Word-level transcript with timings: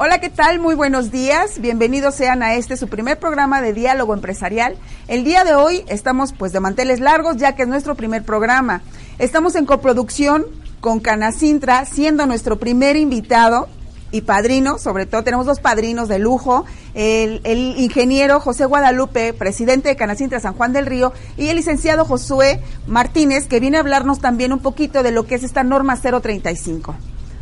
Hola, 0.00 0.20
¿qué 0.20 0.28
tal? 0.28 0.60
Muy 0.60 0.76
buenos 0.76 1.10
días. 1.10 1.58
Bienvenidos 1.60 2.14
sean 2.14 2.44
a 2.44 2.54
este 2.54 2.76
su 2.76 2.86
primer 2.86 3.18
programa 3.18 3.60
de 3.60 3.72
diálogo 3.72 4.14
empresarial. 4.14 4.76
El 5.08 5.24
día 5.24 5.42
de 5.42 5.56
hoy 5.56 5.82
estamos 5.88 6.32
pues 6.32 6.52
de 6.52 6.60
manteles 6.60 7.00
largos 7.00 7.36
ya 7.36 7.56
que 7.56 7.62
es 7.62 7.68
nuestro 7.68 7.96
primer 7.96 8.22
programa. 8.22 8.80
Estamos 9.18 9.56
en 9.56 9.66
coproducción 9.66 10.46
con 10.80 11.00
Canacintra, 11.00 11.84
siendo 11.84 12.26
nuestro 12.26 12.60
primer 12.60 12.94
invitado 12.94 13.66
y 14.12 14.20
padrino, 14.20 14.78
sobre 14.78 15.04
todo 15.04 15.24
tenemos 15.24 15.46
dos 15.46 15.58
padrinos 15.58 16.06
de 16.06 16.20
lujo, 16.20 16.64
el, 16.94 17.40
el, 17.42 17.74
ingeniero 17.78 18.38
José 18.38 18.66
Guadalupe, 18.66 19.32
presidente 19.32 19.88
de 19.88 19.96
Canacintra 19.96 20.38
San 20.38 20.54
Juan 20.54 20.72
del 20.72 20.86
Río, 20.86 21.12
y 21.36 21.48
el 21.48 21.56
licenciado 21.56 22.04
Josué 22.04 22.60
Martínez, 22.86 23.48
que 23.48 23.58
viene 23.58 23.78
a 23.78 23.80
hablarnos 23.80 24.20
también 24.20 24.52
un 24.52 24.60
poquito 24.60 25.02
de 25.02 25.10
lo 25.10 25.26
que 25.26 25.34
es 25.34 25.42
esta 25.42 25.64
norma 25.64 25.96
035. 26.00 26.94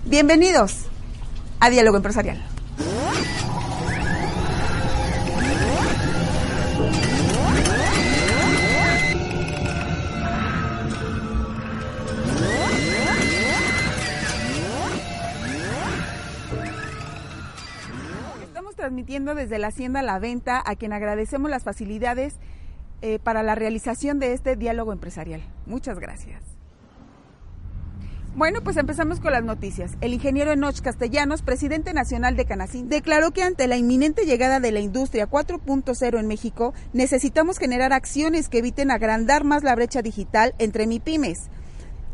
Bienvenidos 0.07 0.87
a 1.61 1.71
Diálogo 1.71 1.97
Empresarial. 1.97 2.43
Estamos 18.43 18.75
transmitiendo 18.77 19.35
desde 19.35 19.59
la 19.59 19.69
Hacienda 19.69 20.03
La 20.03 20.19
Venta, 20.19 20.63
a 20.65 20.77
quien 20.77 20.93
agradecemos 20.93 21.51
las 21.51 21.65
facilidades 21.65 22.35
eh, 23.03 23.19
para 23.19 23.43
la 23.43 23.55
realización 23.55 24.19
de 24.19 24.33
este 24.33 24.57
diálogo 24.57 24.93
empresarial. 24.93 25.43
Muchas 25.67 25.99
gracias. 25.99 26.56
Bueno, 28.37 28.61
pues 28.63 28.77
empezamos 28.77 29.19
con 29.19 29.33
las 29.33 29.43
noticias. 29.43 29.93
El 30.03 30.13
ingeniero 30.13 30.53
Enoch 30.53 30.83
Castellanos, 30.83 31.41
presidente 31.41 31.95
nacional 31.95 32.37
de 32.37 32.45
Canacín, 32.45 32.91
declaró 32.91 33.31
que 33.31 33.43
ante 33.43 33.67
la 33.67 33.79
inminente 33.79 34.27
llegada 34.27 34.61
de 34.61 34.73
la 34.73 34.81
industria 34.81 35.27
4.0 35.27 36.21
en 36.21 36.27
México, 36.27 36.75
necesitamos 36.93 37.57
generar 37.57 37.95
acciones 37.95 38.51
que 38.51 38.59
eviten 38.59 38.91
agrandar 38.91 39.45
más 39.45 39.65
la 39.65 39.75
brecha 39.75 40.03
digital 40.03 40.55
entre 40.59 40.87
MIPIMES 40.87 41.49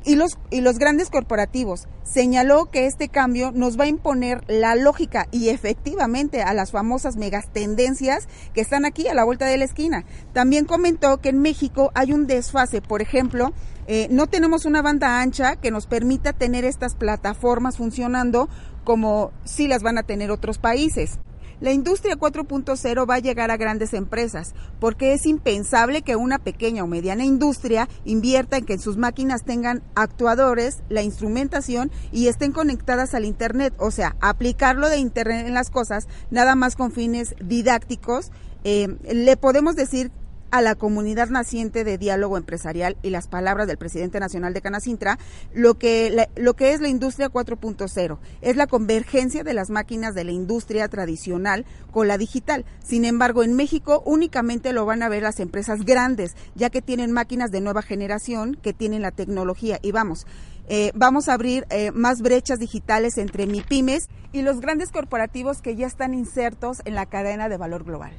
y 0.05 0.15
los, 0.15 0.39
y 0.51 0.61
los 0.61 0.79
grandes 0.79 1.11
corporativos. 1.11 1.89
Señaló 2.05 2.71
que 2.71 2.87
este 2.87 3.09
cambio 3.09 3.51
nos 3.51 3.77
va 3.77 3.85
a 3.85 3.89
imponer 3.89 4.45
la 4.47 4.77
lógica 4.77 5.27
y 5.33 5.49
efectivamente 5.49 6.43
a 6.43 6.55
las 6.55 6.71
famosas 6.71 7.17
megas 7.17 7.49
tendencias 7.53 8.29
que 8.55 8.61
están 8.61 8.85
aquí 8.85 9.09
a 9.09 9.15
la 9.15 9.25
vuelta 9.25 9.47
de 9.47 9.57
la 9.57 9.65
esquina. 9.65 10.05
También 10.33 10.67
comentó 10.67 11.21
que 11.21 11.31
en 11.31 11.41
México 11.41 11.91
hay 11.95 12.13
un 12.13 12.29
desfase, 12.29 12.81
por 12.81 13.03
ejemplo, 13.03 13.53
eh, 13.87 14.09
no 14.11 14.27
tenemos 14.27 14.65
una 14.65 14.83
banda 14.83 15.21
ancha 15.21 15.57
que 15.57 15.71
nos 15.71 15.87
permita 15.87 16.33
tener 16.33 16.65
estas 16.65 16.95
plataformas 16.95 17.77
funcionando 17.77 18.49
como 18.85 19.33
sí 19.45 19.69
las 19.69 19.83
van 19.83 19.99
a 19.99 20.03
tener 20.03 20.31
otros 20.31 20.59
países. 20.59 21.19
La 21.63 21.73
industria 21.73 22.17
4.0 22.17 23.09
va 23.09 23.15
a 23.15 23.21
llegar 23.21 23.53
a 23.53 23.57
grandes 23.57 23.95
empresas 23.95 24.53
porque 24.81 25.13
es 25.13 25.27
impensable 25.27 26.03
que 26.03 26.17
una 26.17 26.41
pequeña 26.41 26.83
o 26.83 26.89
mediana 26.89 27.25
industria 27.25 27.89
invierta 28.05 28.57
en 28.57 28.65
que 28.65 28.79
sus 28.79 28.97
máquinas 28.97 29.45
tengan 29.45 29.81
actuadores, 29.95 30.83
la 30.89 31.03
instrumentación 31.03 31.93
y 32.11 32.27
estén 32.27 32.51
conectadas 32.51 33.15
al 33.15 33.25
Internet. 33.25 33.75
O 33.79 33.93
sea, 33.93 34.17
aplicarlo 34.21 34.89
de 34.89 34.99
Internet 34.99 35.47
en 35.47 35.55
las 35.55 35.71
cosas 35.71 36.09
nada 36.33 36.57
más 36.57 36.75
con 36.75 36.91
fines 36.91 37.37
didácticos. 37.41 38.33
Eh, 38.65 38.89
le 39.13 39.37
podemos 39.37 39.77
decir 39.77 40.11
a 40.53 40.61
la 40.61 40.75
comunidad 40.75 41.31
naciente 41.31 41.83
de 41.83 41.97
diálogo 41.97 42.37
empresarial 42.37 42.97
y 43.03 43.09
las 43.09 43.27
palabras 43.27 43.67
del 43.67 43.79
presidente 43.79 44.21
nacional 44.21 44.53
de 44.53 44.61
Canacintra, 44.61 45.19
lo 45.55 45.79
que, 45.79 46.11
la, 46.11 46.29
lo 46.37 46.55
que 46.55 46.75
es 46.75 46.83
la 46.83 46.89
industria 46.89 47.31
4.0. 47.31 48.19
Es 48.43 48.57
la 48.57 48.67
convergencia 48.67 49.45
de 49.45 49.55
las 49.55 49.71
máquinas 49.71 50.15
de 50.15 50.25
la 50.25 50.33
industria 50.33 50.87
tradicional 50.89 51.65
con 51.91 52.07
la 52.07 52.19
digital. 52.19 52.67
Sin 52.85 53.07
embargo, 53.07 53.43
en 53.43 53.55
México 53.55 54.03
únicamente 54.05 54.75
lo 54.75 54.85
van 54.85 55.03
a 55.03 55.09
ver 55.09 55.23
las 55.23 55.41
empresas 55.41 55.87
grandes, 55.87 56.37
ya 56.55 56.69
que 56.69 56.83
tienen 56.83 57.13
máquinas 57.13 57.51
de 57.51 57.63
nueva 57.63 57.81
generación, 57.81 58.55
que 58.55 58.75
tienen 58.75 59.01
la 59.01 59.11
tecnología. 59.11 59.79
Y 59.81 59.93
vamos, 59.93 60.27
eh, 60.69 60.93
vamos 60.95 61.31
a 61.31 61.33
abrir 61.33 61.67
eh, 61.71 61.93
más 61.93 62.21
brechas 62.21 62.59
digitales 62.59 63.17
entre 63.17 63.47
MIPIMES 63.47 64.11
y 64.33 64.43
los 64.43 64.61
grandes 64.61 64.91
corporativos 64.91 65.63
que 65.63 65.77
ya 65.77 65.87
están 65.87 66.13
insertos 66.13 66.83
en 66.85 66.95
la 66.95 67.07
cadena 67.07 67.49
de 67.49 67.57
valor 67.57 67.85
global. 67.85 68.13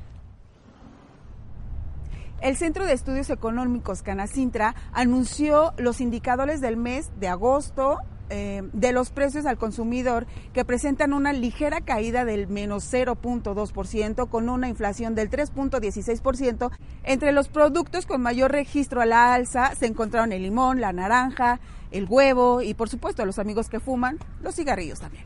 El 2.43 2.57
Centro 2.57 2.85
de 2.85 2.91
Estudios 2.91 3.29
Económicos 3.29 4.01
Canacintra 4.01 4.75
anunció 4.91 5.73
los 5.77 6.01
indicadores 6.01 6.59
del 6.59 6.75
mes 6.75 7.09
de 7.17 7.29
agosto 7.29 7.99
eh, 8.29 8.63
de 8.73 8.91
los 8.91 9.11
precios 9.11 9.45
al 9.45 9.57
consumidor 9.57 10.27
que 10.51 10.65
presentan 10.65 11.13
una 11.13 11.31
ligera 11.31 11.79
caída 11.79 12.25
del 12.25 12.49
menos 12.49 12.91
0.2% 12.91 14.27
con 14.27 14.49
una 14.49 14.67
inflación 14.67 15.15
del 15.15 15.29
3.16%. 15.29 16.69
Entre 17.03 17.31
los 17.31 17.47
productos 17.47 18.05
con 18.05 18.21
mayor 18.21 18.51
registro 18.51 18.99
a 18.99 19.05
la 19.05 19.33
alza 19.33 19.73
se 19.75 19.85
encontraron 19.85 20.33
el 20.33 20.41
limón, 20.41 20.81
la 20.81 20.91
naranja, 20.91 21.61
el 21.91 22.07
huevo 22.09 22.61
y 22.61 22.73
por 22.73 22.89
supuesto 22.89 23.25
los 23.25 23.39
amigos 23.39 23.69
que 23.69 23.79
fuman, 23.79 24.19
los 24.41 24.55
cigarrillos 24.55 24.99
también. 24.99 25.23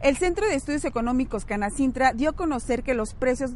El 0.00 0.16
Centro 0.16 0.46
de 0.46 0.54
Estudios 0.54 0.86
Económicos 0.86 1.44
Canacintra 1.44 2.14
dio 2.14 2.30
a 2.30 2.32
conocer 2.32 2.82
que 2.82 2.94
los 2.94 3.12
precios 3.12 3.52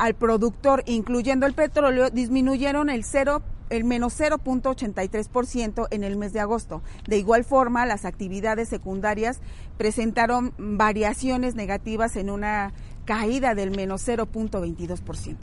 al 0.00 0.14
productor, 0.14 0.82
incluyendo 0.86 1.44
el 1.44 1.52
petróleo, 1.52 2.08
disminuyeron 2.08 2.88
el 2.88 3.04
cero 3.04 3.42
el 3.68 3.84
menos 3.84 4.18
0.83% 4.18 5.88
en 5.90 6.04
el 6.04 6.16
mes 6.16 6.32
de 6.32 6.40
agosto. 6.40 6.82
De 7.06 7.18
igual 7.18 7.44
forma, 7.44 7.84
las 7.84 8.06
actividades 8.06 8.70
secundarias 8.70 9.40
presentaron 9.76 10.54
variaciones 10.56 11.54
negativas 11.54 12.16
en 12.16 12.30
una 12.30 12.72
caída 13.04 13.54
del 13.54 13.72
menos 13.76 14.08
0.22%. 14.08 15.36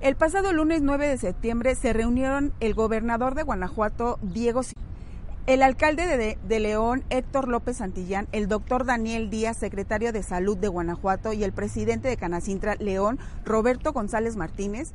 El 0.00 0.14
pasado 0.14 0.52
lunes 0.52 0.82
9 0.82 1.08
de 1.08 1.16
septiembre 1.16 1.74
se 1.74 1.94
reunieron 1.94 2.52
el 2.60 2.74
gobernador 2.74 3.34
de 3.34 3.42
Guanajuato, 3.42 4.18
Diego 4.20 4.62
el 5.46 5.62
alcalde 5.62 6.36
de, 6.42 6.60
León, 6.60 7.02
Héctor 7.10 7.48
López 7.48 7.78
Santillán, 7.78 8.28
el 8.32 8.46
doctor 8.46 8.84
Daniel 8.84 9.28
Díaz, 9.28 9.56
secretario 9.56 10.12
de 10.12 10.22
Salud 10.22 10.56
de 10.56 10.68
Guanajuato, 10.68 11.32
y 11.32 11.42
el 11.42 11.52
presidente 11.52 12.08
de 12.08 12.16
Canacintra, 12.16 12.76
León, 12.76 13.18
Roberto 13.44 13.92
González 13.92 14.36
Martínez, 14.36 14.92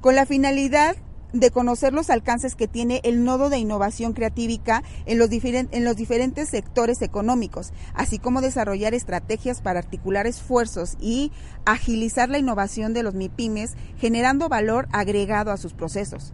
con 0.00 0.14
la 0.14 0.26
finalidad 0.26 0.96
de 1.32 1.50
conocer 1.50 1.92
los 1.92 2.10
alcances 2.10 2.54
que 2.54 2.68
tiene 2.68 3.00
el 3.04 3.24
nodo 3.24 3.50
de 3.50 3.58
innovación 3.58 4.12
creatívica 4.12 4.82
en 5.04 5.18
los, 5.18 5.28
en 5.32 5.84
los 5.84 5.96
diferentes 5.96 6.48
sectores 6.48 7.02
económicos, 7.02 7.72
así 7.92 8.18
como 8.18 8.40
desarrollar 8.40 8.94
estrategias 8.94 9.60
para 9.60 9.80
articular 9.80 10.26
esfuerzos 10.26 10.96
y 11.00 11.32
agilizar 11.66 12.30
la 12.30 12.38
innovación 12.38 12.94
de 12.94 13.02
los 13.02 13.14
MIPIMES, 13.14 13.74
generando 13.98 14.48
valor 14.48 14.88
agregado 14.92 15.50
a 15.50 15.58
sus 15.58 15.74
procesos. 15.74 16.32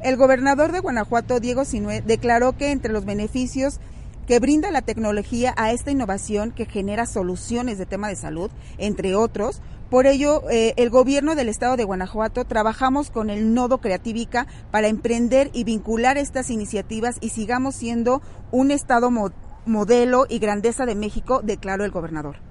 El 0.00 0.16
gobernador 0.16 0.70
de 0.70 0.78
Guanajuato, 0.78 1.40
Diego 1.40 1.64
Sinue, 1.64 2.02
declaró 2.02 2.56
que 2.56 2.70
entre 2.70 2.92
los 2.92 3.04
beneficios 3.04 3.80
que 4.28 4.38
brinda 4.38 4.70
la 4.70 4.82
tecnología 4.82 5.54
a 5.56 5.72
esta 5.72 5.90
innovación 5.90 6.52
que 6.52 6.66
genera 6.66 7.06
soluciones 7.06 7.78
de 7.78 7.86
tema 7.86 8.08
de 8.08 8.16
salud, 8.16 8.50
entre 8.76 9.16
otros. 9.16 9.60
Por 9.90 10.06
ello, 10.06 10.42
eh, 10.50 10.74
el 10.76 10.90
gobierno 10.90 11.34
del 11.34 11.48
estado 11.48 11.76
de 11.76 11.84
Guanajuato 11.84 12.44
trabajamos 12.44 13.10
con 13.10 13.30
el 13.30 13.54
nodo 13.54 13.78
Creatívica 13.78 14.46
para 14.70 14.88
emprender 14.88 15.50
y 15.54 15.64
vincular 15.64 16.18
estas 16.18 16.50
iniciativas 16.50 17.16
y 17.20 17.30
sigamos 17.30 17.74
siendo 17.74 18.22
un 18.52 18.70
estado 18.70 19.10
mo 19.10 19.32
modelo 19.64 20.26
y 20.28 20.38
grandeza 20.38 20.86
de 20.86 20.94
México, 20.94 21.40
declaró 21.42 21.84
el 21.84 21.90
gobernador. 21.90 22.47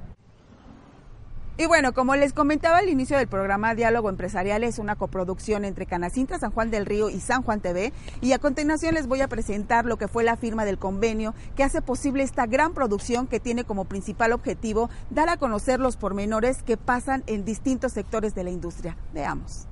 Y 1.59 1.65
bueno, 1.65 1.91
como 1.91 2.15
les 2.15 2.33
comentaba 2.33 2.77
al 2.77 2.87
inicio 2.87 3.17
del 3.17 3.27
programa, 3.27 3.73
Diálogo 3.73 4.09
Empresarial 4.09 4.63
es 4.63 4.77
una 4.77 4.95
coproducción 4.95 5.65
entre 5.65 5.87
Canacintra, 5.87 6.37
San 6.37 6.51
Juan 6.51 6.69
del 6.69 6.85
Río 6.85 7.09
y 7.09 7.19
San 7.19 7.41
Juan 7.41 7.61
TV. 7.61 7.93
Y 8.21 8.33
a 8.33 8.37
continuación 8.37 8.93
les 8.93 9.07
voy 9.07 9.21
a 9.21 9.27
presentar 9.27 9.85
lo 9.85 9.97
que 9.97 10.07
fue 10.07 10.23
la 10.23 10.37
firma 10.37 10.65
del 10.65 10.77
convenio 10.77 11.33
que 11.55 11.63
hace 11.63 11.81
posible 11.81 12.21
esta 12.21 12.45
gran 12.45 12.75
producción 12.75 13.25
que 13.25 13.39
tiene 13.39 13.63
como 13.63 13.85
principal 13.85 14.33
objetivo 14.33 14.91
dar 15.09 15.29
a 15.29 15.37
conocer 15.37 15.79
los 15.79 15.97
pormenores 15.97 16.61
que 16.61 16.77
pasan 16.77 17.23
en 17.25 17.43
distintos 17.43 17.91
sectores 17.91 18.35
de 18.35 18.43
la 18.43 18.51
industria. 18.51 18.95
Veamos. 19.11 19.65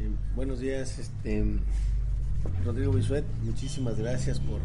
Eh, 0.00 0.10
buenos 0.34 0.58
días, 0.58 0.98
este, 0.98 1.60
Rodrigo 2.64 2.90
Bisuet. 2.90 3.24
Muchísimas 3.44 3.96
gracias 3.98 4.40
por 4.40 4.58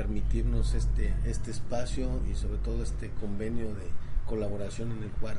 permitirnos 0.00 0.72
este, 0.72 1.12
este 1.26 1.50
espacio 1.50 2.08
y 2.32 2.34
sobre 2.34 2.56
todo 2.56 2.82
este 2.82 3.10
convenio 3.20 3.66
de 3.66 3.84
colaboración 4.24 4.92
en 4.92 5.02
el 5.02 5.10
cual 5.10 5.36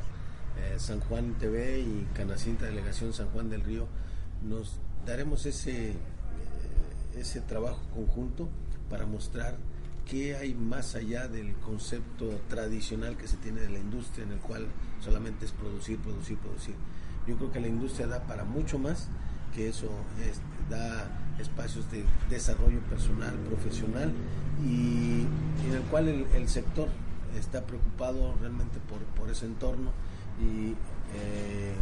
eh, 0.56 0.76
San 0.78 1.00
Juan 1.00 1.34
TV 1.34 1.80
y 1.80 2.06
Canacinta 2.14 2.66
Delegación 2.66 3.12
San 3.12 3.26
Juan 3.30 3.50
del 3.50 3.62
Río 3.62 3.88
nos 4.40 4.78
daremos 5.04 5.46
ese, 5.46 5.90
eh, 5.90 5.94
ese 7.16 7.40
trabajo 7.40 7.80
conjunto 7.92 8.48
para 8.88 9.04
mostrar 9.04 9.56
qué 10.08 10.36
hay 10.36 10.54
más 10.54 10.94
allá 10.94 11.26
del 11.26 11.54
concepto 11.54 12.30
tradicional 12.48 13.16
que 13.16 13.26
se 13.26 13.38
tiene 13.38 13.62
de 13.62 13.70
la 13.70 13.80
industria 13.80 14.24
en 14.24 14.30
el 14.30 14.38
cual 14.38 14.68
solamente 15.00 15.44
es 15.44 15.50
producir, 15.50 15.98
producir, 15.98 16.38
producir. 16.38 16.76
Yo 17.26 17.36
creo 17.36 17.50
que 17.50 17.58
la 17.58 17.68
industria 17.68 18.06
da 18.06 18.28
para 18.28 18.44
mucho 18.44 18.78
más 18.78 19.08
que 19.56 19.68
eso, 19.68 19.90
es, 20.20 20.40
da 20.72 21.06
espacios 21.38 21.90
de 21.90 22.04
desarrollo 22.30 22.80
personal, 22.88 23.34
profesional 23.48 24.12
y, 24.64 25.26
en 25.66 25.74
el 25.74 25.82
cual 25.90 26.08
el, 26.08 26.48
sector 26.48 26.88
está 27.38 27.62
preocupado 27.62 28.34
realmente 28.40 28.78
por, 29.16 29.30
ese 29.30 29.46
entorno 29.46 29.90
y 30.40 30.74
eh, 31.14 31.74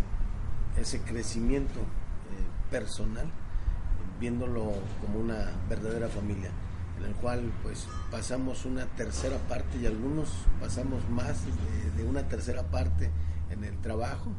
ese 0.76 1.00
crecimiento 1.00 1.80
eh, 1.80 2.70
personal, 2.70 3.26
viéndolo 4.18 4.72
como 5.00 5.20
una 5.20 5.50
verdadera 5.68 6.08
familia, 6.08 6.50
en 6.98 7.06
el 7.06 7.14
cual 7.14 7.50
pues 7.62 7.86
pasamos 8.10 8.64
una 8.64 8.86
tercera 8.86 9.38
parte 9.48 9.78
y 9.78 9.86
algunos 9.86 10.28
pasamos 10.60 11.08
más 11.08 11.44
de, 11.96 12.04
una 12.04 12.28
tercera 12.28 12.62
parte 12.64 13.10
en 13.50 13.64
el 13.64 13.76
trabajo, 13.78 14.30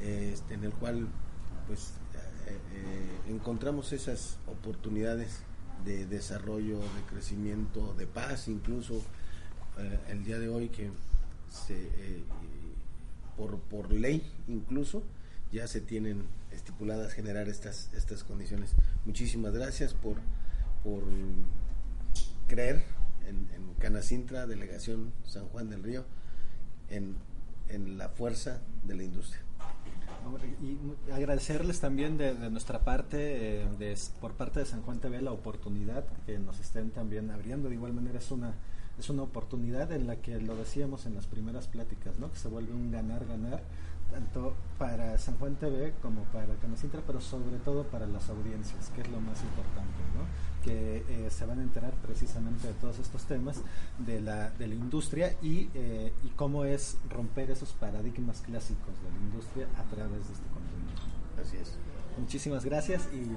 este, 0.00 0.54
en 0.54 0.64
el 0.64 0.72
cual 0.72 1.08
pues 1.66 1.92
eh, 2.78 3.30
encontramos 3.30 3.92
esas 3.92 4.38
oportunidades 4.46 5.40
de 5.84 6.06
desarrollo, 6.06 6.78
de 6.80 7.02
crecimiento, 7.08 7.94
de 7.94 8.06
paz, 8.06 8.48
incluso 8.48 9.02
el 10.08 10.24
día 10.24 10.40
de 10.40 10.48
hoy 10.48 10.70
que 10.70 10.90
se, 11.48 11.88
por, 13.36 13.60
por 13.60 13.92
ley 13.92 14.28
incluso 14.48 15.04
ya 15.52 15.68
se 15.68 15.80
tienen 15.80 16.24
estipuladas 16.52 17.12
generar 17.12 17.48
estas, 17.48 17.90
estas 17.94 18.24
condiciones. 18.24 18.74
Muchísimas 19.04 19.52
gracias 19.52 19.94
por, 19.94 20.16
por 20.82 21.04
creer 22.48 22.84
en, 23.26 23.48
en 23.54 23.74
Canacintra, 23.78 24.46
Delegación 24.46 25.12
San 25.24 25.46
Juan 25.46 25.70
del 25.70 25.82
Río, 25.82 26.04
en, 26.90 27.16
en 27.68 27.98
la 27.98 28.08
fuerza 28.08 28.60
de 28.84 28.96
la 28.96 29.04
industria. 29.04 29.42
Agradecerles 31.12 31.80
también 31.80 32.18
de, 32.18 32.34
nuestra 32.50 32.80
parte, 32.80 33.62
eh, 33.62 33.68
de, 33.78 33.96
por 34.20 34.32
parte 34.32 34.60
de 34.60 34.66
San 34.66 34.82
Juan 34.82 34.98
TV, 34.98 35.20
la 35.22 35.32
oportunidad 35.32 36.04
que 36.26 36.38
nos 36.38 36.60
estén 36.60 36.90
también 36.90 37.30
abriendo. 37.30 37.68
De 37.68 37.74
igual 37.74 37.92
manera 37.92 38.18
es 38.18 38.30
una, 38.30 38.54
es 38.98 39.08
una 39.10 39.22
oportunidad 39.22 39.90
en 39.92 40.06
la 40.06 40.16
que 40.16 40.40
lo 40.40 40.56
decíamos 40.56 41.06
en 41.06 41.14
las 41.14 41.26
primeras 41.26 41.66
pláticas, 41.66 42.18
¿no? 42.18 42.30
que 42.30 42.38
se 42.38 42.48
vuelve 42.48 42.72
un 42.72 42.90
ganar-ganar 42.90 43.62
tanto 44.10 44.54
para 44.78 45.18
San 45.18 45.36
Juan 45.38 45.56
TV 45.56 45.94
como 46.00 46.22
para 46.24 46.54
Canacintra, 46.56 47.02
pero 47.06 47.20
sobre 47.20 47.58
todo 47.58 47.84
para 47.84 48.06
las 48.06 48.28
audiencias, 48.30 48.90
que 48.94 49.02
es 49.02 49.08
lo 49.08 49.20
más 49.20 49.42
importante, 49.42 49.98
¿no? 50.16 50.57
Que 50.68 51.02
eh, 51.08 51.30
se 51.30 51.46
van 51.46 51.60
a 51.60 51.62
enterar 51.62 51.92
precisamente 52.06 52.68
de 52.68 52.74
todos 52.74 52.98
estos 52.98 53.24
temas 53.24 53.62
de 53.98 54.20
la, 54.20 54.50
de 54.50 54.66
la 54.66 54.74
industria 54.74 55.34
y, 55.40 55.70
eh, 55.74 56.12
y 56.24 56.28
cómo 56.36 56.66
es 56.66 56.98
romper 57.08 57.50
esos 57.50 57.72
paradigmas 57.72 58.42
clásicos 58.42 58.94
de 59.02 59.10
la 59.10 59.16
industria 59.18 59.66
a 59.78 59.82
través 59.94 60.26
de 60.26 60.34
este 60.34 60.46
contenido. 60.52 60.98
Así 61.42 61.56
es. 61.56 61.74
Muchísimas 62.18 62.64
gracias 62.64 63.08
y... 63.12 63.34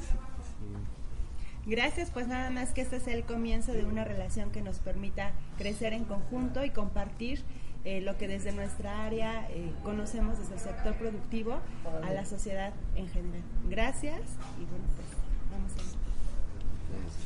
Gracias, 1.70 2.10
pues 2.10 2.28
nada 2.28 2.50
más 2.50 2.72
que 2.72 2.82
este 2.82 2.96
es 2.96 3.08
el 3.08 3.24
comienzo 3.24 3.72
de 3.72 3.86
una 3.86 4.04
relación 4.04 4.50
que 4.50 4.62
nos 4.62 4.80
permita 4.80 5.32
crecer 5.58 5.94
en 5.94 6.06
conjunto 6.06 6.66
y 6.66 6.72
compartir 6.72 7.44
eh, 7.86 8.02
lo 8.02 8.18
que 8.18 8.28
desde 8.28 8.52
nuestra 8.52 9.06
área 9.06 9.48
eh, 9.52 9.72
conocemos 9.84 10.40
desde 10.40 10.56
el 10.56 10.60
sector 10.60 10.96
productivo 10.96 11.60
a 12.04 12.12
la 12.12 12.26
sociedad 12.26 12.74
en 12.96 13.08
general. 13.10 13.44
Gracias 13.70 14.22
y 14.60 14.66
bueno, 14.66 14.86
pues 14.96 15.08
vamos 15.52 15.72
a 15.78 15.91
ver. 16.92 17.22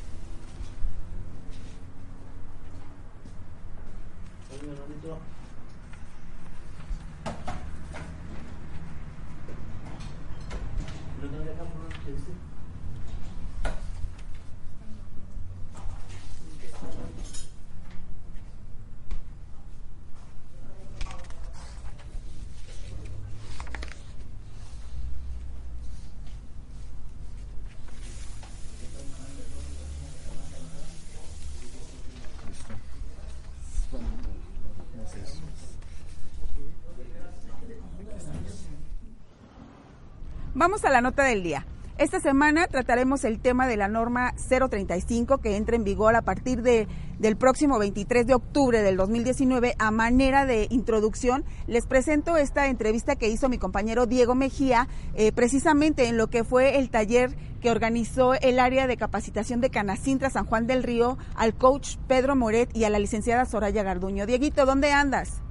Vamos 40.65 40.83
a 40.83 40.89
la 40.89 40.99
nota 40.99 41.23
del 41.23 41.43
día. 41.43 41.63
Esta 41.99 42.19
semana 42.19 42.65
trataremos 42.65 43.23
el 43.23 43.39
tema 43.39 43.67
de 43.67 43.77
la 43.77 43.87
norma 43.87 44.33
035 44.49 45.37
que 45.37 45.57
entra 45.57 45.75
en 45.75 45.83
vigor 45.83 46.15
a 46.15 46.23
partir 46.23 46.63
de, 46.63 46.87
del 47.19 47.37
próximo 47.37 47.77
23 47.77 48.25
de 48.25 48.33
octubre 48.33 48.81
del 48.81 48.97
2019 48.97 49.75
a 49.77 49.91
manera 49.91 50.47
de 50.47 50.65
introducción. 50.71 51.45
Les 51.67 51.85
presento 51.85 52.35
esta 52.35 52.65
entrevista 52.65 53.15
que 53.15 53.29
hizo 53.29 53.47
mi 53.47 53.59
compañero 53.59 54.07
Diego 54.07 54.33
Mejía 54.33 54.87
eh, 55.13 55.31
precisamente 55.31 56.07
en 56.07 56.17
lo 56.17 56.31
que 56.31 56.43
fue 56.43 56.79
el 56.79 56.89
taller 56.89 57.35
que 57.61 57.69
organizó 57.69 58.33
el 58.33 58.57
área 58.57 58.87
de 58.87 58.97
capacitación 58.97 59.61
de 59.61 59.69
Canacintra 59.69 60.31
San 60.31 60.47
Juan 60.47 60.65
del 60.65 60.81
Río 60.81 61.19
al 61.35 61.53
coach 61.53 61.97
Pedro 62.07 62.35
Moret 62.35 62.75
y 62.75 62.85
a 62.85 62.89
la 62.89 62.97
licenciada 62.97 63.45
Soraya 63.45 63.83
Garduño. 63.83 64.25
Dieguito, 64.25 64.65
¿dónde 64.65 64.91
andas? 64.91 65.44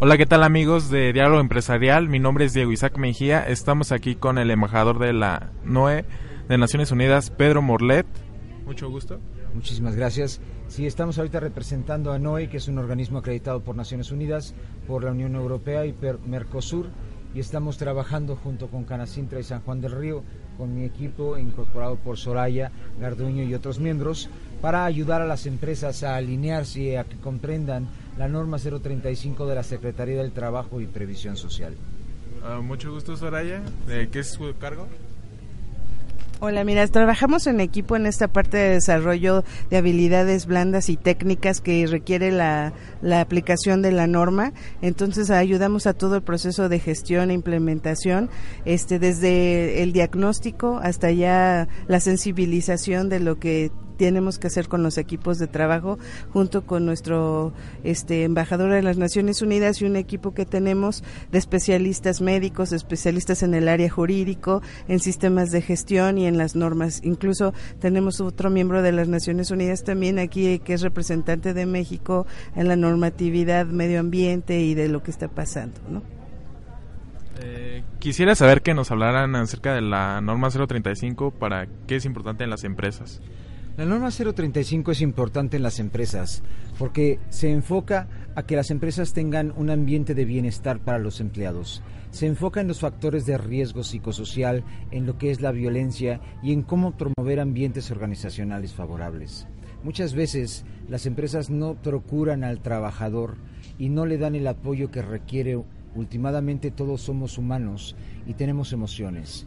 Hola, 0.00 0.16
¿qué 0.16 0.26
tal 0.26 0.44
amigos 0.44 0.90
de 0.90 1.12
Diálogo 1.12 1.40
Empresarial? 1.40 2.08
Mi 2.08 2.20
nombre 2.20 2.44
es 2.44 2.52
Diego 2.52 2.70
Isaac 2.70 2.96
Mejía. 2.98 3.42
Estamos 3.42 3.90
aquí 3.90 4.14
con 4.14 4.38
el 4.38 4.48
embajador 4.52 5.00
de 5.00 5.12
la 5.12 5.50
NOE 5.64 6.04
de 6.48 6.56
Naciones 6.56 6.92
Unidas, 6.92 7.30
Pedro 7.30 7.62
Morlet. 7.62 8.06
Mucho 8.64 8.88
gusto. 8.88 9.18
Muchísimas 9.54 9.96
gracias. 9.96 10.40
Sí, 10.68 10.86
estamos 10.86 11.18
ahorita 11.18 11.40
representando 11.40 12.12
a 12.12 12.18
NOE, 12.20 12.48
que 12.48 12.58
es 12.58 12.68
un 12.68 12.78
organismo 12.78 13.18
acreditado 13.18 13.64
por 13.64 13.74
Naciones 13.74 14.12
Unidas, 14.12 14.54
por 14.86 15.02
la 15.02 15.10
Unión 15.10 15.34
Europea 15.34 15.84
y 15.84 15.92
por 15.92 16.20
Mercosur, 16.20 16.90
y 17.34 17.40
estamos 17.40 17.76
trabajando 17.76 18.36
junto 18.36 18.68
con 18.68 18.84
Canacintra 18.84 19.40
y 19.40 19.42
San 19.42 19.62
Juan 19.62 19.80
del 19.80 19.98
Río, 19.98 20.22
con 20.56 20.76
mi 20.76 20.84
equipo 20.84 21.36
incorporado 21.38 21.96
por 21.96 22.18
Soraya, 22.18 22.70
Garduño 23.00 23.42
y 23.42 23.52
otros 23.52 23.80
miembros, 23.80 24.30
para 24.60 24.84
ayudar 24.84 25.22
a 25.22 25.26
las 25.26 25.46
empresas 25.46 26.02
a 26.02 26.16
alinearse 26.16 26.80
y 26.80 26.96
a 26.96 27.04
que 27.04 27.16
comprendan 27.16 27.88
la 28.16 28.28
norma 28.28 28.58
035 28.58 29.46
de 29.46 29.54
la 29.54 29.62
Secretaría 29.62 30.16
del 30.16 30.32
Trabajo 30.32 30.80
y 30.80 30.86
Previsión 30.86 31.36
Social. 31.36 31.74
Ah, 32.44 32.60
mucho 32.62 32.92
gusto, 32.92 33.16
Soraya. 33.16 33.62
¿De 33.86 34.08
qué 34.08 34.20
es 34.20 34.28
su 34.28 34.54
cargo? 34.58 34.86
Hola, 36.40 36.62
mira, 36.62 36.86
trabajamos 36.86 37.48
en 37.48 37.60
equipo 37.60 37.96
en 37.96 38.06
esta 38.06 38.28
parte 38.28 38.56
de 38.58 38.74
desarrollo 38.74 39.42
de 39.70 39.76
habilidades 39.76 40.46
blandas 40.46 40.88
y 40.88 40.96
técnicas 40.96 41.60
que 41.60 41.84
requiere 41.88 42.30
la, 42.30 42.72
la, 43.02 43.20
aplicación 43.20 43.82
de 43.82 43.90
la 43.90 44.06
norma. 44.06 44.52
Entonces 44.80 45.30
ayudamos 45.30 45.88
a 45.88 45.94
todo 45.94 46.14
el 46.14 46.22
proceso 46.22 46.68
de 46.68 46.78
gestión 46.78 47.32
e 47.32 47.34
implementación, 47.34 48.30
este, 48.64 49.00
desde 49.00 49.82
el 49.82 49.92
diagnóstico 49.92 50.78
hasta 50.80 51.10
ya 51.10 51.66
la 51.88 51.98
sensibilización 51.98 53.08
de 53.08 53.18
lo 53.18 53.40
que 53.40 53.72
tenemos 53.98 54.38
que 54.38 54.46
hacer 54.46 54.68
con 54.68 54.82
los 54.82 54.96
equipos 54.96 55.38
de 55.38 55.48
trabajo 55.48 55.98
junto 56.32 56.64
con 56.64 56.86
nuestro 56.86 57.52
este 57.84 58.24
embajador 58.24 58.72
de 58.72 58.82
las 58.82 58.96
Naciones 58.96 59.42
Unidas 59.42 59.82
y 59.82 59.84
un 59.84 59.96
equipo 59.96 60.32
que 60.32 60.46
tenemos 60.46 61.02
de 61.30 61.38
especialistas 61.38 62.20
médicos, 62.20 62.72
especialistas 62.72 63.42
en 63.42 63.54
el 63.54 63.68
área 63.68 63.90
jurídico, 63.90 64.62
en 64.86 65.00
sistemas 65.00 65.50
de 65.50 65.60
gestión 65.60 66.16
y 66.16 66.26
en 66.26 66.38
las 66.38 66.54
normas. 66.54 67.00
Incluso 67.02 67.52
tenemos 67.80 68.20
otro 68.20 68.50
miembro 68.50 68.80
de 68.80 68.92
las 68.92 69.08
Naciones 69.08 69.50
Unidas 69.50 69.84
también 69.84 70.18
aquí 70.18 70.60
que 70.60 70.74
es 70.74 70.82
representante 70.82 71.52
de 71.52 71.66
México 71.66 72.26
en 72.54 72.68
la 72.68 72.76
normatividad 72.76 73.66
medio 73.66 74.00
ambiente 74.00 74.60
y 74.60 74.74
de 74.74 74.88
lo 74.88 75.02
que 75.02 75.10
está 75.10 75.28
pasando, 75.28 75.80
¿no? 75.90 76.02
Eh, 77.40 77.84
quisiera 78.00 78.34
saber 78.34 78.62
que 78.62 78.74
nos 78.74 78.90
hablaran 78.90 79.36
acerca 79.36 79.72
de 79.72 79.80
la 79.80 80.20
norma 80.20 80.50
035 80.50 81.30
para 81.30 81.68
qué 81.86 81.96
es 81.96 82.04
importante 82.04 82.44
en 82.44 82.50
las 82.50 82.64
empresas. 82.64 83.20
La 83.78 83.84
norma 83.84 84.10
035 84.10 84.90
es 84.90 85.00
importante 85.02 85.56
en 85.56 85.62
las 85.62 85.78
empresas 85.78 86.42
porque 86.80 87.20
se 87.28 87.52
enfoca 87.52 88.08
a 88.34 88.42
que 88.42 88.56
las 88.56 88.72
empresas 88.72 89.12
tengan 89.12 89.54
un 89.56 89.70
ambiente 89.70 90.16
de 90.16 90.24
bienestar 90.24 90.80
para 90.80 90.98
los 90.98 91.20
empleados. 91.20 91.80
Se 92.10 92.26
enfoca 92.26 92.60
en 92.60 92.66
los 92.66 92.80
factores 92.80 93.24
de 93.24 93.38
riesgo 93.38 93.84
psicosocial, 93.84 94.64
en 94.90 95.06
lo 95.06 95.16
que 95.16 95.30
es 95.30 95.40
la 95.42 95.52
violencia 95.52 96.20
y 96.42 96.52
en 96.52 96.62
cómo 96.62 96.96
promover 96.96 97.38
ambientes 97.38 97.92
organizacionales 97.92 98.74
favorables. 98.74 99.46
Muchas 99.84 100.12
veces 100.12 100.64
las 100.88 101.06
empresas 101.06 101.48
no 101.48 101.76
procuran 101.80 102.42
al 102.42 102.58
trabajador 102.58 103.36
y 103.78 103.90
no 103.90 104.06
le 104.06 104.18
dan 104.18 104.34
el 104.34 104.48
apoyo 104.48 104.90
que 104.90 105.02
requiere. 105.02 105.62
Últimamente 105.94 106.72
todos 106.72 107.02
somos 107.02 107.38
humanos 107.38 107.94
y 108.26 108.34
tenemos 108.34 108.72
emociones 108.72 109.46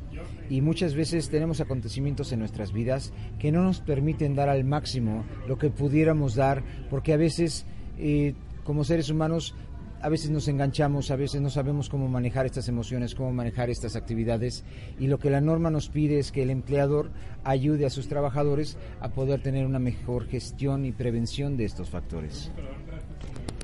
y 0.52 0.60
muchas 0.60 0.96
veces 0.96 1.30
tenemos 1.30 1.62
acontecimientos 1.62 2.34
en 2.34 2.40
nuestras 2.40 2.74
vidas 2.74 3.14
que 3.40 3.54
no 3.54 3.64
nos 3.64 3.80
permiten 3.80 4.36
dar 4.36 4.50
al 4.50 4.66
máximo 4.66 5.24
lo 5.48 5.58
que 5.58 5.70
pudiéramos 5.70 6.36
dar, 6.36 6.62
porque 6.90 7.14
a 7.14 7.18
veces 7.18 7.66
eh, 7.98 8.34
como 8.66 8.84
seres 8.84 9.10
humanos 9.10 9.56
a 10.02 10.10
veces 10.10 10.30
nos 10.30 10.50
enganchamos, 10.50 11.10
a 11.10 11.16
veces 11.16 11.40
no 11.40 11.50
sabemos 11.50 11.88
cómo 11.88 12.10
manejar 12.10 12.46
estas 12.46 12.68
emociones, 12.68 13.16
cómo 13.16 13.32
manejar 13.32 13.70
estas 13.70 13.96
actividades 13.96 14.66
y 15.00 15.08
lo 15.08 15.20
que 15.20 15.30
la 15.30 15.40
norma 15.40 15.70
nos 15.70 15.88
pide 15.88 16.20
es 16.20 16.34
que 16.34 16.44
el 16.44 16.50
empleador 16.50 17.12
ayude 17.46 17.86
a 17.86 17.90
sus 17.90 18.10
trabajadores 18.10 18.78
a 19.00 19.08
poder 19.08 19.42
tener 19.42 19.66
una 19.66 19.80
mejor 19.80 20.28
gestión 20.28 20.84
y 20.84 20.92
prevención 20.92 21.56
de 21.56 21.64
estos 21.64 21.90
factores. 21.90 22.52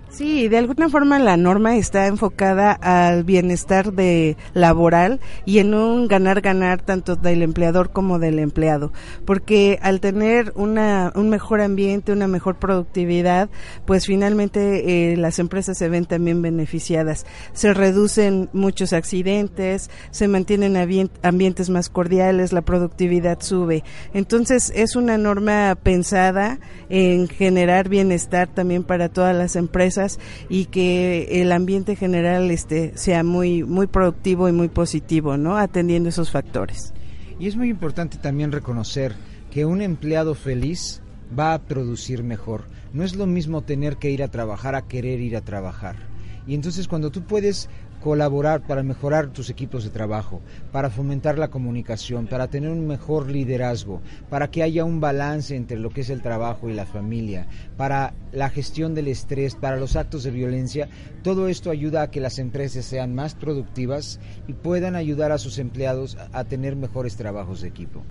Sí, 0.09 0.47
de 0.47 0.57
alguna 0.57 0.89
forma 0.89 1.19
la 1.19 1.35
norma 1.35 1.75
está 1.75 2.07
enfocada 2.07 2.71
al 2.71 3.23
bienestar 3.23 3.91
de 3.91 4.37
laboral 4.53 5.19
y 5.45 5.59
en 5.59 5.73
un 5.73 6.07
ganar-ganar 6.07 6.81
tanto 6.81 7.17
del 7.17 7.43
empleador 7.43 7.91
como 7.91 8.17
del 8.17 8.39
empleado, 8.39 8.93
porque 9.25 9.77
al 9.81 9.99
tener 9.99 10.53
una, 10.55 11.11
un 11.13 11.29
mejor 11.29 11.61
ambiente, 11.61 12.13
una 12.13 12.27
mejor 12.27 12.55
productividad, 12.55 13.49
pues 13.85 14.05
finalmente 14.05 15.11
eh, 15.11 15.17
las 15.17 15.39
empresas 15.39 15.77
se 15.77 15.89
ven 15.89 16.05
también 16.05 16.41
beneficiadas. 16.41 17.25
Se 17.53 17.73
reducen 17.73 18.49
muchos 18.53 18.93
accidentes, 18.93 19.91
se 20.11 20.27
mantienen 20.27 20.77
ambientes 21.21 21.69
más 21.69 21.89
cordiales, 21.89 22.53
la 22.53 22.61
productividad 22.61 23.41
sube. 23.41 23.83
Entonces 24.13 24.71
es 24.73 24.95
una 24.95 25.17
norma 25.17 25.77
pensada 25.81 26.59
en 26.89 27.27
generar 27.27 27.89
bienestar 27.89 28.47
también 28.47 28.83
para 28.83 29.09
todas 29.09 29.35
las 29.35 29.57
empresas 29.57 29.97
y 30.50 30.66
que 30.66 31.42
el 31.42 31.51
ambiente 31.51 31.96
general 31.96 32.51
este 32.51 32.98
sea 32.98 33.24
muy 33.24 33.63
muy 33.63 33.88
productivo 33.88 34.48
y 34.50 34.51
muy 34.51 34.68
positivo, 34.68 35.38
¿no? 35.38 35.58
Atendiendo 35.58 36.10
esos 36.10 36.32
factores. 36.32 36.94
Y 37.39 37.48
es 37.48 37.56
muy 37.56 37.70
importante 37.70 38.18
también 38.18 38.51
reconocer 38.51 39.16
que 39.51 39.66
un 39.66 39.82
empleado 39.82 40.36
feliz 40.36 41.01
va 41.38 41.54
a 41.54 41.62
producir 41.62 42.24
mejor. 42.24 42.66
No 42.94 43.04
es 43.04 43.16
lo 43.16 43.25
mismo 43.25 43.62
tener 43.62 43.98
que 43.98 44.12
ir 44.12 44.24
a 44.24 44.30
trabajar 44.30 44.75
a 44.75 44.84
querer 44.84 45.20
ir 45.20 45.36
a 45.36 45.42
trabajar. 45.42 45.96
Y 46.48 46.56
entonces 46.56 46.88
cuando 46.88 47.12
tú 47.12 47.24
puedes 47.24 47.70
colaborar 48.01 48.66
para 48.66 48.84
mejorar 48.84 49.27
tus 49.27 49.50
equipos 49.50 49.84
de 49.84 49.89
trabajo, 49.89 50.42
para 50.72 50.89
fomentar 50.89 51.38
la 51.38 51.50
comunicación, 51.50 52.27
para 52.27 52.48
tener 52.48 52.70
un 52.70 52.88
mejor 52.88 53.30
liderazgo, 53.30 54.01
para 54.30 54.50
que 54.50 54.63
haya 54.63 54.86
un 54.86 55.00
balance 55.00 55.56
entre 55.56 55.77
lo 55.77 55.89
que 55.89 56.01
es 56.01 56.10
el 56.10 56.22
trabajo 56.22 56.70
y 56.70 56.74
la 56.74 56.86
familia, 56.86 57.48
para 57.75 58.13
la 58.32 58.50
gestión 58.50 58.94
del 58.94 59.08
estrés, 59.08 59.56
para 59.56 59.77
los 59.77 59.96
actos 59.96 60.24
de 60.24 60.32
violencia. 60.32 60.89
Todo 61.24 61.48
esto 61.48 61.72
ayuda 61.72 62.04
a 62.04 62.12
que 62.12 62.22
las 62.22 62.39
empresas 62.39 62.86
sean 62.86 63.16
más 63.16 63.36
productivas 63.36 64.20
y 64.48 64.54
puedan 64.54 64.96
ayudar 64.96 65.32
a 65.32 65.38
sus 65.38 65.58
empleados 65.58 66.18
a 66.34 66.44
tener 66.44 66.75
mejores 66.75 67.16
trabajos 67.16 67.62
de 67.62 67.68
equipo. 67.68 68.04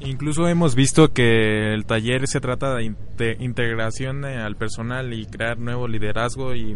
Incluso 0.00 0.48
hemos 0.48 0.74
visto 0.74 1.12
que 1.12 1.74
el 1.74 1.84
taller 1.84 2.26
se 2.26 2.40
trata 2.40 2.74
de, 2.74 2.94
integración 3.38 4.24
eh, 4.24 4.38
al 4.38 4.56
personal 4.56 5.12
y 5.12 5.26
crear 5.26 5.58
nuevo 5.58 5.86
liderazgo 5.88 6.54
y 6.54 6.74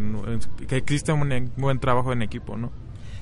que 0.69 0.76
existe 0.76 1.12
un 1.12 1.52
buen 1.57 1.81
trabajo 1.81 2.12
en 2.12 2.23
equipo, 2.23 2.57
¿no? 2.57 2.71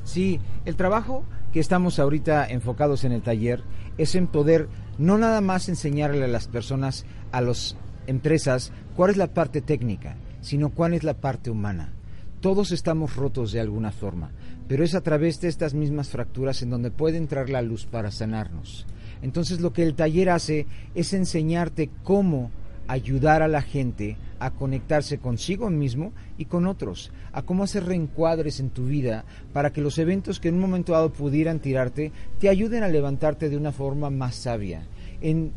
Sí, 0.05 0.41
el 0.65 0.75
trabajo 0.75 1.25
que 1.53 1.61
estamos 1.61 2.01
ahorita 2.01 2.47
enfocados 2.49 3.05
en 3.05 3.13
el 3.13 3.23
taller 3.23 3.63
es 3.99 4.17
en 4.17 4.27
poder 4.27 4.69
no 4.99 5.19
nada 5.19 5.41
más 5.41 5.69
enseñarle 5.69 6.25
a 6.25 6.29
las 6.29 6.49
personas, 6.49 7.07
a 7.31 7.41
las 7.41 7.77
empresas, 8.07 8.73
cuál 8.97 9.11
es 9.11 9.17
la 9.17 9.29
parte 9.29 9.61
técnica, 9.61 10.17
sino 10.41 10.71
cuál 10.71 10.95
es 10.95 11.05
la 11.05 11.15
parte 11.15 11.51
humana. 11.51 11.93
Todos 12.41 12.73
estamos 12.73 13.15
rotos 13.15 13.53
de 13.53 13.61
alguna 13.61 13.93
forma, 13.93 14.33
pero 14.67 14.83
es 14.83 14.97
a 14.97 15.03
través 15.03 15.41
de 15.41 15.49
estas 15.49 15.75
mismas 15.75 16.09
fracturas 16.09 16.63
en 16.63 16.71
donde 16.71 16.91
puede 16.91 17.17
entrar 17.17 17.49
la 17.49 17.63
luz 17.63 17.87
para 17.87 18.11
sanarnos. 18.11 18.87
Entonces 19.23 19.61
lo 19.61 19.73
que 19.73 19.83
el 19.83 19.95
taller 19.95 20.31
hace 20.31 20.67
es 20.95 21.13
enseñarte 21.13 21.91
cómo 22.03 22.51
ayudar 22.89 23.43
a 23.43 23.49
la 23.49 23.63
gente 23.63 24.17
a 24.39 24.51
conectarse 24.51 25.19
consigo 25.19 25.71
mismo 25.71 26.13
y 26.37 26.47
con 26.47 26.67
otros, 26.67 27.13
a 27.33 27.43
cómo 27.43 27.63
hacer 27.63 27.85
reencuadres 27.85 28.59
en 28.59 28.71
tu 28.71 28.87
vida 28.87 29.25
para 29.53 29.73
que 29.73 29.81
los 29.81 29.99
eventos 29.99 30.41
que 30.41 30.49
en 30.49 30.57
un 30.57 30.63
momento 30.63 30.93
dado 30.93 31.13
pudieran 31.13 31.61
tirarte 31.61 32.11
te 32.41 32.49
ayuden 32.49 32.83
a 32.83 32.89
levantarte 32.89 33.49
de 33.49 33.57
una 33.57 33.71
forma 33.71 34.11
más 34.11 34.35
sabia. 34.35 34.87
En 35.21 35.53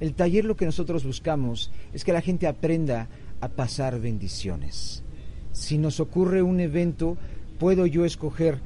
el 0.00 0.14
taller 0.14 0.46
lo 0.46 0.56
que 0.56 0.64
nosotros 0.64 1.04
buscamos 1.04 1.70
es 1.92 2.04
que 2.04 2.14
la 2.14 2.22
gente 2.22 2.46
aprenda 2.46 3.08
a 3.40 3.48
pasar 3.48 4.00
bendiciones. 4.00 5.04
Si 5.52 5.76
nos 5.76 6.00
ocurre 6.00 6.40
un 6.40 6.60
evento, 6.60 7.18
puedo 7.58 7.84
yo 7.84 8.06
escoger 8.06 8.60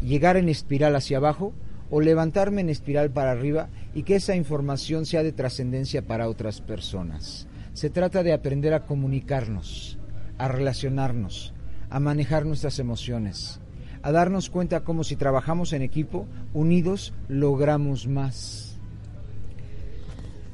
llegar 0.00 0.38
en 0.38 0.48
espiral 0.48 0.96
hacia 0.96 1.18
abajo 1.18 1.52
o 1.90 2.00
levantarme 2.00 2.60
en 2.60 2.70
espiral 2.70 3.10
para 3.10 3.32
arriba 3.32 3.68
y 3.94 4.04
que 4.04 4.16
esa 4.16 4.36
información 4.36 5.06
sea 5.06 5.22
de 5.22 5.32
trascendencia 5.32 6.02
para 6.02 6.28
otras 6.28 6.60
personas. 6.60 7.46
Se 7.72 7.90
trata 7.90 8.22
de 8.22 8.32
aprender 8.32 8.74
a 8.74 8.86
comunicarnos, 8.86 9.98
a 10.38 10.48
relacionarnos, 10.48 11.52
a 11.90 12.00
manejar 12.00 12.46
nuestras 12.46 12.78
emociones, 12.78 13.60
a 14.02 14.12
darnos 14.12 14.50
cuenta 14.50 14.84
cómo 14.84 15.04
si 15.04 15.16
trabajamos 15.16 15.72
en 15.72 15.82
equipo, 15.82 16.26
unidos, 16.54 17.12
logramos 17.28 18.06
más. 18.06 18.69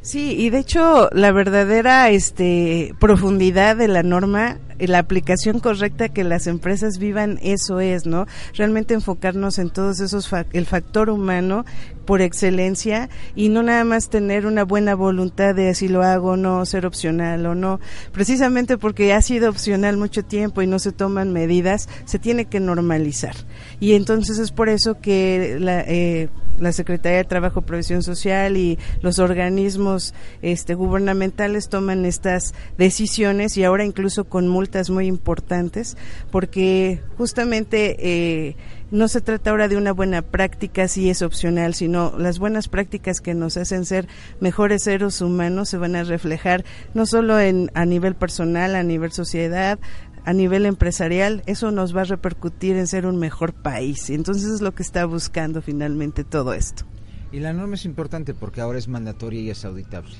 Sí, 0.06 0.36
y 0.38 0.50
de 0.50 0.60
hecho 0.60 1.10
la 1.10 1.32
verdadera 1.32 2.10
este 2.10 2.94
profundidad 3.00 3.74
de 3.74 3.88
la 3.88 4.04
norma 4.04 4.60
la 4.78 4.98
aplicación 4.98 5.58
correcta 5.58 6.10
que 6.10 6.22
las 6.22 6.46
empresas 6.46 6.98
vivan, 6.98 7.40
eso 7.42 7.80
es, 7.80 8.06
¿no? 8.06 8.26
Realmente 8.54 8.94
enfocarnos 8.94 9.58
en 9.58 9.70
todos 9.70 9.98
esos, 9.98 10.30
el 10.52 10.66
factor 10.66 11.10
humano 11.10 11.64
por 12.04 12.20
excelencia 12.20 13.08
y 13.34 13.48
no 13.48 13.62
nada 13.62 13.82
más 13.84 14.08
tener 14.08 14.46
una 14.46 14.64
buena 14.64 14.94
voluntad 14.94 15.54
de 15.54 15.74
si 15.74 15.88
lo 15.88 16.02
hago 16.02 16.32
o 16.32 16.36
no, 16.36 16.64
ser 16.66 16.86
opcional 16.86 17.44
o 17.46 17.54
no. 17.54 17.80
Precisamente 18.12 18.78
porque 18.78 19.12
ha 19.12 19.22
sido 19.22 19.50
opcional 19.50 19.96
mucho 19.96 20.24
tiempo 20.24 20.62
y 20.62 20.66
no 20.66 20.78
se 20.78 20.92
toman 20.92 21.32
medidas, 21.32 21.88
se 22.04 22.18
tiene 22.18 22.44
que 22.44 22.60
normalizar. 22.60 23.34
Y 23.80 23.94
entonces 23.94 24.38
es 24.38 24.52
por 24.52 24.68
eso 24.68 25.00
que 25.00 25.56
la, 25.58 25.80
eh, 25.80 26.28
la 26.60 26.72
Secretaría 26.72 27.18
de 27.18 27.24
Trabajo, 27.24 27.62
Previsión 27.62 28.02
Social 28.02 28.56
y 28.56 28.78
los 29.00 29.18
organismos 29.18 30.14
este, 30.42 30.74
gubernamentales 30.74 31.68
toman 31.68 32.04
estas 32.04 32.54
decisiones 32.78 33.56
y 33.56 33.64
ahora 33.64 33.84
incluso 33.84 34.24
con 34.24 34.48
multas 34.48 34.90
muy 34.90 35.06
importantes 35.06 35.96
porque 36.30 37.00
justamente 37.16 37.96
eh, 37.98 38.56
no 38.90 39.08
se 39.08 39.20
trata 39.20 39.50
ahora 39.50 39.68
de 39.68 39.76
una 39.76 39.92
buena 39.92 40.22
práctica 40.22 40.86
si 40.86 41.10
es 41.10 41.22
opcional, 41.22 41.74
sino 41.74 42.16
las 42.18 42.38
buenas 42.38 42.68
prácticas 42.68 43.20
que 43.20 43.34
nos 43.34 43.56
hacen 43.56 43.84
ser 43.84 44.06
mejores 44.40 44.84
seres 44.84 45.20
humanos 45.20 45.68
se 45.68 45.76
van 45.76 45.96
a 45.96 46.04
reflejar 46.04 46.64
no 46.94 47.04
solo 47.04 47.40
en, 47.40 47.70
a 47.74 47.84
nivel 47.84 48.14
personal, 48.14 48.76
a 48.76 48.82
nivel 48.82 49.10
sociedad, 49.10 49.78
a 50.26 50.32
nivel 50.32 50.66
empresarial, 50.66 51.44
eso 51.46 51.70
nos 51.70 51.96
va 51.96 52.00
a 52.00 52.04
repercutir 52.04 52.76
en 52.76 52.88
ser 52.88 53.06
un 53.06 53.16
mejor 53.16 53.54
país. 53.54 54.10
Entonces 54.10 54.50
es 54.50 54.60
lo 54.60 54.74
que 54.74 54.82
está 54.82 55.06
buscando 55.06 55.62
finalmente 55.62 56.24
todo 56.24 56.52
esto. 56.52 56.84
Y 57.30 57.38
la 57.38 57.52
norma 57.52 57.76
es 57.76 57.84
importante 57.84 58.34
porque 58.34 58.60
ahora 58.60 58.78
es 58.78 58.88
mandatoria 58.88 59.40
y 59.40 59.50
es 59.50 59.64
auditable. 59.64 60.16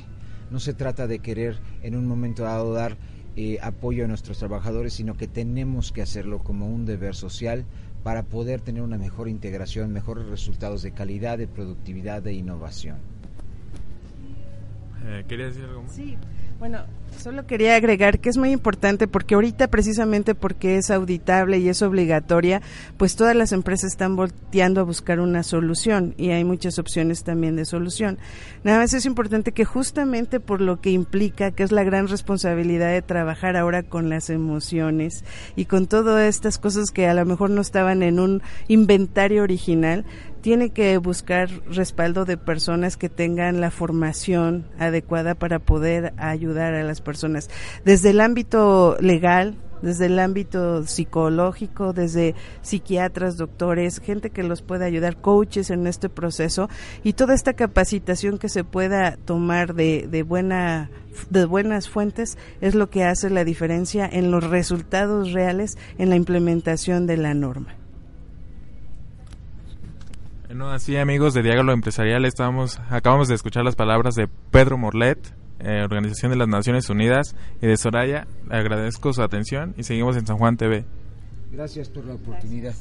No 0.50 0.60
se 0.60 0.74
trata 0.74 1.08
de 1.08 1.18
querer 1.18 1.58
en 1.82 1.96
un 1.96 2.06
momento 2.06 2.44
dado 2.44 2.72
dar 2.72 2.96
eh, 3.34 3.58
apoyo 3.60 4.04
a 4.04 4.08
nuestros 4.08 4.38
trabajadores, 4.38 4.92
sino 4.92 5.16
que 5.16 5.26
tenemos 5.26 5.90
que 5.90 6.02
hacerlo 6.02 6.38
como 6.38 6.68
un 6.68 6.86
deber 6.86 7.16
social 7.16 7.66
para 8.04 8.22
poder 8.22 8.60
tener 8.60 8.82
una 8.82 8.98
mejor 8.98 9.28
integración, 9.28 9.92
mejores 9.92 10.26
resultados 10.28 10.82
de 10.82 10.92
calidad, 10.92 11.36
de 11.36 11.48
productividad, 11.48 12.22
de 12.22 12.32
innovación. 12.32 12.98
Eh, 15.06 15.24
¿Quería 15.28 15.46
decir 15.46 15.64
algo 15.64 15.82
más? 15.82 15.92
Sí, 15.92 16.16
bueno, 16.58 16.80
Solo 17.18 17.46
quería 17.46 17.76
agregar 17.76 18.20
que 18.20 18.28
es 18.28 18.36
muy 18.36 18.52
importante 18.52 19.08
porque 19.08 19.34
ahorita 19.34 19.68
precisamente 19.68 20.34
porque 20.34 20.76
es 20.76 20.90
auditable 20.90 21.58
y 21.58 21.68
es 21.68 21.80
obligatoria, 21.82 22.60
pues 22.98 23.16
todas 23.16 23.34
las 23.34 23.52
empresas 23.52 23.92
están 23.92 24.16
volteando 24.16 24.80
a 24.80 24.84
buscar 24.84 25.20
una 25.20 25.42
solución 25.42 26.14
y 26.18 26.30
hay 26.30 26.44
muchas 26.44 26.78
opciones 26.78 27.24
también 27.24 27.56
de 27.56 27.64
solución. 27.64 28.18
Nada 28.64 28.78
más 28.78 28.92
es 28.92 29.06
importante 29.06 29.52
que 29.52 29.64
justamente 29.64 30.40
por 30.40 30.60
lo 30.60 30.80
que 30.80 30.90
implica, 30.90 31.52
que 31.52 31.62
es 31.62 31.72
la 31.72 31.84
gran 31.84 32.06
responsabilidad 32.06 32.92
de 32.92 33.02
trabajar 33.02 33.56
ahora 33.56 33.82
con 33.82 34.08
las 34.08 34.28
emociones 34.28 35.24
y 35.56 35.64
con 35.64 35.86
todas 35.86 36.22
estas 36.28 36.58
cosas 36.58 36.90
que 36.90 37.08
a 37.08 37.14
lo 37.14 37.24
mejor 37.24 37.50
no 37.50 37.62
estaban 37.62 38.02
en 38.02 38.20
un 38.20 38.42
inventario 38.68 39.42
original, 39.42 40.04
tiene 40.46 40.70
que 40.70 40.96
buscar 40.98 41.50
respaldo 41.68 42.24
de 42.24 42.36
personas 42.36 42.96
que 42.96 43.08
tengan 43.08 43.60
la 43.60 43.72
formación 43.72 44.64
adecuada 44.78 45.34
para 45.34 45.58
poder 45.58 46.12
ayudar 46.18 46.72
a 46.74 46.84
las 46.84 47.00
personas. 47.00 47.50
Desde 47.84 48.10
el 48.10 48.20
ámbito 48.20 48.96
legal, 49.00 49.56
desde 49.82 50.06
el 50.06 50.20
ámbito 50.20 50.86
psicológico, 50.86 51.92
desde 51.92 52.36
psiquiatras, 52.62 53.36
doctores, 53.36 53.98
gente 53.98 54.30
que 54.30 54.44
los 54.44 54.62
pueda 54.62 54.84
ayudar, 54.84 55.20
coaches 55.20 55.70
en 55.70 55.84
este 55.88 56.08
proceso 56.08 56.70
y 57.02 57.14
toda 57.14 57.34
esta 57.34 57.54
capacitación 57.54 58.38
que 58.38 58.48
se 58.48 58.62
pueda 58.62 59.16
tomar 59.16 59.74
de, 59.74 60.06
de, 60.08 60.22
buena, 60.22 60.92
de 61.28 61.44
buenas 61.44 61.88
fuentes 61.88 62.38
es 62.60 62.76
lo 62.76 62.88
que 62.88 63.02
hace 63.02 63.30
la 63.30 63.42
diferencia 63.42 64.08
en 64.08 64.30
los 64.30 64.44
resultados 64.44 65.32
reales 65.32 65.76
en 65.98 66.08
la 66.08 66.14
implementación 66.14 67.08
de 67.08 67.16
la 67.16 67.34
norma. 67.34 67.74
Bueno, 70.56 70.72
así 70.72 70.96
amigos 70.96 71.34
de 71.34 71.42
Diálogo 71.42 71.70
Empresarial, 71.70 72.24
estamos, 72.24 72.80
acabamos 72.88 73.28
de 73.28 73.34
escuchar 73.34 73.62
las 73.62 73.76
palabras 73.76 74.14
de 74.14 74.26
Pedro 74.26 74.78
Morlet, 74.78 75.18
eh, 75.58 75.82
Organización 75.82 76.32
de 76.32 76.38
las 76.38 76.48
Naciones 76.48 76.88
Unidas, 76.88 77.36
y 77.60 77.66
de 77.66 77.76
Soraya. 77.76 78.26
Agradezco 78.48 79.12
su 79.12 79.22
atención 79.22 79.74
y 79.76 79.82
seguimos 79.82 80.16
en 80.16 80.26
San 80.26 80.38
Juan 80.38 80.56
TV. 80.56 80.86
Gracias 81.52 81.90
por 81.90 82.06
la 82.06 82.14
oportunidad. 82.14 82.72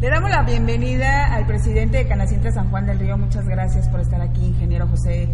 Le 0.00 0.08
damos 0.08 0.30
la 0.30 0.42
bienvenida 0.42 1.32
al 1.32 1.46
presidente 1.46 1.98
de 1.98 2.08
Canacintra 2.08 2.50
San 2.50 2.70
Juan 2.70 2.86
del 2.86 2.98
Río. 2.98 3.16
Muchas 3.18 3.46
gracias 3.46 3.88
por 3.88 4.00
estar 4.00 4.20
aquí, 4.20 4.46
ingeniero 4.46 4.88
José 4.88 5.28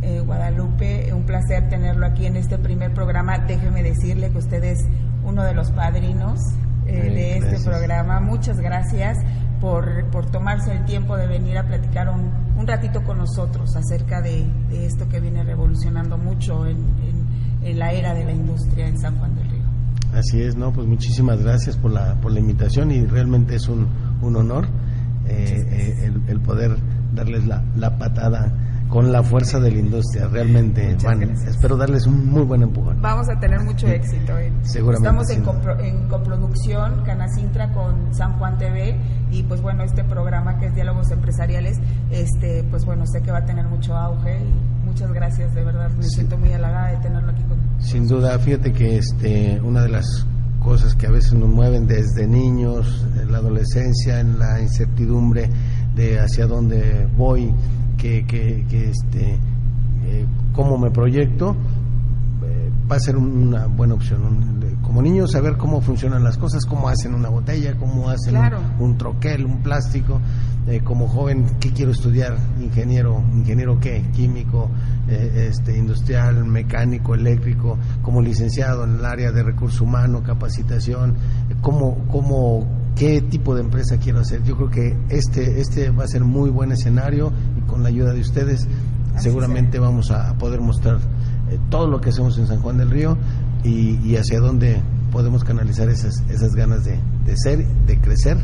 eh, 0.00 0.20
Guadalupe. 0.20 1.12
Un 1.12 1.26
placer 1.26 1.68
tenerlo 1.68 2.06
aquí 2.06 2.24
en 2.24 2.36
este 2.36 2.56
primer 2.56 2.94
programa. 2.94 3.40
Déjeme 3.40 3.82
decirle 3.82 4.30
que 4.30 4.38
usted 4.38 4.64
es 4.64 4.78
uno 5.24 5.44
de 5.44 5.52
los 5.52 5.70
padrinos 5.72 6.40
eh, 6.86 7.10
de 7.10 7.38
este 7.38 7.68
programa. 7.68 8.20
Muchas 8.20 8.58
gracias 8.58 9.18
por, 9.60 10.10
por, 10.10 10.30
tomarse 10.30 10.72
el 10.72 10.84
tiempo 10.84 11.16
de 11.16 11.26
venir 11.26 11.56
a 11.58 11.66
platicar 11.66 12.08
un, 12.08 12.32
un 12.56 12.66
ratito 12.66 13.02
con 13.04 13.18
nosotros 13.18 13.76
acerca 13.76 14.20
de, 14.20 14.44
de, 14.68 14.86
esto 14.86 15.08
que 15.08 15.20
viene 15.20 15.44
revolucionando 15.44 16.18
mucho 16.18 16.66
en, 16.66 16.78
en, 16.78 17.26
en 17.62 17.78
la 17.78 17.92
era 17.92 18.12
de 18.14 18.24
la 18.24 18.32
industria 18.32 18.88
en 18.88 18.98
San 18.98 19.16
Juan 19.18 19.34
del 19.36 19.48
Río. 19.48 19.62
Así 20.12 20.42
es, 20.42 20.56
no, 20.56 20.72
pues 20.72 20.86
muchísimas 20.86 21.40
gracias 21.42 21.76
por 21.76 21.90
la, 21.90 22.20
por 22.20 22.32
la 22.32 22.40
invitación 22.40 22.90
y 22.90 23.06
realmente 23.06 23.54
es 23.54 23.68
un, 23.68 23.88
un 24.20 24.36
honor 24.36 24.66
eh, 25.26 25.64
eh, 25.70 26.04
el, 26.06 26.22
el, 26.28 26.40
poder 26.40 26.76
darles 27.14 27.46
la, 27.46 27.64
la, 27.76 27.96
patada 27.96 28.52
con 28.92 29.10
la 29.10 29.22
fuerza 29.22 29.58
de 29.58 29.70
la 29.70 29.78
industria. 29.78 30.28
Realmente, 30.28 30.94
van, 31.02 31.22
espero 31.22 31.78
darles 31.78 32.06
un 32.06 32.28
muy 32.28 32.42
buen 32.42 32.62
empujón. 32.62 33.00
Vamos 33.00 33.26
a 33.30 33.40
tener 33.40 33.58
mucho 33.60 33.86
éxito. 33.86 34.36
¿eh? 34.36 34.52
Seguramente. 34.60 35.08
Estamos 35.08 35.30
en, 35.30 35.42
copro, 35.42 35.80
en, 35.80 36.08
coproducción, 36.08 37.02
Canacintra 37.02 37.72
con 37.72 38.14
San 38.14 38.38
Juan 38.38 38.58
TV 38.58 39.00
y 39.30 39.44
pues 39.44 39.62
bueno, 39.62 39.82
este 39.82 40.04
programa 40.04 40.58
que 40.58 40.66
es 40.66 40.74
Diálogos 40.74 41.10
Empresariales, 41.10 41.78
este 42.10 42.64
pues 42.70 42.84
bueno, 42.84 43.06
sé 43.06 43.22
que 43.22 43.30
va 43.32 43.38
a 43.38 43.46
tener 43.46 43.66
mucho 43.66 43.96
auge 43.96 44.38
y 44.44 44.84
muchas 44.84 45.10
gracias, 45.10 45.54
de 45.54 45.64
verdad, 45.64 45.90
me 45.96 46.02
sí. 46.02 46.10
siento 46.10 46.36
muy 46.36 46.52
halagada 46.52 46.90
de 46.90 46.98
tenerlo 46.98 47.32
aquí 47.32 47.42
con 47.44 47.58
Sin 47.80 48.06
duda, 48.06 48.38
fíjate 48.38 48.74
que 48.74 48.98
este 48.98 49.58
una 49.62 49.80
de 49.80 49.88
las 49.88 50.26
cosas 50.58 50.94
que 50.94 51.06
a 51.06 51.10
veces 51.10 51.32
nos 51.32 51.48
mueven 51.48 51.86
desde 51.86 52.26
niños, 52.26 53.06
en 53.18 53.32
la 53.32 53.38
adolescencia, 53.38 54.20
en 54.20 54.38
la 54.38 54.60
incertidumbre 54.60 55.48
de 55.94 56.20
hacia 56.20 56.46
dónde 56.46 57.08
voy, 57.16 57.54
que, 58.02 58.26
que, 58.26 58.66
que 58.68 58.90
este, 58.90 59.38
eh, 60.04 60.26
cómo 60.52 60.76
me 60.76 60.90
proyecto, 60.90 61.54
eh, 62.44 62.70
va 62.90 62.96
a 62.96 62.98
ser 62.98 63.16
una 63.16 63.66
buena 63.66 63.94
opción. 63.94 64.60
Como 64.82 65.00
niño, 65.00 65.28
saber 65.28 65.56
cómo 65.56 65.80
funcionan 65.80 66.24
las 66.24 66.36
cosas, 66.36 66.66
cómo 66.66 66.88
hacen 66.88 67.14
una 67.14 67.28
botella, 67.28 67.76
cómo 67.78 68.10
hacen 68.10 68.34
claro. 68.34 68.58
un, 68.80 68.90
un, 68.90 68.98
troquel, 68.98 69.46
un 69.46 69.62
plástico. 69.62 70.20
Eh, 70.66 70.80
como 70.82 71.06
joven, 71.06 71.46
¿qué 71.60 71.70
quiero 71.70 71.92
estudiar? 71.92 72.36
Ingeniero, 72.60 73.22
ingeniero 73.32 73.78
qué? 73.78 74.02
Químico, 74.12 74.68
este, 75.08 75.78
industrial, 75.78 76.44
mecánico, 76.44 77.14
eléctrico, 77.14 77.78
como 78.02 78.20
licenciado 78.20 78.82
en 78.84 78.96
el 78.96 79.04
área 79.04 79.30
de 79.30 79.44
recursos 79.44 79.80
humanos, 79.80 80.22
capacitación, 80.26 81.14
¿cómo, 81.60 82.04
cómo, 82.08 82.66
qué 82.96 83.20
tipo 83.22 83.54
de 83.54 83.62
empresa 83.62 83.98
quiero 83.98 84.20
hacer? 84.20 84.42
Yo 84.44 84.56
creo 84.56 84.70
que 84.70 84.96
este, 85.08 85.60
este 85.60 85.90
va 85.90 86.04
a 86.04 86.08
ser 86.08 86.24
muy 86.24 86.50
buen 86.50 86.72
escenario 86.72 87.32
y 87.56 87.60
con 87.62 87.82
la 87.82 87.88
ayuda 87.88 88.12
de 88.12 88.20
ustedes 88.20 88.66
Así 89.14 89.24
seguramente 89.24 89.78
sea. 89.78 89.80
vamos 89.80 90.10
a 90.10 90.34
poder 90.38 90.60
mostrar 90.60 90.96
eh, 91.50 91.58
todo 91.70 91.86
lo 91.86 92.00
que 92.00 92.10
hacemos 92.10 92.38
en 92.38 92.46
San 92.46 92.60
Juan 92.60 92.78
del 92.78 92.90
Río 92.90 93.16
y, 93.64 93.98
y 94.06 94.16
hacia 94.16 94.40
dónde 94.40 94.80
podemos 95.10 95.44
canalizar 95.44 95.88
esas, 95.88 96.22
esas 96.30 96.52
ganas 96.54 96.84
de, 96.84 96.98
de 97.24 97.36
ser, 97.36 97.66
de 97.86 98.00
crecer, 98.00 98.38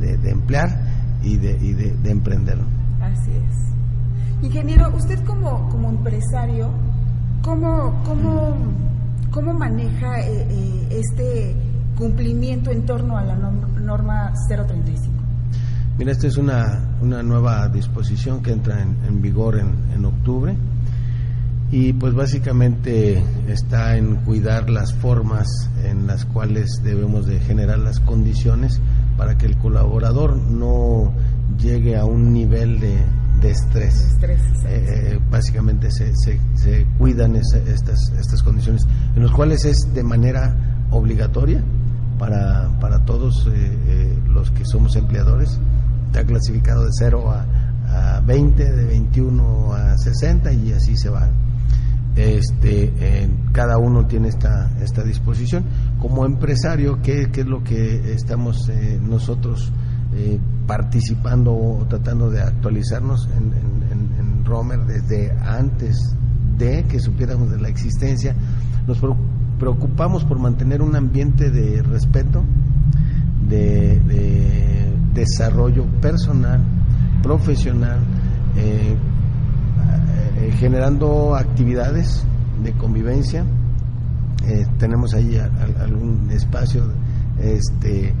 de, 0.00 0.16
de 0.16 0.30
emplear 0.30 0.68
y 1.22 1.36
de, 1.36 1.58
y 1.60 1.72
de, 1.72 1.92
de 1.96 2.10
emprender. 2.10 2.58
Así 3.00 3.30
es. 3.32 4.44
Ingeniero, 4.44 4.94
usted 4.94 5.22
como, 5.24 5.68
como 5.70 5.88
empresario, 5.88 6.70
¿cómo, 7.42 8.02
cómo, 8.04 8.54
cómo 9.30 9.54
maneja 9.54 10.20
eh, 10.20 10.46
eh, 10.50 10.88
este 10.90 11.56
cumplimiento 11.94 12.70
en 12.70 12.84
torno 12.86 13.16
a 13.16 13.24
la 13.24 13.36
norma 13.36 14.32
035? 14.48 15.14
Mira, 15.96 16.10
esta 16.10 16.26
es 16.26 16.36
una, 16.36 16.96
una 17.00 17.22
nueva 17.22 17.68
disposición 17.68 18.42
que 18.42 18.52
entra 18.52 18.82
en, 18.82 18.96
en 19.06 19.22
vigor 19.22 19.58
en, 19.58 19.92
en 19.94 20.04
octubre 20.04 20.56
y 21.70 21.92
pues 21.92 22.14
básicamente 22.14 23.22
está 23.48 23.96
en 23.96 24.16
cuidar 24.16 24.70
las 24.70 24.94
formas 24.94 25.48
en 25.84 26.06
las 26.06 26.24
cuales 26.24 26.80
debemos 26.82 27.26
de 27.26 27.40
generar 27.40 27.78
las 27.78 28.00
condiciones 28.00 28.80
para 29.16 29.36
que 29.38 29.46
el 29.46 29.56
colaborador 29.58 30.36
no 30.36 31.12
llegue 31.58 31.96
a 31.96 32.04
un 32.04 32.32
nivel 32.32 32.80
de, 32.80 32.96
de 33.40 33.50
estrés. 33.50 33.94
estrés 34.12 34.40
eh, 34.66 35.18
básicamente 35.30 35.90
se, 35.90 36.14
se, 36.16 36.38
se 36.54 36.86
cuidan 36.98 37.36
esa, 37.36 37.58
estas, 37.58 37.98
estas 38.18 38.42
condiciones, 38.42 38.86
en 39.16 39.22
los 39.22 39.32
cuales 39.32 39.64
es 39.64 39.92
de 39.94 40.02
manera 40.02 40.86
obligatoria 40.90 41.62
para, 42.18 42.68
para 42.80 43.04
todos 43.04 43.46
eh, 43.46 43.50
eh, 43.54 44.18
los 44.28 44.50
que 44.50 44.64
somos 44.64 44.96
empleadores. 44.96 45.58
Está 46.06 46.24
clasificado 46.24 46.84
de 46.84 46.90
0 46.98 47.30
a, 47.30 48.16
a 48.16 48.20
20, 48.20 48.72
de 48.72 48.84
21 48.84 49.72
a 49.72 49.98
60 49.98 50.52
y 50.52 50.72
así 50.72 50.96
se 50.96 51.08
va 51.08 51.28
este, 52.16 52.92
eh, 52.96 53.28
cada 53.52 53.78
uno 53.78 54.06
tiene 54.06 54.28
esta, 54.28 54.70
esta 54.80 55.02
disposición. 55.02 55.64
Como 55.98 56.24
empresario, 56.24 57.00
¿qué, 57.02 57.30
qué 57.32 57.40
es 57.40 57.46
lo 57.46 57.62
que 57.64 58.12
estamos 58.12 58.68
eh, 58.68 58.98
nosotros 59.02 59.72
participando 60.68 61.52
o 61.52 61.86
tratando 61.88 62.30
de 62.30 62.40
actualizarnos 62.40 63.28
en, 63.36 63.52
en, 63.90 64.14
en, 64.20 64.44
Romer 64.44 64.84
desde 64.84 65.32
antes 65.40 65.96
de 66.56 66.84
que 66.84 67.00
supiéramos 67.00 67.50
de 67.50 67.58
la 67.58 67.68
existencia? 67.68 68.36
Nos 68.86 69.00
preocupamos 69.58 70.24
por 70.24 70.38
mantener 70.38 70.82
un 70.82 70.96
ambiente 70.96 71.50
de 71.50 71.82
respeto, 71.82 72.42
de, 73.48 74.00
de 74.00 74.94
desarrollo 75.14 75.86
personal, 76.00 76.60
profesional, 77.22 78.00
eh, 78.56 78.96
eh, 80.36 80.52
generando 80.58 81.34
actividades 81.34 82.24
de 82.62 82.72
convivencia. 82.72 83.44
Eh, 84.46 84.66
tenemos 84.78 85.14
ahí 85.14 85.38
algún 85.80 86.30
espacio 86.30 86.84
este, 87.38 88.12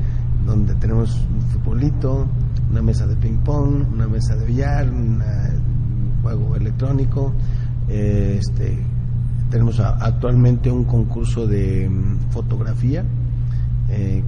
donde 0.46 0.74
tenemos 0.76 1.26
un 1.30 1.42
futbolito, 1.42 2.26
una 2.70 2.82
mesa 2.82 3.06
de 3.06 3.16
ping 3.16 3.38
pong, 3.44 3.92
una 3.92 4.08
mesa 4.08 4.36
de 4.36 4.46
billar, 4.46 4.90
una, 4.90 5.50
un 5.50 6.22
juego 6.22 6.56
electrónico. 6.56 7.32
Este, 7.88 8.78
tenemos 9.54 9.78
actualmente 9.78 10.68
un 10.68 10.82
concurso 10.82 11.46
de 11.46 11.86
um, 11.86 12.18
fotografía 12.30 13.04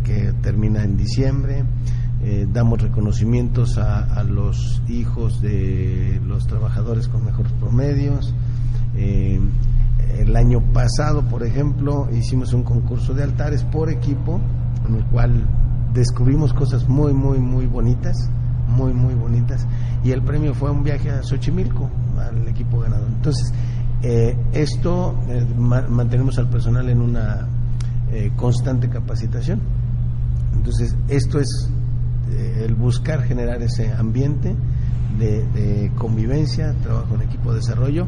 que 0.05 0.33
termina 0.41 0.85
en 0.85 0.97
diciembre. 0.97 1.65
Eh, 2.23 2.47
damos 2.53 2.81
reconocimientos 2.81 3.77
a, 3.77 4.05
a, 4.05 4.23
los 4.23 4.81
hijos 4.87 5.43
de 5.43 6.21
los 6.25 6.47
trabajadores 6.47 7.09
con 7.09 7.25
mejores 7.25 7.51
promedios. 7.55 8.33
Eh, 8.95 9.41
el 10.17 10.37
año 10.37 10.61
pasado, 10.73 11.23
por 11.23 11.43
ejemplo, 11.43 12.09
hicimos 12.13 12.53
un 12.53 12.63
concurso 12.63 13.13
de 13.13 13.25
altares 13.25 13.65
por 13.65 13.91
equipo, 13.91 14.41
en 14.89 14.95
el 14.95 15.05
cual 15.07 15.45
descubrimos 15.93 16.53
cosas 16.53 16.89
muy, 16.89 17.13
muy, 17.13 17.41
muy 17.41 17.67
bonitas, 17.67 18.15
muy, 18.69 18.93
muy 18.93 19.15
bonitas, 19.15 19.67
y 20.05 20.13
el 20.13 20.23
premio 20.23 20.55
fue 20.55 20.71
un 20.71 20.85
viaje 20.85 21.11
a 21.11 21.25
Xochimilco, 21.25 21.91
al 22.17 22.47
equipo 22.47 22.79
ganador. 22.79 23.09
Entonces, 23.09 23.53
eh, 24.03 24.37
esto, 24.53 25.15
ma 25.57 25.83
mantenemos 25.83 26.39
al 26.39 26.49
personal 26.49 26.89
en 26.89 27.01
una 27.01 27.49
constante 28.37 28.89
capacitación. 28.89 29.61
Entonces, 30.55 30.97
esto 31.09 31.39
es 31.41 31.71
el 32.59 32.75
buscar 32.75 33.23
generar 33.23 33.63
ese 33.63 33.93
ambiente 33.93 34.55
de, 35.19 35.47
de, 35.49 35.93
convivencia, 35.97 36.75
trabajo 36.83 37.15
en 37.15 37.23
equipo 37.23 37.51
de 37.51 37.57
desarrollo 37.57 38.07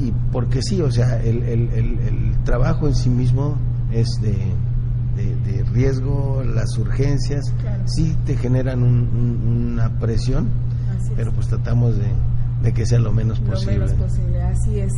y 0.00 0.12
porque 0.32 0.60
sí, 0.62 0.80
o 0.82 0.90
sea, 0.90 1.22
el, 1.22 1.42
el, 1.42 1.68
el, 1.70 1.98
el 2.00 2.44
trabajo 2.44 2.86
en 2.86 2.94
sí 2.94 3.10
mismo 3.10 3.56
es 3.92 4.08
de, 4.20 4.34
de, 5.16 5.36
de 5.36 5.62
riesgo, 5.70 6.42
las 6.44 6.76
urgencias 6.78 7.44
claro. 7.60 7.82
sí 7.86 8.16
te 8.26 8.36
generan 8.36 8.82
un, 8.82 9.08
un, 9.08 9.72
una 9.72 9.98
presión, 9.98 10.48
pero 11.16 11.32
pues 11.32 11.46
tratamos 11.48 11.96
de, 11.96 12.06
que 12.72 12.86
sea 12.86 12.98
lo 12.98 13.12
menos 13.12 13.40
posible. 13.40 13.78
Lo 13.78 13.86
menos 13.86 14.00
posible, 14.00 14.42
así 14.42 14.80
es. 14.80 14.92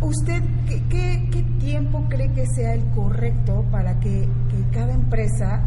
¿Usted 0.00 0.42
qué, 0.66 0.82
qué, 0.88 1.28
qué, 1.30 1.42
tiempo 1.60 2.04
cree 2.08 2.32
que 2.32 2.44
sea 2.56 2.74
el 2.74 2.84
correcto 2.90 3.64
para 3.70 4.00
que, 4.00 4.28
que 4.50 4.76
cada 4.76 4.92
empresa 4.92 5.62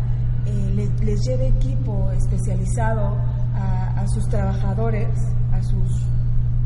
eh, 0.45 0.71
les, 0.75 0.89
les, 1.05 1.21
lleve 1.25 1.47
equipo 1.47 2.11
especializado 2.11 3.17
a, 3.53 4.01
a, 4.01 4.07
sus 4.07 4.27
trabajadores, 4.27 5.07
a 5.53 5.63
sus 5.63 6.01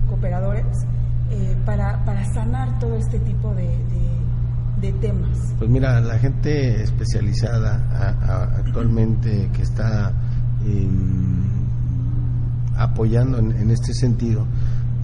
cooperadores, 0.07 0.65
eh, 1.29 1.55
para, 1.63 2.03
para, 2.05 2.25
sanar 2.33 2.79
todo 2.79 2.95
este 2.95 3.19
tipo 3.19 3.53
de, 3.53 3.67
de, 3.67 4.91
de, 4.91 4.99
temas? 4.99 5.37
Pues 5.59 5.69
mira, 5.69 6.01
la 6.01 6.17
gente 6.17 6.81
especializada 6.81 7.85
a, 7.91 8.57
actualmente 8.57 9.47
que 9.53 9.61
está 9.61 10.11
eh, 10.65 10.89
apoyando 12.79 13.37
en, 13.37 13.51
en, 13.51 13.71
este 13.71 13.93
sentido, 13.93 14.45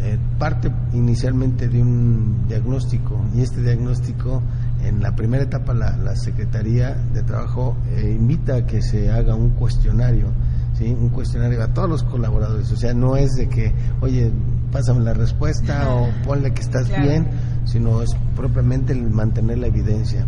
eh, 0.01 0.17
parte 0.38 0.71
inicialmente 0.93 1.67
de 1.67 1.81
un 1.81 2.47
diagnóstico 2.47 3.19
y 3.35 3.41
este 3.41 3.61
diagnóstico 3.61 4.41
en 4.83 5.01
la 5.01 5.15
primera 5.15 5.43
etapa 5.43 5.73
la, 5.73 6.15
Secretaría 6.15 6.93
de 7.13 7.23
Trabajo 7.23 7.75
eh, 7.95 8.15
invita 8.17 8.55
a 8.55 8.65
que 8.65 8.81
se 8.81 9.11
haga 9.11 9.35
un 9.35 9.51
cuestionario, 9.51 10.27
¿sí? 10.73 10.85
un 10.85 11.09
cuestionario 11.09 11.63
a 11.63 11.73
todos 11.73 11.89
los 11.89 12.03
colaboradores. 12.03 12.71
O 12.71 12.77
sea, 12.77 12.93
no 12.93 13.15
es 13.15 13.31
de 13.31 13.49
que, 13.49 13.73
oye, 14.01 14.31
pásame 14.71 15.01
la 15.01 15.13
respuesta 15.13 15.93
o 15.93 16.09
ponle 16.25 16.53
que 16.53 16.61
estás 16.61 16.88
bien, 16.89 17.27
sino 17.65 18.01
es 18.01 18.15
propiamente 18.35 18.93
el 18.93 19.09
mantener 19.09 19.57
la 19.57 19.67
evidencia. 19.67 20.25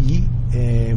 Y 0.00 0.24
eh, 0.52 0.96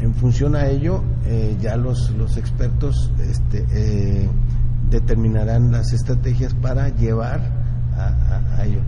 en 0.00 0.14
función 0.14 0.54
a 0.54 0.66
ello, 0.66 1.02
eh, 1.26 1.56
ya 1.60 1.76
los, 1.76 2.10
los 2.10 2.36
expertos 2.36 3.10
este, 3.20 4.28
determinarán 4.92 5.72
las 5.72 5.92
estrategias 5.92 6.54
para 6.54 6.88
llevar 6.90 7.40
a 7.96 8.64
ello. 8.64 8.80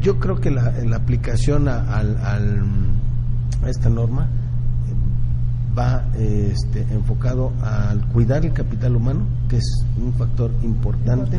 Yo 0.00 0.18
creo 0.18 0.36
que 0.40 0.50
la, 0.50 0.72
la 0.84 0.96
aplicación 0.96 1.68
a, 1.68 1.98
a, 1.98 3.68
esta 3.68 3.88
norma 3.90 4.26
eh, 4.26 5.78
va 5.78 6.04
este, 6.18 6.82
enfocado 6.90 7.52
al 7.62 8.06
cuidar 8.08 8.44
el 8.44 8.52
capital 8.52 8.96
humano, 8.96 9.26
que 9.48 9.58
es 9.58 9.86
un 10.00 10.12
factor 10.14 10.50
importante. 10.62 11.38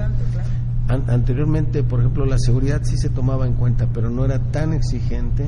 anteriormente, 0.88 1.84
por 1.84 2.00
ejemplo, 2.00 2.26
la 2.26 2.38
seguridad 2.38 2.82
sí 2.84 2.98
se 2.98 3.10
tomaba 3.10 3.48
en 3.48 3.54
cuenta, 3.54 3.88
pero 3.94 4.10
no 4.10 4.26
era 4.26 4.40
tan 4.40 4.74
exigente 4.74 5.48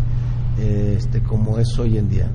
este, 0.57 1.21
como 1.21 1.59
es 1.59 1.77
hoy 1.77 1.97
en 1.97 2.09
día 2.09 2.27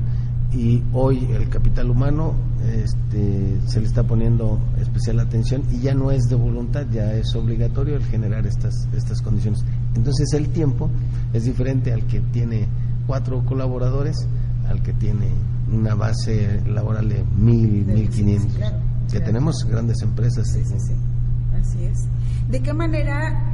y 0.53 0.83
hoy 0.93 1.29
el 1.33 1.49
capital 1.49 1.91
humano 1.91 2.35
este, 2.65 3.61
se 3.67 3.81
le 3.81 3.87
está 3.87 4.03
poniendo 4.03 4.59
especial 4.81 5.21
atención 5.21 5.63
y 5.71 5.81
ya 5.81 5.95
no 5.95 6.11
es 6.11 6.25
de 6.25 6.37
voluntad, 6.37 6.87
ya 6.91 7.13
es 7.13 7.35
obligatorio 7.35 7.97
el 7.97 8.05
generar 8.05 8.47
estas, 8.47 8.75
estas 8.97 9.23
condiciones. 9.23 9.61
Entonces 9.95 10.33
el 10.35 10.49
tiempo 10.49 10.91
es 11.33 11.45
diferente 11.45 11.93
al 11.93 12.07
que 12.07 12.21
tiene 12.21 12.67
cuatro 13.07 13.45
colaboradores, 13.45 14.17
al 14.69 14.83
que 14.83 14.93
tiene 14.95 15.29
una 15.73 15.95
base 15.95 16.61
laboral 16.67 17.09
de 17.09 17.25
mil, 17.37 17.85
mil 17.87 18.09
quinientos, 18.09 18.57
que 19.11 19.21
tenemos 19.21 19.65
grandes 19.65 20.03
empresas. 20.03 20.49
Sí, 20.53 20.65
sí, 20.65 20.75
sí, 20.79 20.95
así 21.61 21.85
es. 21.85 21.99
¿De 22.49 22.61
qué 22.61 22.73
manera 22.73 23.51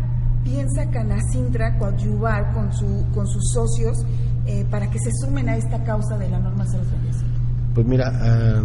piensa 0.46 0.88
Canacindra 0.90 1.76
coadyuvar 1.78 2.54
con, 2.54 2.72
su, 2.72 3.04
con 3.12 3.26
sus 3.26 3.52
socios 3.52 3.98
eh, 4.46 4.64
para 4.70 4.90
que 4.90 4.98
se 4.98 5.10
sumen 5.20 5.48
a 5.48 5.56
esta 5.56 5.82
causa 5.84 6.16
de 6.18 6.28
la 6.28 6.38
norma 6.38 6.64
035? 6.64 7.26
Pues 7.74 7.86
mira, 7.86 8.10
ah, 8.14 8.62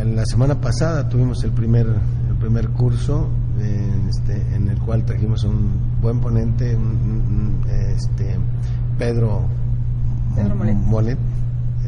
en 0.00 0.16
la 0.16 0.24
semana 0.26 0.60
pasada 0.60 1.08
tuvimos 1.08 1.42
el 1.44 1.52
primer, 1.52 1.86
el 1.86 2.36
primer 2.38 2.68
curso 2.70 3.28
este, 4.08 4.54
en 4.54 4.68
el 4.68 4.78
cual 4.78 5.04
trajimos 5.04 5.44
un 5.44 5.98
buen 6.00 6.20
ponente, 6.20 6.76
este, 7.94 8.36
Pedro, 8.98 9.42
Pedro 10.34 10.56
Molet. 10.56 11.18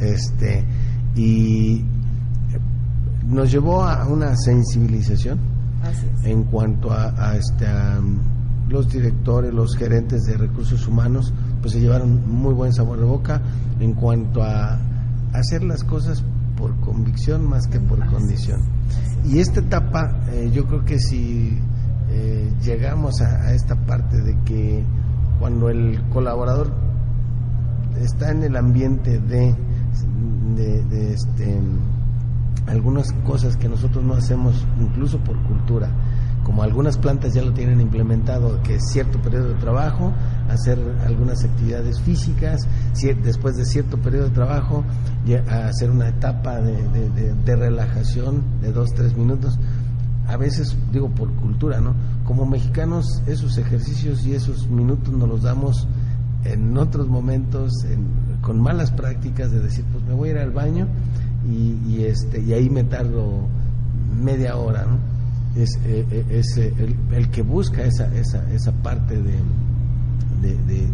este, 0.01 0.65
y 1.15 1.85
nos 3.27 3.51
llevó 3.51 3.83
a 3.83 4.07
una 4.07 4.37
sensibilización 4.37 5.39
en 6.25 6.45
cuanto 6.45 6.93
a, 6.93 7.15
a, 7.17 7.37
este, 7.37 7.67
a 7.67 8.01
los 8.69 8.89
directores, 8.91 9.53
los 9.53 9.77
gerentes 9.77 10.23
de 10.23 10.37
recursos 10.37 10.87
humanos, 10.87 11.33
pues 11.67 11.75
se 11.75 11.81
llevaron 11.81 12.23
muy 12.31 12.55
buen 12.55 12.73
sabor 12.73 12.97
de 13.01 13.05
boca 13.05 13.43
en 13.81 13.95
cuanto 13.95 14.41
a 14.41 14.79
hacer 15.33 15.65
las 15.65 15.83
cosas 15.83 16.23
por 16.57 16.79
convicción 16.79 17.45
más 17.45 17.67
que 17.67 17.81
por 17.81 18.07
condición. 18.07 18.61
Y 19.25 19.41
esta 19.41 19.59
etapa, 19.59 20.17
eh, 20.31 20.49
yo 20.55 20.65
creo 20.67 20.85
que 20.85 21.01
si 21.01 21.59
eh, 22.09 22.53
llegamos 22.63 23.21
a, 23.21 23.53
esta 23.53 23.75
parte 23.85 24.23
de 24.23 24.37
que 24.45 24.85
cuando 25.41 25.69
el 25.69 26.01
colaborador 26.11 26.73
está 28.01 28.31
en 28.31 28.45
el 28.45 28.55
ambiente 28.55 29.19
de, 29.19 29.53
de, 30.55 30.85
de 30.85 31.15
este, 31.15 31.59
algunas 32.69 33.13
cosas 33.25 33.57
que 33.57 33.69
nosotros 33.69 34.05
no 34.05 34.15
hacemos 34.15 34.65
incluso 34.81 35.19
por 35.19 35.37
cultura, 35.43 35.91
como 36.45 36.63
algunas 36.63 36.97
plantas 36.97 37.35
ya 37.35 37.43
lo 37.43 37.53
tienen 37.53 37.81
implementado, 37.81 38.63
que 38.63 38.77
es 38.77 38.83
cierto 38.93 39.21
periodo 39.21 39.49
de 39.49 39.55
trabajo, 39.55 40.13
hacer 40.51 40.79
algunas 41.07 41.45
actividades 41.45 42.01
físicas, 42.01 42.67
después 43.23 43.57
de 43.57 43.65
cierto 43.65 43.99
periodo 43.99 44.29
de 44.29 44.35
trabajo, 44.35 44.85
hacer 45.49 45.91
una 45.91 46.09
etapa 46.09 46.61
de, 46.61 47.57
relajación 47.57 48.43
de 48.61 48.73
dos, 48.73 48.91
tres 48.95 49.17
minutos. 49.17 49.59
A 50.27 50.37
veces, 50.37 50.77
digo 50.93 51.09
por 51.11 51.33
cultura, 51.35 51.81
¿no? 51.81 51.95
Como 52.25 52.47
mexicanos, 52.47 53.23
esos 53.27 53.59
ejercicios 53.59 54.27
y 54.27 54.35
esos 54.35 54.69
minutos 54.69 55.15
nos 55.15 55.29
los 55.29 55.43
damos 55.43 55.87
en 56.45 56.77
otros 56.77 57.09
momentos, 57.09 57.73
con 58.41 58.61
malas 58.61 58.91
prácticas 58.91 59.51
de 59.51 59.61
decir, 59.61 59.85
pues 59.93 60.05
me 60.05 60.15
voy 60.15 60.31
a 60.31 60.33
ir 60.33 60.39
al 60.39 60.51
baño 60.51 60.89
y, 61.49 62.03
este, 62.05 62.41
y 62.41 62.53
ahí 62.53 62.69
me 62.69 62.85
tardo 62.85 63.47
media 64.21 64.57
hora, 64.57 64.85
¿no? 64.85 65.17
es, 65.57 65.77
eh, 65.85 66.07
eh, 66.11 66.25
es 66.31 66.57
eh, 66.59 66.73
el, 67.13 67.31
que 67.31 67.43
busca 67.43 67.83
esa, 67.85 68.15
esa, 68.15 68.51
esa 68.53 68.73
parte 68.73 69.17
de, 69.17 69.35
de, 70.41 70.57
de, 70.57 70.89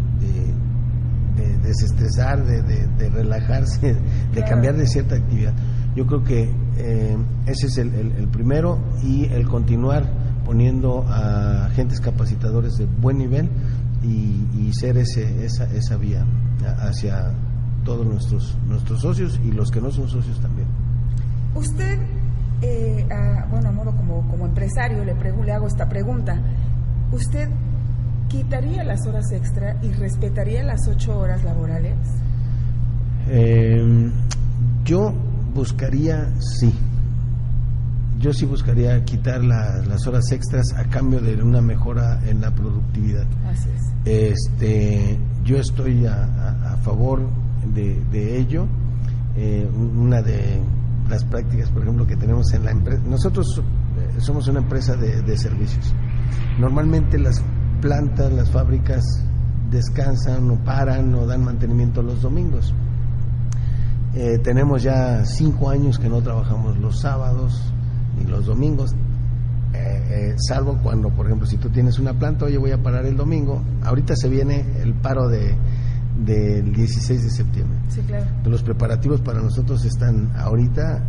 desestresar, 1.63 2.45
de, 2.45 3.09
relajarse, 3.11 3.97
de 4.35 4.45
cambiar 4.45 4.77
de 4.77 4.87
cierta 4.87 5.17
actividad. 5.17 5.55
Yo 5.95 6.07
creo 6.07 6.25
que 6.25 6.51
ese 7.47 7.67
es 7.67 7.79
el, 7.79 7.95
el, 7.95 8.29
primero 8.29 8.79
y 9.03 9.27
el 9.27 9.47
continuar 9.49 10.11
poniendo 10.45 11.05
a 11.09 11.67
agentes 11.67 12.01
capacitadores 12.01 12.75
de 12.75 12.87
buen 12.87 13.19
nivel 13.19 13.49
y, 14.03 14.47
y 14.59 14.73
ser 14.73 14.99
ese, 14.99 15.45
esa, 15.45 15.65
esa 15.73 15.97
vía 15.97 16.27
hacia 16.81 17.33
todos 17.85 18.07
nuestros, 18.07 18.57
nuestros 18.67 19.01
socios 19.01 19.41
y 19.45 19.53
los 19.53 19.71
que 19.71 19.81
no 19.81 19.91
son 19.91 20.09
socios 20.09 20.41
también. 20.41 20.69
Usted 21.55 21.99
eh, 22.63 23.05
bueno, 23.51 23.69
a 23.69 23.73
modo 23.73 23.97
como, 23.97 24.29
como 24.29 24.47
empresario, 24.47 25.05
le, 25.05 25.15
le 25.15 25.53
hago 25.53 25.67
esta 25.67 25.89
pregunta. 25.89 26.41
¿Usted 27.11 27.49
quitaría 28.33 28.83
las 28.83 29.07
horas 29.07 29.31
extra 29.31 29.77
y 29.83 29.93
respetaría 29.93 30.63
las 30.63 30.89
ocho 30.89 31.19
horas 31.19 31.45
laborales? 31.45 31.95
Em, 33.29 34.11
yo 34.85 35.13
buscaría, 35.55 36.33
sí. 36.41 36.73
Yo 38.19 38.33
sí 38.33 38.47
buscaría 38.47 39.05
quitar 39.05 39.45
las 39.45 40.07
horas 40.07 40.31
extras 40.33 40.73
a 40.77 40.85
cambio 40.85 41.21
de 41.21 41.43
una 41.43 41.61
mejora 41.61 42.21
en 42.27 42.41
la 42.41 42.55
productividad. 42.55 43.27
Así 43.49 43.69
es. 43.69 44.35
Este, 44.39 45.19
yo 45.45 45.59
estoy 45.59 46.07
a, 46.07 46.79
favor 46.83 47.21
de, 47.75 48.03
de 48.11 48.39
ello. 48.39 48.67
Eh, 49.37 49.69
una 49.97 50.23
de 50.23 50.61
las 51.09 51.25
prácticas, 51.25 51.69
por 51.71 51.83
ejemplo, 51.83 52.07
que 52.07 52.17
tenemos 52.17 52.53
en 52.55 52.65
la 52.65 52.71
empresa. 52.71 53.03
Nosotros 53.07 53.47
eh, 53.59 54.21
somos 54.21 54.49
una 54.49 54.61
empresa 54.61 54.97
de, 54.97 55.37
servicios. 55.37 55.95
Normalmente 56.59 57.19
las 57.19 57.43
plantas, 57.83 58.33
las 58.33 58.51
fábricas 58.51 59.05
descansan 59.71 60.49
o 60.51 60.57
paran 60.65 61.15
o 61.15 61.27
dan 61.27 61.45
mantenimiento 61.45 62.01
los 62.01 62.23
domingos. 62.23 62.73
Eh, 64.15 64.39
tenemos 64.39 64.83
ya 64.83 65.25
cinco 65.27 65.69
años 65.69 65.99
que 65.99 66.09
no 66.09 66.23
trabajamos 66.23 66.79
los 66.79 67.01
sábados 67.01 67.61
ni 68.17 68.25
los 68.25 68.47
domingos, 68.47 68.95
eh, 69.75 70.35
salvo 70.37 70.79
cuando, 70.83 71.09
por 71.09 71.27
ejemplo, 71.27 71.47
si 71.47 71.57
tú 71.57 71.71
tienes 71.71 71.99
una 71.99 72.13
planta, 72.13 72.45
oye, 72.45 72.59
voy 72.59 72.71
a 72.71 72.83
parar 72.83 73.07
el 73.07 73.17
domingo. 73.17 73.63
Ahorita 73.83 74.15
se 74.15 74.29
viene 74.29 74.65
el 74.81 74.95
paro 74.95 75.29
de, 75.29 75.57
del 76.25 76.73
16 76.73 77.23
de 77.23 77.31
septiembre. 77.31 77.79
Los 78.45 78.63
preparativos 78.63 79.21
para 79.23 79.41
nosotros 79.41 79.85
están 79.85 80.31
ahorita 80.37 81.03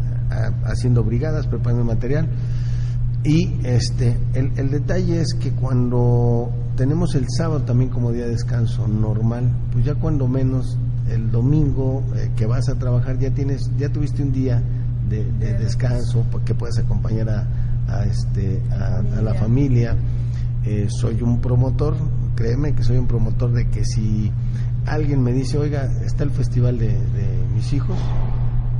haciendo 0.66 1.04
brigadas, 1.04 1.48
preparando 1.48 1.84
material. 1.84 2.30
Y 3.24 3.60
este, 3.64 4.18
el, 4.34 4.70
detalle 4.70 5.22
es 5.22 5.34
que 5.34 5.52
cuando 5.52 6.50
tenemos 6.76 7.16
el 7.16 7.26
sábado 7.30 7.62
también 7.62 7.90
como 7.90 8.12
día 8.12 8.26
de 8.26 8.32
descanso 8.32 8.88
normal, 8.88 9.52
pues 9.72 9.86
ya 9.86 9.96
cuando 9.96 10.28
menos 10.28 10.78
el 11.10 11.32
domingo 11.32 12.04
eh, 12.16 12.32
que 12.36 12.46
vas 12.46 12.70
a 12.70 12.76
trabajar 12.76 13.20
ya 13.20 13.32
tienes, 13.32 13.70
ya 13.78 13.90
tuviste 13.90 14.24
un 14.24 14.32
día 14.32 14.62
de, 15.10 15.24
descanso 15.58 16.26
que 16.46 16.56
puedes 16.56 16.80
acompañar 16.80 17.30
a, 17.88 18.06
este, 18.06 18.62
a, 18.72 19.02
la 19.22 19.34
familia. 19.36 19.96
Eh, 20.66 20.88
soy 20.90 21.22
un 21.22 21.42
promotor, 21.42 21.96
créeme 22.36 22.74
que 22.74 22.84
soy 22.84 22.98
un 22.98 23.08
promotor 23.08 23.52
de 23.52 23.70
que 23.70 23.86
si 23.86 24.32
alguien 24.86 25.22
me 25.22 25.34
dice, 25.34 25.58
oiga, 25.58 25.86
está 26.04 26.24
el 26.24 26.32
festival 26.32 26.80
de, 26.80 26.98
mis 27.54 27.72
hijos, 27.74 27.98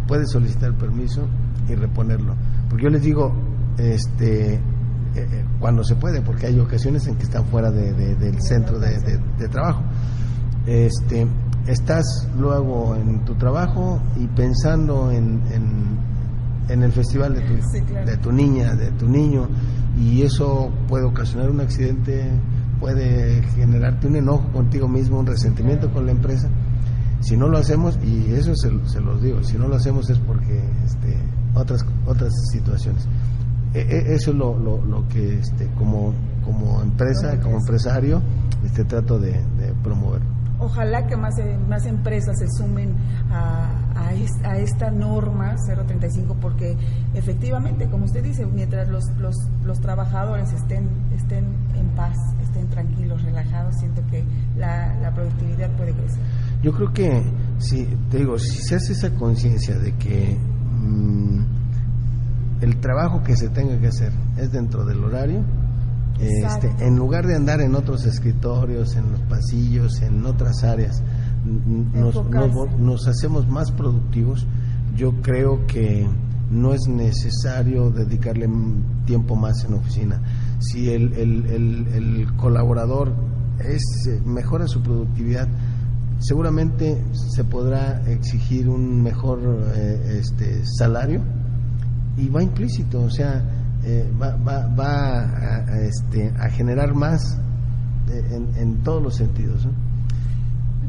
puede 0.08 0.26
solicitar 0.26 0.74
permiso 0.74 1.28
y 1.70 1.76
reponerlo. 1.76 2.36
Porque 2.70 2.86
yo 2.86 2.90
les 2.90 3.04
digo, 3.04 3.34
este, 3.78 4.60
eh, 5.16 5.28
eh, 5.32 5.46
cuando 5.60 5.84
se 5.84 5.96
puede, 5.96 6.22
porque 6.22 6.48
hay 6.48 6.60
ocasiones 6.60 7.08
en 7.08 7.16
que 7.16 7.24
están 7.24 7.46
fuera 7.46 7.72
del 7.72 8.42
centro 8.42 8.80
de, 8.80 9.48
trabajo. 9.50 9.84
Este, 10.66 11.28
estás 11.68 12.28
luego 12.38 12.96
en 12.96 13.26
tu 13.26 13.36
trabajo 13.36 14.02
y 14.16 14.28
pensando 14.28 15.12
en, 15.12 15.42
en, 16.70 16.84
el 16.84 16.92
festival 16.92 17.36
de 17.36 17.42
tu, 17.42 17.54
de 18.06 18.18
tu 18.18 18.32
niña, 18.32 18.76
de 18.76 18.92
tu 18.92 19.08
niño, 19.08 19.48
y 19.98 20.24
eso 20.24 20.72
puede 20.88 21.06
ocasionar 21.06 21.50
un 21.52 21.62
accidente 21.62 22.32
puede 22.84 23.42
generarte 23.56 24.08
un 24.08 24.18
enojo 24.18 24.52
contigo 24.52 24.90
mismo, 24.90 25.18
un 25.18 25.26
resentimiento 25.26 25.90
con 25.94 26.06
la 26.06 26.12
empresa. 26.12 26.50
Si 27.22 27.38
no 27.38 27.48
lo 27.48 27.58
hacemos, 27.58 27.98
y 28.04 28.34
eso 28.34 28.54
se, 28.58 28.70
se 28.90 29.00
los 29.00 29.22
digo, 29.22 29.42
si 29.42 29.58
no 29.58 29.70
lo 29.70 29.78
hacemos 29.78 30.10
es 30.10 30.20
porque 30.20 30.62
este, 30.84 31.18
otras, 31.56 31.86
otras 32.06 32.34
situaciones. 32.52 33.08
E, 33.74 33.80
e, 33.82 34.14
eso 34.16 34.32
es 34.32 34.38
lo, 34.38 34.58
lo, 34.58 34.84
lo 34.86 35.08
que 35.08 35.40
este, 35.40 35.68
como, 35.78 36.14
como 36.44 36.82
empresa, 36.82 37.40
como 37.42 37.58
empresario, 37.58 38.22
este, 38.66 38.84
trato 38.86 39.18
de, 39.20 39.32
de 39.58 39.74
promover. 39.84 40.22
Ojalá 40.60 41.06
que 41.08 41.18
más, 41.18 41.38
eh, 41.40 41.58
más 41.68 41.86
empresas 41.86 42.38
se 42.40 42.46
sumen 42.58 42.96
a, 43.32 43.70
a, 43.96 44.14
es- 44.14 44.40
a 44.46 44.58
esta 44.60 44.92
norma 44.92 45.56
035 45.68 46.38
porque 46.40 46.78
efectivamente, 47.16 47.90
como 47.90 48.06
usted 48.06 48.24
dice, 48.24 48.46
mientras 48.46 48.88
los, 48.88 49.04
los, 49.18 49.36
los 49.66 49.80
trabajadores 49.82 50.54
estén, 50.54 50.88
estén 51.16 51.46
en 51.76 51.88
paz, 51.96 52.16
estén 52.42 52.70
tranquilos, 52.70 53.24
relajados, 53.24 53.76
siento 53.80 54.02
que 54.10 54.24
la, 54.56 54.96
la 55.02 55.14
productividad 55.14 55.70
puede 55.76 55.92
crecer. 55.94 56.22
Yo 56.62 56.72
creo 56.72 56.94
que, 56.94 57.24
si 57.58 57.86
te 58.10 58.20
digo, 58.20 58.38
si 58.40 58.62
se 58.62 58.76
hace 58.76 58.94
esa 58.94 59.10
conciencia 59.16 59.78
de 59.78 59.92
que 59.98 60.38
mm, 60.72 61.40
el 62.64 62.80
trabajo 62.80 63.22
que 63.24 63.36
se 63.36 63.50
tenga 63.50 63.78
que 63.80 63.88
hacer 63.88 64.12
es 64.38 64.52
dentro 64.52 64.86
del 64.86 65.04
horario, 65.04 65.42
este, 66.20 66.86
en 66.86 66.96
lugar 66.96 67.26
de 67.28 67.36
andar 67.36 67.60
en 67.62 67.76
otros 67.76 68.06
escritorios, 68.06 68.96
en 68.96 69.12
los 69.12 69.20
pasillos, 69.22 70.02
en 70.02 70.26
otras 70.26 70.64
áreas, 70.64 71.02
nos, 71.94 72.14
nos- 72.48 72.80
nos 72.80 73.08
hacemos 73.08 73.48
más 73.48 73.72
productivos. 73.72 74.46
Yo 74.96 75.22
creo 75.22 75.66
que 75.68 76.08
no 76.52 76.74
es 76.74 76.82
necesario 76.88 77.90
dedicarle 77.90 78.48
tiempo 79.06 79.36
más 79.36 79.66
en 79.66 79.74
oficina. 79.74 80.22
Si 80.60 80.90
el, 80.92 81.14
el- 81.14 81.46
el- 81.48 81.88
el 81.94 82.36
colaborador 82.38 83.12
es, 83.60 83.84
eh, 84.08 84.22
mejora 84.24 84.68
su 84.68 84.82
productividad, 84.82 85.48
seguramente 86.20 87.04
se 87.36 87.44
podrá 87.44 88.02
exigir 88.08 88.70
un 88.70 89.02
mejor 89.02 89.40
eh, 89.76 90.20
este, 90.22 90.62
salario 90.78 91.22
y 92.18 92.30
va 92.30 92.44
implícito, 92.44 93.02
o 93.02 93.10
sea, 93.10 93.44
eh, 93.84 94.12
va, 94.22 94.36
va, 94.36 94.68
va 94.68 95.20
a, 95.20 95.66
a, 95.68 95.80
este, 95.82 96.32
a 96.40 96.50
generar 96.50 96.94
más 96.94 97.40
eh, 98.10 98.24
en, 98.32 98.56
en 98.58 98.84
todos 98.84 99.02
los 99.02 99.16
sentidos. 99.16 99.66
¿no? 99.66 99.72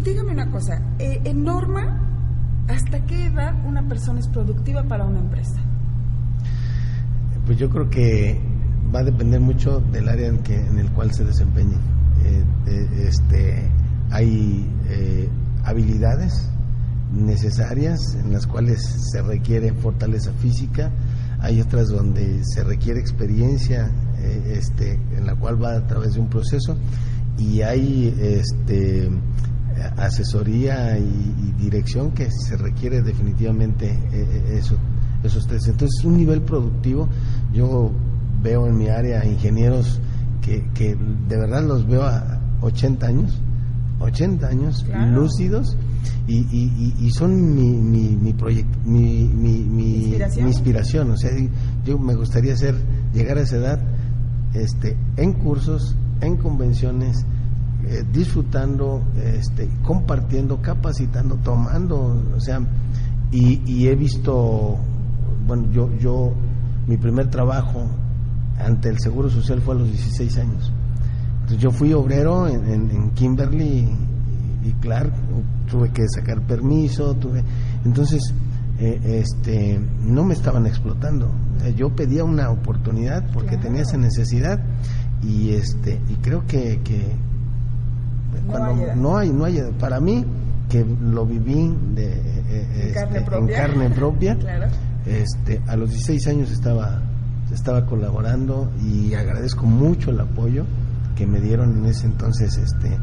Dígame 0.03 0.33
una 0.33 0.51
cosa, 0.51 0.81
eh, 0.99 1.21
en 1.25 1.45
norma, 1.45 2.65
¿hasta 2.69 3.01
qué 3.07 3.27
edad 3.27 3.55
una 3.67 3.87
persona 3.89 4.21
es 4.21 4.29
productiva 4.29 4.83
para 4.85 5.05
una 5.07 5.21
empresa? 5.21 5.61
Pues 7.47 7.59
yo 7.59 7.69
creo 7.71 7.89
que 7.91 8.41
va 8.95 9.01
a 9.01 9.05
depender 9.05 9.41
mucho 9.41 9.81
del 9.81 10.09
área 10.09 10.29
en, 10.29 10.39
que, 10.39 10.55
en 10.55 10.79
el 10.79 10.91
cual 10.93 11.13
se 11.13 11.25
desempeñe. 11.25 11.77
Eh, 12.25 12.45
este, 13.07 13.71
hay 14.11 14.67
eh, 14.89 15.29
habilidades 15.65 16.49
necesarias 17.13 18.01
en 18.15 18.33
las 18.33 18.47
cuales 18.47 18.83
se 19.13 19.23
requiere 19.23 19.73
fortaleza 19.73 20.33
física, 20.33 20.91
hay 21.45 21.61
otras 21.61 21.89
donde 21.89 22.41
se 22.45 22.65
requiere 22.65 22.99
experiencia, 23.01 23.91
eh, 24.19 24.57
este, 24.59 24.99
en 25.17 25.27
la 25.27 25.35
cual 25.37 25.63
va 25.63 25.77
a 25.77 25.87
través 25.87 26.15
de 26.15 26.21
un 26.21 26.29
proceso, 26.29 26.77
y 27.39 27.61
hay 27.61 28.15
este, 28.19 29.11
asesoría 29.97 30.99
y, 30.99 31.03
y 31.03 31.53
dirección 31.63 32.13
que 32.13 32.29
se 32.31 32.57
requiere 32.57 33.03
definitivamente 33.03 33.91
eh, 33.91 33.99
eh, 34.13 34.57
eso, 34.59 34.77
esos 35.23 35.47
tres. 35.47 35.67
Entonces, 35.69 36.03
un 36.05 36.17
nivel 36.17 36.43
productivo, 36.43 37.09
yo 37.53 37.91
veo 38.43 38.67
en 38.67 38.77
mi 38.79 38.89
área 38.89 39.25
ingenieros 39.25 40.01
que, 40.41 40.65
que 40.75 40.95
de 40.95 41.37
verdad 41.37 41.63
los 41.67 41.87
veo 41.87 42.05
a 42.05 42.41
80 42.63 43.07
años, 43.07 43.41
80 44.01 44.47
años, 44.47 44.85
Claro. 44.85 45.11
lúcidos, 45.13 45.77
y, 46.27 46.37
y, 46.39 46.95
y- 47.01 47.11
son 47.11 47.55
mi, 47.55 47.71
mi, 47.71 48.17
mi, 48.17 48.33
mi, 48.85 49.29
mi, 49.35 49.59
mi- 49.65 49.95
Inspiración. 50.49 51.11
O 51.11 51.17
sea, 51.17 51.31
yo 51.85 51.99
me 51.99 52.15
gustaría 52.15 52.57
ser, 52.57 52.75
llegar 53.13 53.39
a 53.39 53.43
esa 53.43 53.57
edad 53.57 53.81
este, 54.55 54.97
en 55.17 55.33
cursos, 55.35 55.97
en 56.21 56.37
convenciones, 56.37 57.25
eh, 57.87 58.03
disfrutando, 58.13 59.03
este, 59.23 59.69
compartiendo, 59.83 60.63
capacitando, 60.63 61.37
tomando, 61.37 62.23
o 62.37 62.41
sea, 62.41 62.61
y, 63.31 63.61
y 63.67 63.89
he 63.89 63.95
visto, 63.95 64.79
bueno, 65.47 65.71
yo, 65.73 65.91
yo, 65.99 66.33
mi 66.87 66.97
primer 66.97 67.29
trabajo 67.31 67.87
ante 68.59 68.89
el 68.89 68.99
Seguro 69.01 69.29
Social 69.29 69.61
fue 69.61 69.75
a 69.75 69.79
los 69.79 69.89
16 69.91 70.39
años. 70.39 70.73
Entonces 71.41 71.59
yo 71.59 71.71
fui 71.71 71.93
obrero 71.93 72.47
en, 72.49 72.65
en- 72.71 72.91
en 72.91 73.11
Kimberly 73.11 73.87
y 74.65 74.73
Clark, 74.81 75.13
tuve 75.71 75.91
que 75.91 76.07
sacar 76.09 76.41
permiso, 76.47 77.15
tuve, 77.15 77.43
entonces 77.85 78.35
eh, 78.79 79.21
este, 79.23 79.81
no 80.03 80.25
me 80.25 80.35
estaban 80.35 80.67
explotando. 80.67 81.31
Eh, 81.65 81.75
Yo 81.77 81.95
pedía 81.95 82.25
una 82.25 82.51
oportunidad 82.51 83.25
porque 83.33 83.51
Claro. 83.51 83.63
tenía 83.63 83.83
esa 83.83 83.97
necesidad 83.97 84.59
y 85.23 85.51
este 85.55 86.01
y 86.09 86.15
creo 86.17 86.45
que, 86.47 86.81
que 86.85 87.13
cuando 88.47 88.95
no 88.97 89.17
hay 89.17 89.31
no 89.33 89.45
hay 89.45 89.61
para 89.79 90.01
mí 90.01 90.25
que 90.69 90.85
lo 90.85 91.25
viví 91.27 91.75
de, 91.95 92.13
eh, 92.15 92.69
En 92.75 92.81
este, 92.81 92.93
carne 92.95 93.19
en 93.19 93.25
propia. 93.25 93.57
carne 93.57 93.91
propia, 93.91 94.37
Claro. 94.39 94.67
este, 95.07 95.61
a 95.69 95.77
los 95.77 95.91
16 95.91 96.27
años 96.29 96.51
estaba, 96.51 97.01
estaba 97.53 97.87
colaborando 97.87 98.71
y 98.83 99.15
agradezco 99.15 99.67
mucho 99.67 100.11
el 100.11 100.21
apoyo 100.21 100.65
que 101.17 101.27
me 101.27 101.41
dieron 101.41 101.79
en 101.79 101.87
ese 101.87 102.07
entonces 102.07 102.57
este, 102.57 102.97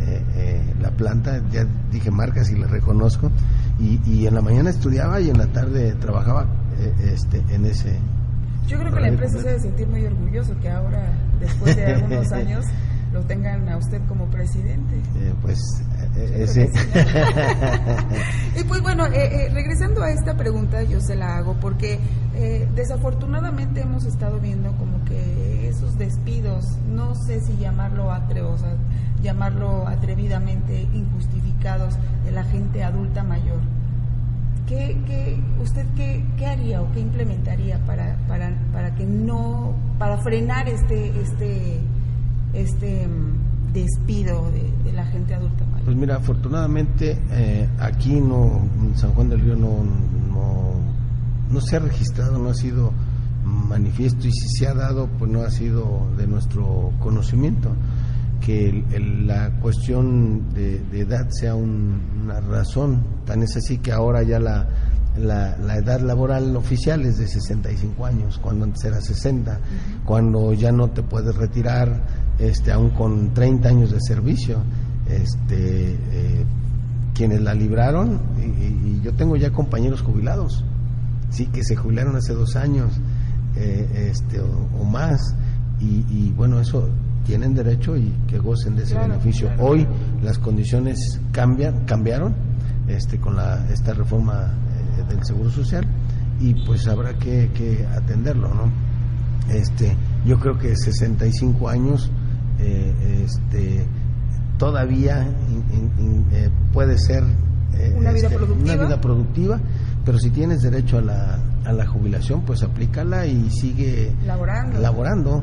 eh, 0.00 0.22
eh, 0.36 0.74
la 0.80 0.90
planta, 0.90 1.40
ya 1.50 1.64
dije 1.90 2.10
marcas 2.10 2.50
y 2.50 2.56
la 2.56 2.66
reconozco, 2.66 3.30
y, 3.78 4.00
y 4.04 4.26
en 4.26 4.34
la 4.34 4.42
mañana 4.42 4.70
estudiaba 4.70 5.20
y 5.20 5.30
en 5.30 5.38
la 5.38 5.46
tarde 5.46 5.94
trabajaba 6.00 6.46
eh, 6.78 6.92
este, 7.14 7.42
en 7.50 7.64
ese... 7.66 7.96
Yo 8.66 8.78
creo 8.78 8.92
que 8.92 9.00
la 9.00 9.08
empresa 9.08 9.38
se 9.38 9.48
debe 9.48 9.60
sentir 9.60 9.88
muy 9.88 10.04
orgulloso 10.04 10.54
que 10.60 10.68
ahora, 10.68 11.10
después 11.40 11.74
de 11.74 11.86
algunos 11.86 12.30
años, 12.32 12.64
lo 13.12 13.22
tengan 13.22 13.66
a 13.68 13.78
usted 13.78 14.00
como 14.06 14.26
presidente. 14.26 14.96
eh, 15.16 15.32
pues 15.40 15.58
eh, 16.16 16.46
que 16.54 16.68
Y 18.60 18.64
pues 18.64 18.82
bueno, 18.82 19.06
eh, 19.06 19.46
eh, 19.46 19.48
regresando 19.52 20.02
a 20.02 20.10
esta 20.10 20.36
pregunta, 20.36 20.82
yo 20.82 21.00
se 21.00 21.16
la 21.16 21.38
hago 21.38 21.54
porque 21.60 21.98
eh, 22.34 22.68
desafortunadamente 22.74 23.80
hemos 23.80 24.04
estado 24.04 24.38
viendo 24.38 24.70
como 24.76 25.02
que 25.06 25.47
esos 25.68 25.96
despidos, 25.98 26.64
no 26.88 27.14
sé 27.14 27.40
si 27.40 27.56
llamarlo 27.56 28.10
atre, 28.10 28.42
o 28.42 28.56
sea, 28.56 28.74
llamarlo 29.22 29.86
atrevidamente 29.86 30.82
injustificados 30.94 31.94
de 32.24 32.32
la 32.32 32.44
gente 32.44 32.82
adulta 32.82 33.22
mayor. 33.22 33.60
¿Qué, 34.66 35.00
qué, 35.06 35.40
¿Usted 35.62 35.86
qué, 35.96 36.24
qué 36.36 36.46
haría 36.46 36.82
o 36.82 36.92
qué 36.92 37.00
implementaría 37.00 37.78
para, 37.86 38.16
para, 38.28 38.52
para 38.72 38.94
que 38.94 39.06
no, 39.06 39.74
para 39.98 40.18
frenar 40.18 40.68
este, 40.68 41.20
este, 41.20 41.80
este 42.52 43.08
mm, 43.08 43.72
despido 43.72 44.50
de, 44.50 44.70
de 44.84 44.92
la 44.92 45.06
gente 45.06 45.34
adulta 45.34 45.64
mayor? 45.64 45.84
Pues 45.86 45.96
mira, 45.96 46.16
afortunadamente 46.16 47.18
eh, 47.30 47.66
aquí 47.78 48.20
no, 48.20 48.60
en 48.82 48.96
San 48.98 49.12
Juan 49.14 49.30
del 49.30 49.40
Río 49.40 49.56
no, 49.56 49.84
no, 50.32 50.74
no 51.50 51.60
se 51.62 51.76
ha 51.76 51.78
registrado, 51.78 52.38
no 52.38 52.50
ha 52.50 52.54
sido 52.54 52.92
manifiesto 53.68 54.26
y 54.26 54.32
si 54.32 54.48
se 54.48 54.66
ha 54.68 54.74
dado, 54.74 55.08
pues 55.18 55.30
no 55.30 55.42
ha 55.42 55.50
sido 55.50 56.06
de 56.16 56.26
nuestro 56.26 56.92
conocimiento 57.00 57.70
que 58.40 58.68
el- 58.68 58.84
el- 58.92 59.26
la 59.26 59.50
cuestión 59.60 60.52
de, 60.54 60.78
de 60.80 61.00
edad 61.00 61.28
sea 61.30 61.54
un- 61.54 62.00
una 62.24 62.40
razón. 62.40 63.02
Tan 63.24 63.42
es 63.42 63.56
así 63.56 63.78
que 63.78 63.92
ahora 63.92 64.22
ya 64.22 64.38
la, 64.38 64.68
la, 65.18 65.56
la 65.58 65.76
edad 65.76 66.00
laboral 66.00 66.54
oficial 66.56 67.04
es 67.04 67.18
de 67.18 67.26
65 67.26 68.06
años, 68.06 68.38
cuando 68.38 68.64
antes 68.64 68.84
era 68.84 69.00
60, 69.00 69.58
cuando 70.04 70.52
ya 70.52 70.70
no 70.72 70.88
te 70.90 71.02
puedes 71.02 71.34
retirar 71.34 72.02
este, 72.38 72.70
aún 72.70 72.90
con 72.90 73.34
30 73.34 73.68
años 73.68 73.90
de 73.90 74.00
servicio. 74.00 74.58
Este, 75.08 75.94
eh, 75.94 76.44
quienes 77.14 77.40
la 77.40 77.52
libraron, 77.54 78.20
y, 78.38 78.42
y- 78.42 78.80
y 78.98 79.00
yo 79.02 79.12
tengo 79.14 79.34
ya 79.36 79.50
compañeros 79.50 80.02
jubilados, 80.02 80.64
sí, 81.30 81.46
que 81.46 81.64
se 81.64 81.74
jubilaron 81.74 82.14
hace 82.14 82.32
dos 82.32 82.54
años 82.54 82.92
eh, 83.58 84.10
este, 84.12 84.40
o, 84.40 84.68
o 84.80 84.84
más, 84.84 85.20
y, 85.80 86.04
y 86.08 86.32
bueno, 86.36 86.60
eso 86.60 86.88
tienen 87.24 87.54
derecho 87.54 87.96
y 87.96 88.12
que 88.26 88.38
gocen 88.38 88.74
de 88.76 88.84
ese 88.84 88.94
Claro, 88.94 89.08
beneficio. 89.10 89.48
claro. 89.48 89.64
Hoy 89.66 89.86
las 90.22 90.38
condiciones 90.38 91.20
cambian, 91.32 91.84
cambiaron 91.84 92.34
este, 92.88 93.18
con 93.18 93.36
la, 93.36 93.66
esta 93.70 93.92
reforma 93.92 94.54
eh, 94.98 95.04
del 95.14 95.22
Seguro 95.24 95.50
Social 95.50 95.84
y 96.40 96.54
pues 96.64 96.86
habrá 96.88 97.12
que, 97.18 97.50
que 97.52 97.84
atenderlo, 97.86 98.48
¿no? 98.54 98.70
Este, 99.52 99.94
yo 100.24 100.38
creo 100.38 100.56
que 100.58 100.74
65 100.76 101.68
años 101.68 102.10
eh, 102.60 103.24
este, 103.24 103.86
todavía 104.58 105.22
in- 105.50 105.64
in- 105.78 106.04
in- 106.04 106.26
eh, 106.32 106.50
puede 106.72 106.98
ser 106.98 107.22
Una 107.96 108.10
vida 108.12 108.26
este, 108.26 108.36
productiva. 108.36 108.74
una 108.74 108.84
vida 108.86 109.00
productiva, 109.00 109.60
pero 110.08 110.18
si 110.18 110.30
tienes 110.30 110.62
derecho 110.62 110.96
a 110.96 111.02
la, 111.02 111.38
a 111.66 111.72
la 111.74 111.86
jubilación, 111.86 112.40
pues 112.40 112.62
aplícala 112.62 113.26
y 113.26 113.50
sigue 113.50 114.10
Laborando. 114.24 114.80
laborando. 114.80 115.42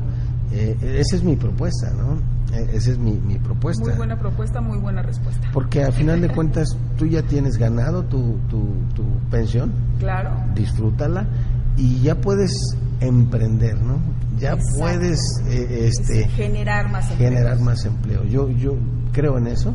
Eh, 0.50 0.76
esa 0.98 1.14
es 1.14 1.22
mi 1.22 1.36
propuesta, 1.36 1.92
¿no? 1.92 2.14
Eh, 2.52 2.70
esa 2.72 2.90
es 2.90 2.98
mi, 2.98 3.12
mi, 3.12 3.38
propuesta. 3.38 3.84
Muy 3.84 3.94
buena 3.96 4.18
propuesta, 4.18 4.60
muy 4.60 4.78
buena 4.80 5.02
respuesta. 5.02 5.48
Porque 5.52 5.84
al 5.84 5.92
final 5.92 6.20
de 6.20 6.28
cuentas 6.34 6.76
tú 6.98 7.06
ya 7.06 7.22
tienes 7.22 7.58
ganado 7.58 8.02
tu, 8.06 8.38
tu, 8.50 8.64
tu 8.92 9.04
pensión. 9.30 9.72
Claro. 10.00 10.30
Disfrútala 10.56 11.28
y 11.76 12.00
ya 12.00 12.16
puedes 12.16 12.76
emprender, 12.98 13.80
¿no? 13.80 14.00
Ya 14.40 14.54
Exacto. 14.54 14.80
puedes 14.80 15.20
eh, 15.48 15.86
este, 15.86 16.26
generar 16.30 16.90
más 16.90 17.08
empleo. 17.12 17.30
generar 17.30 17.60
más 17.60 17.84
empleo. 17.84 18.24
Yo, 18.24 18.50
yo 18.50 18.74
creo 19.12 19.38
en 19.38 19.46
eso. 19.46 19.72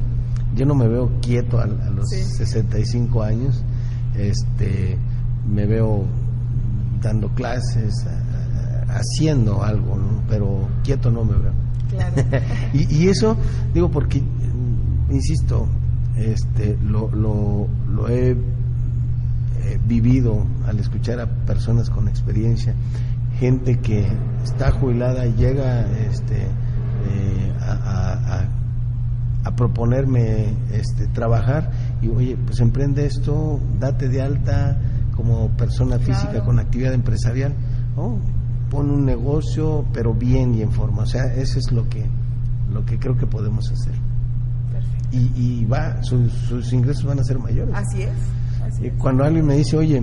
Yo 0.53 0.65
no 0.65 0.75
me 0.75 0.89
veo 0.89 1.09
quieto 1.21 1.59
a, 1.59 1.63
a 1.63 1.67
los 1.67 2.09
Sí. 2.09 2.21
65 2.23 3.23
años. 3.23 3.63
Este, 4.15 4.97
me 5.49 5.65
veo 5.65 6.05
dando 7.01 7.29
clases, 7.29 7.93
haciendo 8.89 9.63
algo, 9.63 9.95
¿no? 9.97 10.21
pero 10.29 10.67
quieto 10.83 11.09
no 11.11 11.23
me 11.25 11.33
veo. 11.33 11.53
Claro. 11.89 12.15
y, 12.73 12.93
y 12.95 13.09
eso, 13.09 13.35
digo, 13.73 13.89
porque, 13.89 14.21
mm, 14.21 15.11
insisto, 15.13 15.67
este, 16.17 16.77
lo, 16.83 17.09
lo, 17.15 17.67
lo 17.89 18.07
he 18.09 18.31
eh, 18.31 19.79
vivido 19.87 20.45
al 20.67 20.79
escuchar 20.79 21.19
a 21.19 21.27
personas 21.45 21.89
con 21.89 22.07
experiencia, 22.07 22.73
gente 23.39 23.79
que 23.79 24.05
está 24.43 24.71
jubilada 24.71 25.25
y 25.25 25.33
llega 25.33 25.81
este, 26.11 26.37
eh, 26.43 27.53
a, 27.61 27.71
a- 27.71 28.39
a- 28.39 28.47
a 29.43 29.55
proponerme 29.55 30.53
este, 30.71 31.07
trabajar 31.07 31.71
y 32.01 32.07
oye, 32.09 32.37
pues 32.45 32.59
emprende 32.59 33.05
esto, 33.05 33.59
date 33.79 34.09
de 34.09 34.21
alta 34.21 34.77
como 35.15 35.49
persona 35.49 35.99
física 35.99 36.31
Claro. 36.31 36.45
con 36.45 36.59
actividad 36.59 36.93
empresarial, 36.93 37.53
¿no? 37.95 38.17
pon 38.69 38.89
un 38.89 39.05
negocio 39.05 39.85
pero 39.93 40.13
bien 40.13 40.53
y 40.55 40.61
en 40.61 40.71
forma, 40.71 41.03
o 41.03 41.05
sea, 41.05 41.25
eso 41.33 41.59
es 41.59 41.71
lo 41.73 41.87
que, 41.89 42.05
lo 42.71 42.85
que 42.85 42.97
creo 42.97 43.17
que 43.17 43.27
podemos 43.27 43.69
hacer. 43.69 43.93
Perfecto. 44.71 45.17
Y, 45.17 45.31
y 45.61 45.65
va, 45.65 46.01
sus, 46.03 46.31
sus 46.31 46.71
ingresos 46.71 47.03
van 47.05 47.19
a 47.19 47.23
ser 47.23 47.37
mayores. 47.37 47.75
Así 47.75 48.03
es. 48.03 48.11
Así 48.65 48.83
Y 48.83 48.87
es. 48.87 48.93
Cuando 48.97 49.25
alguien 49.25 49.45
me 49.45 49.55
dice, 49.57 49.75
oye, 49.75 50.01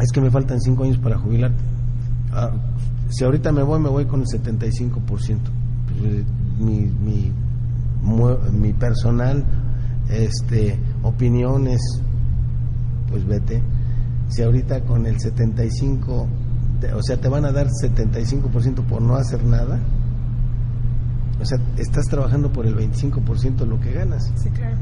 es 0.00 0.12
que 0.12 0.20
me 0.20 0.30
faltan 0.30 0.60
cinco 0.60 0.84
años 0.84 0.98
para 0.98 1.18
jubilar, 1.18 1.50
ah, 2.32 2.52
si 3.10 3.24
ahorita 3.24 3.50
me 3.50 3.62
voy, 3.64 3.80
me 3.80 3.88
voy 3.88 4.04
con 4.06 4.20
el 4.20 4.26
75%. 4.26 5.00
Pues, 5.02 5.38
eh, 6.04 6.24
mi, 6.60 6.86
mi, 7.04 7.32
mi 8.52 8.72
personal 8.74 9.44
este, 10.10 10.78
opinión 11.02 11.66
es, 11.68 11.80
pues 13.08 13.26
vete. 13.26 13.62
Si 14.28 14.42
ahorita 14.42 14.82
con 14.82 15.06
el 15.06 15.16
75%, 15.18 16.26
te- 16.80 16.92
o 16.92 17.02
sea, 17.02 17.16
te 17.20 17.28
van 17.28 17.44
a 17.44 17.52
dar 17.52 17.68
75% 17.68 18.82
por 18.84 19.00
no 19.02 19.16
hacer 19.16 19.42
nada, 19.44 19.78
o 21.40 21.44
sea, 21.44 21.58
estás 21.76 22.06
trabajando 22.06 22.52
por 22.52 22.66
el 22.66 22.74
25% 22.76 23.56
de 23.56 23.66
lo 23.66 23.80
que 23.80 23.92
ganas. 23.92 24.30
Sí, 24.36 24.50
claro. 24.50 24.76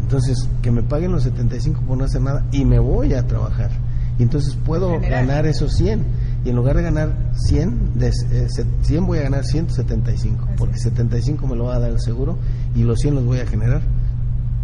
Entonces, 0.00 0.48
que 0.62 0.70
me 0.70 0.82
paguen 0.82 1.12
los 1.12 1.22
75 1.22 1.80
por 1.82 1.96
no 1.98 2.04
hacer 2.04 2.20
nada 2.22 2.44
y 2.50 2.64
me 2.64 2.78
voy 2.78 3.14
a 3.14 3.26
trabajar. 3.26 3.70
Y 4.18 4.24
entonces 4.24 4.56
puedo 4.64 4.90
Generar. 5.00 5.26
ganar 5.26 5.46
esos 5.46 5.72
100. 5.74 6.04
Y 6.44 6.50
en 6.50 6.56
lugar 6.56 6.76
de 6.76 6.82
ganar 6.82 7.30
100, 7.34 7.98
de, 7.98 8.08
eh, 8.08 8.46
se- 8.48 8.66
100 8.82 9.06
voy 9.06 9.18
a 9.18 9.22
ganar 9.22 9.44
175. 9.44 10.44
Así 10.44 10.54
porque 10.58 10.74
es. 10.74 10.82
75 10.82 11.46
me 11.46 11.56
lo 11.56 11.64
va 11.66 11.76
a 11.76 11.78
dar 11.78 11.90
el 11.90 12.00
seguro 12.00 12.36
y 12.74 12.82
los 12.82 12.98
100 13.00 13.14
los 13.14 13.24
voy 13.24 13.38
a 13.38 13.46
generar 13.46 13.80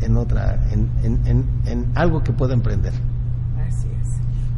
en 0.01 0.17
otra, 0.17 0.61
en, 0.73 0.91
en, 1.03 1.27
en, 1.27 1.45
en 1.67 1.93
algo 1.95 2.23
que 2.23 2.33
pueda 2.33 2.55
emprender. 2.55 2.93
Así 3.67 3.89
es. 4.01 4.09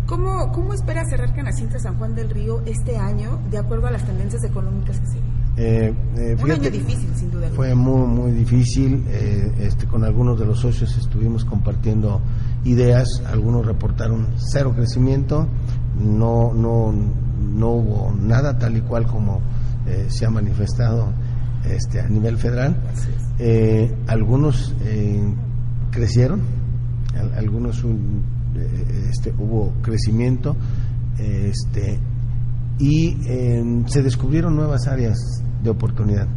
¿Cómo, 0.07 0.51
¿Cómo 0.53 0.75
espera 0.75 1.05
cerrar 1.05 1.35
Canacintra 1.35 1.79
San 1.79 1.97
Juan 1.99 2.15
del 2.15 2.31
Río 2.31 2.63
este 2.67 2.97
año 2.99 3.39
de 3.51 3.59
acuerdo 3.59 3.87
a 3.87 3.91
las 3.91 4.05
tendencias 4.05 4.43
económicas 4.45 4.99
que 5.01 5.07
siguen? 5.07 5.41
Eh, 5.57 5.95
eh, 6.17 6.37
Un 6.43 6.51
año 6.51 6.71
difícil, 6.71 7.11
sin 7.17 7.31
duda. 7.31 7.49
Fue 7.55 7.75
muy, 7.75 8.07
muy 8.07 8.31
difícil. 8.33 9.05
eh, 9.09 9.53
este, 9.61 9.87
con 9.87 10.05
algunos 10.05 10.39
de 10.39 10.47
los 10.47 10.61
socios 10.61 10.97
estuvimos 10.97 11.45
compartiendo 11.45 12.21
ideas. 12.65 13.23
Algunos 13.31 13.67
reportaron 13.67 14.29
cero 14.37 14.73
crecimiento. 14.75 15.47
No, 15.99 16.55
no, 16.55 16.93
no 16.93 17.69
hubo 17.71 18.13
nada 18.19 18.57
tal 18.59 18.77
y 18.77 18.81
cual 18.81 19.07
como 19.07 19.41
eh, 19.87 20.07
se 20.09 20.25
ha 20.25 20.31
manifestado 20.31 21.13
este, 21.69 22.01
a 22.01 22.09
nivel 22.09 22.39
federal. 22.39 22.75
Eh, 23.43 23.91
algunos 24.07 24.75
eh, 24.85 25.19
crecieron, 25.91 26.43
al- 27.19 27.33
algunos 27.39 27.83
un- 27.85 28.23
eh, 28.55 29.07
este, 29.09 29.33
hubo 29.39 29.73
crecimiento, 29.81 30.57
este, 31.19 31.99
y 32.79 33.17
eh, 33.27 33.83
se 33.87 34.03
descubrieron 34.03 34.57
nuevas 34.57 34.87
áreas 34.87 35.19
de 35.63 35.71
oportunidad, 35.71 36.29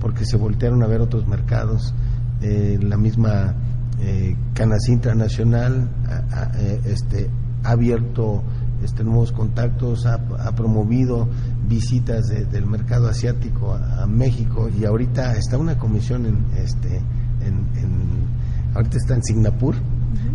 porque 0.00 0.24
se 0.24 0.36
voltearon 0.36 0.82
a 0.84 0.86
ver 0.86 1.00
otros 1.00 1.26
mercados, 1.26 1.92
eh, 2.40 2.78
la 2.80 2.96
misma 2.96 3.54
eh, 4.00 4.36
Canacintra 4.54 5.14
Nacional 5.16 5.88
ha, 6.06 6.42
ha, 6.42 6.60
eh, 6.60 6.80
este, 6.86 7.28
ha 7.64 7.70
abierto 7.72 8.42
este, 8.82 9.04
nuevos 9.04 9.32
contactos, 9.32 10.06
ha, 10.06 10.14
ha 10.14 10.52
promovido 10.54 11.28
visitas 11.68 12.26
de- 12.26 12.44
del 12.46 12.66
mercado 12.66 13.08
asiático 13.08 13.74
a, 13.74 14.02
a 14.02 14.06
México 14.06 14.68
y 14.68 14.84
ahorita 14.84 15.36
está 15.36 15.58
una 15.58 15.78
comisión 15.78 16.26
en, 16.26 16.44
este, 16.56 16.96
en, 16.96 17.66
en- 17.82 18.74
ahorita 18.74 18.96
está 18.96 19.14
en 19.14 19.22
Singapur, 19.22 19.74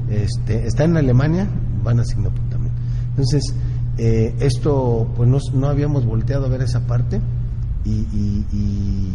este, 0.09 0.65
está 0.67 0.83
en 0.85 0.97
Alemania, 0.97 1.47
van 1.83 1.99
a 1.99 2.05
Singapur 2.05 2.41
también. 2.49 2.73
Entonces, 3.09 3.53
eh, 3.97 4.35
esto, 4.39 5.11
pues 5.15 5.27
no, 5.29 5.37
no 5.53 5.67
habíamos 5.67 6.05
volteado 6.05 6.45
a 6.45 6.49
ver 6.49 6.61
esa 6.61 6.81
parte 6.81 7.19
y, 7.83 7.89
y- 7.91 8.45
y, 8.51 9.13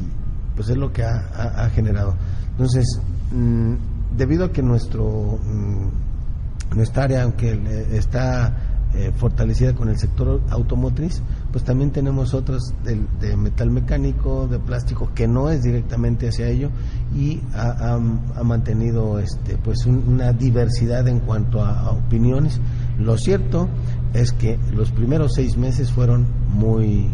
pues 0.57 0.69
es 0.69 0.77
lo 0.77 0.93
que 0.93 1.05
ha, 1.05 1.29
ha- 1.35 1.65
ha 1.65 1.71
generado. 1.71 2.15
Entonces, 2.51 3.01
mm, 3.35 3.75
debido 4.17 4.45
a 4.47 4.53
que 4.53 4.63
nuestro 4.63 5.39
mm, 5.45 6.77
nuestra 6.77 7.05
área, 7.05 7.23
aunque 7.25 7.53
está 7.93 8.57
eh, 8.95 9.11
fortalecida 9.17 9.75
con 9.75 9.89
el 9.89 9.99
sector 9.99 10.41
automotriz, 10.51 11.23
pues 11.51 11.65
también 11.65 11.91
tenemos 11.93 12.35
otras 12.35 12.61
de, 12.85 13.37
metal 13.37 13.71
mecánico, 13.71 14.47
de 14.49 14.59
plástico, 14.59 15.11
que 15.15 15.27
no 15.27 15.49
es 15.51 15.63
directamente 15.63 16.29
hacia 16.29 16.49
ello 16.49 16.71
y 17.17 17.41
ha, 17.55 17.71
ha- 17.95 18.41
ha 18.41 18.43
mantenido 18.45 19.19
este, 19.19 19.57
pues 19.57 19.87
un- 19.87 20.05
una 20.07 20.33
diversidad 20.33 21.09
en 21.09 21.21
cuanto 21.21 21.63
a, 21.65 21.81
a 21.81 21.91
opiniones. 21.91 22.61
Lo 22.99 23.17
cierto 23.17 23.69
es 24.13 24.33
que 24.33 24.59
los 24.75 24.91
primeros 24.91 25.33
seis 25.35 25.57
meses 25.57 25.91
fueron 25.91 26.27
muy 26.53 27.09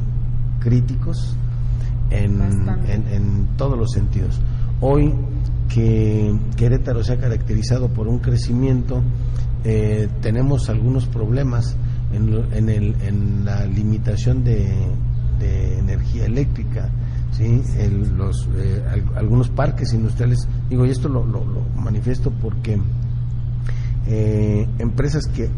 críticos 0.61 1.37
en, 2.11 2.41
en- 2.89 3.07
en 3.09 3.49
todos 3.57 3.79
los 3.79 3.93
sentidos. 3.93 4.41
Hoy 4.81 5.15
que 5.69 6.35
Querétaro 6.57 7.05
se 7.05 7.13
ha 7.13 7.19
caracterizado 7.19 7.89
por 7.89 8.09
un 8.09 8.19
crecimiento, 8.21 9.03
eh, 9.65 10.09
tenemos 10.21 10.69
algunos 10.69 11.07
problemas 11.07 11.77
en, 12.13 12.45
en, 12.53 12.69
el- 12.69 12.97
en 13.03 13.45
la 13.45 13.65
limitación 13.67 14.45
de, 14.45 14.73
energía 15.79 16.27
eléctrica. 16.27 16.89
¿sí? 17.33 17.63
El- 17.79 18.17
los, 18.17 18.49
eh, 18.57 18.83
al- 18.91 19.17
algunos 19.19 19.49
parques 19.51 19.93
industriales, 19.93 20.49
digo, 20.69 20.85
y 20.87 20.91
esto 20.91 21.09
lo, 21.09 21.25
lo- 21.25 21.45
lo 21.45 21.61
manifiesto 21.81 22.31
porque 22.43 22.79
eh, 24.07 24.67
empresas 24.79 25.27
que 25.27 25.49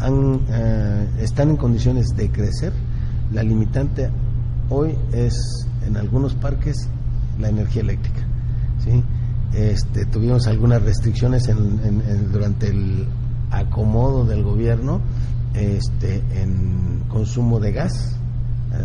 han, 0.00 0.40
eh, 0.50 1.08
están 1.20 1.50
en 1.50 1.56
condiciones 1.56 2.08
de 2.16 2.30
crecer, 2.30 2.72
la 3.32 3.42
limitante 3.42 4.10
hoy 4.68 4.94
es 5.12 5.66
en 5.86 5.96
algunos 5.96 6.34
parques 6.34 6.88
la 7.40 7.48
energía 7.48 7.82
eléctrica. 7.82 8.20
¿sí? 8.84 9.02
Este, 9.54 10.04
tuvimos 10.06 10.46
algunas 10.46 10.82
restricciones 10.82 11.48
en- 11.48 11.80
en- 11.84 12.02
en- 12.08 12.32
durante 12.32 12.68
el 12.68 13.06
acomodo 13.50 14.24
del 14.24 14.42
gobierno 14.42 15.00
este, 15.54 16.22
en 16.42 17.04
consumo 17.08 17.58
de 17.60 17.72
gas, 17.72 18.16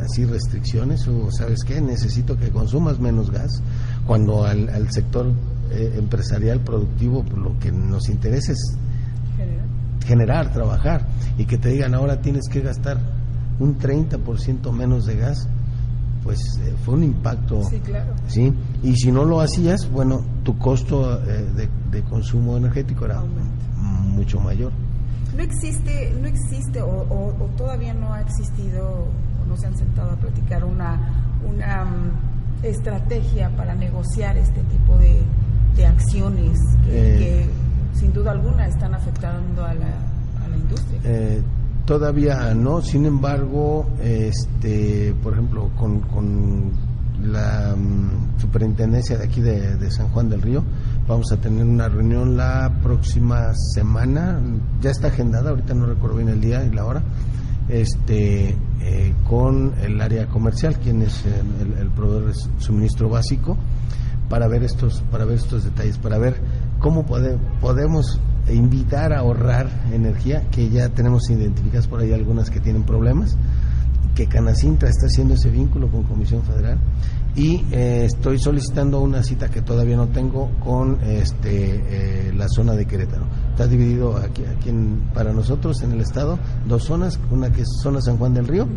así 0.06 0.24
restricciones, 0.24 1.06
o 1.08 1.30
sabes 1.32 1.64
qué, 1.66 1.82
necesito 1.82 2.38
que 2.38 2.50
consumas 2.50 3.00
menos 3.00 3.30
gas, 3.32 3.62
cuando 4.08 4.46
al, 4.46 4.70
al 4.70 4.90
sector 4.92 5.34
eh, 5.72 5.96
empresarial 5.98 6.62
productivo 6.62 7.24
pues, 7.24 7.38
lo 7.38 7.60
que 7.60 7.72
nos 7.74 8.08
interesa 8.08 8.54
es 8.54 8.78
generar, 10.06 10.52
trabajar, 10.54 11.08
y 11.38 11.46
que 11.46 11.58
te 11.58 11.70
digan 11.70 11.94
ahora 11.94 12.22
tienes 12.22 12.48
que 12.50 12.62
gastar 12.62 12.98
un 13.60 13.78
30% 13.78 14.72
menos 14.72 15.06
de 15.06 15.18
gas, 15.18 15.48
pues 16.24 16.40
eh, 16.62 16.74
fue 16.86 16.96
un 16.96 17.04
impacto. 17.04 17.64
Sí, 17.64 17.80
claro. 17.80 18.14
¿sí? 18.28 18.54
Y 18.84 18.96
si 18.96 19.12
no 19.12 19.26
lo 19.26 19.42
hacías, 19.42 19.90
bueno, 19.92 20.22
tu 20.44 20.58
costo 20.58 21.20
eh, 21.24 21.44
de, 21.56 21.70
de 21.92 22.04
consumo 22.04 22.58
energético 22.58 23.06
era 23.06 23.18
Aumenta. 23.20 23.66
mucho 23.80 24.40
mayor. 24.40 24.72
No 25.36 25.42
existe, 25.44 26.14
no 26.22 26.28
existe 26.28 26.82
o, 26.82 26.88
o- 26.88 27.36
o 27.44 27.46
todavía 27.58 27.94
no 27.94 28.14
ha 28.14 28.22
existido 28.22 28.86
o 28.86 29.46
no 29.48 29.56
se 29.58 29.68
han 29.68 29.78
sentado 29.78 30.12
a 30.12 30.16
platicar 30.18 30.64
una, 30.66 31.00
una 31.48 31.86
mm, 31.86 32.66
estrategia 32.66 33.50
para 33.56 33.74
negociar 33.76 34.38
este 34.38 34.62
tipo 34.64 34.98
de, 34.98 35.22
de 35.76 35.86
acciones 35.86 36.58
que, 36.86 37.16
Eh. 37.16 37.18
que, 37.94 38.00
sin 38.00 38.14
duda 38.14 38.32
alguna 38.32 38.68
están 38.68 38.94
afectando 38.94 39.64
a 39.66 39.74
la, 39.74 39.88
a 40.44 40.48
la 40.50 40.58
industria. 40.58 41.00
Eh, 41.04 41.42
todavía 41.92 42.54
no, 42.54 42.82
sin 42.82 43.06
embargo, 43.06 43.86
este, 44.02 45.14
por 45.22 45.34
ejemplo, 45.34 45.70
con, 45.78 46.00
con 46.00 46.72
la 47.22 47.76
mm, 47.76 48.40
superintendencia 48.40 49.18
de 49.18 49.26
aquí 49.26 49.42
de, 49.42 49.76
de 49.76 49.92
San 49.92 50.08
Juan 50.08 50.30
del 50.30 50.42
Río, 50.42 50.64
vamos 51.06 51.30
a 51.34 51.38
tener 51.42 51.66
una 51.66 51.90
reunión 51.90 52.38
la 52.38 52.72
próxima 52.82 53.54
semana, 53.74 54.40
ya 54.80 54.90
está 54.92 55.08
agendada, 55.10 55.50
ahorita 55.50 55.74
no 55.74 55.86
recuerdo 55.86 56.16
bien 56.16 56.30
el 56.30 56.40
día 56.40 56.64
y 56.64 56.70
la 56.74 56.86
hora, 56.86 57.04
este, 57.68 58.56
eh, 58.80 59.14
con 59.28 59.74
el 59.82 60.00
área 60.00 60.28
comercial, 60.28 60.78
quien 60.82 61.02
es 61.02 61.26
el, 61.26 61.74
el 61.78 61.90
proveedor 61.90 62.28
de 62.28 62.40
suministro 62.60 63.10
básico, 63.10 63.58
para 64.30 64.48
ver 64.48 64.64
estos, 64.64 65.04
para 65.12 65.26
ver 65.26 65.36
estos 65.40 65.66
detalles, 65.66 65.98
para 65.98 66.18
ver 66.18 66.38
cómo 66.80 67.06
pode- 67.06 67.38
podemos 67.60 68.18
invitar 68.50 69.14
a 69.14 69.20
ahorrar 69.20 69.70
energía, 69.94 70.48
que 70.52 70.70
ya 70.70 70.90
tenemos 70.90 71.30
identificadas 71.30 71.88
por 71.88 72.00
ahí 72.00 72.12
algunas 72.14 72.50
que 72.50 72.60
tienen 72.60 72.84
problemas, 72.84 73.38
que 74.16 74.28
Canacintra 74.28 74.90
está 74.90 75.08
haciendo 75.08 75.36
ese 75.36 75.50
vínculo 75.50 75.90
con 75.90 76.04
Comisión 76.04 76.44
Federal 76.44 76.78
y 77.34 77.64
eh, 77.72 78.04
estoy 78.06 78.40
solicitando 78.40 79.00
una 79.00 79.24
cita 79.24 79.50
que 79.50 79.62
todavía 79.62 79.96
no 79.96 80.10
tengo 80.10 80.50
con 80.60 81.00
este 81.02 82.28
eh, 82.28 82.34
la 82.36 82.50
zona 82.50 82.74
de 82.74 82.86
Querétaro. 82.86 83.24
Está 83.52 83.68
dividido 83.68 84.18
aquí, 84.18 84.44
aquí 84.44 84.70
en- 84.70 85.00
para 85.14 85.32
nosotros 85.32 85.82
en 85.82 85.94
el 85.94 86.02
estado 86.02 86.38
dos 86.68 86.84
zonas, 86.84 87.18
una 87.32 87.52
que 87.54 87.62
es 87.62 87.70
zona 87.82 88.02
San 88.02 88.18
Juan 88.18 88.34
del 88.34 88.48
Río 88.50 88.68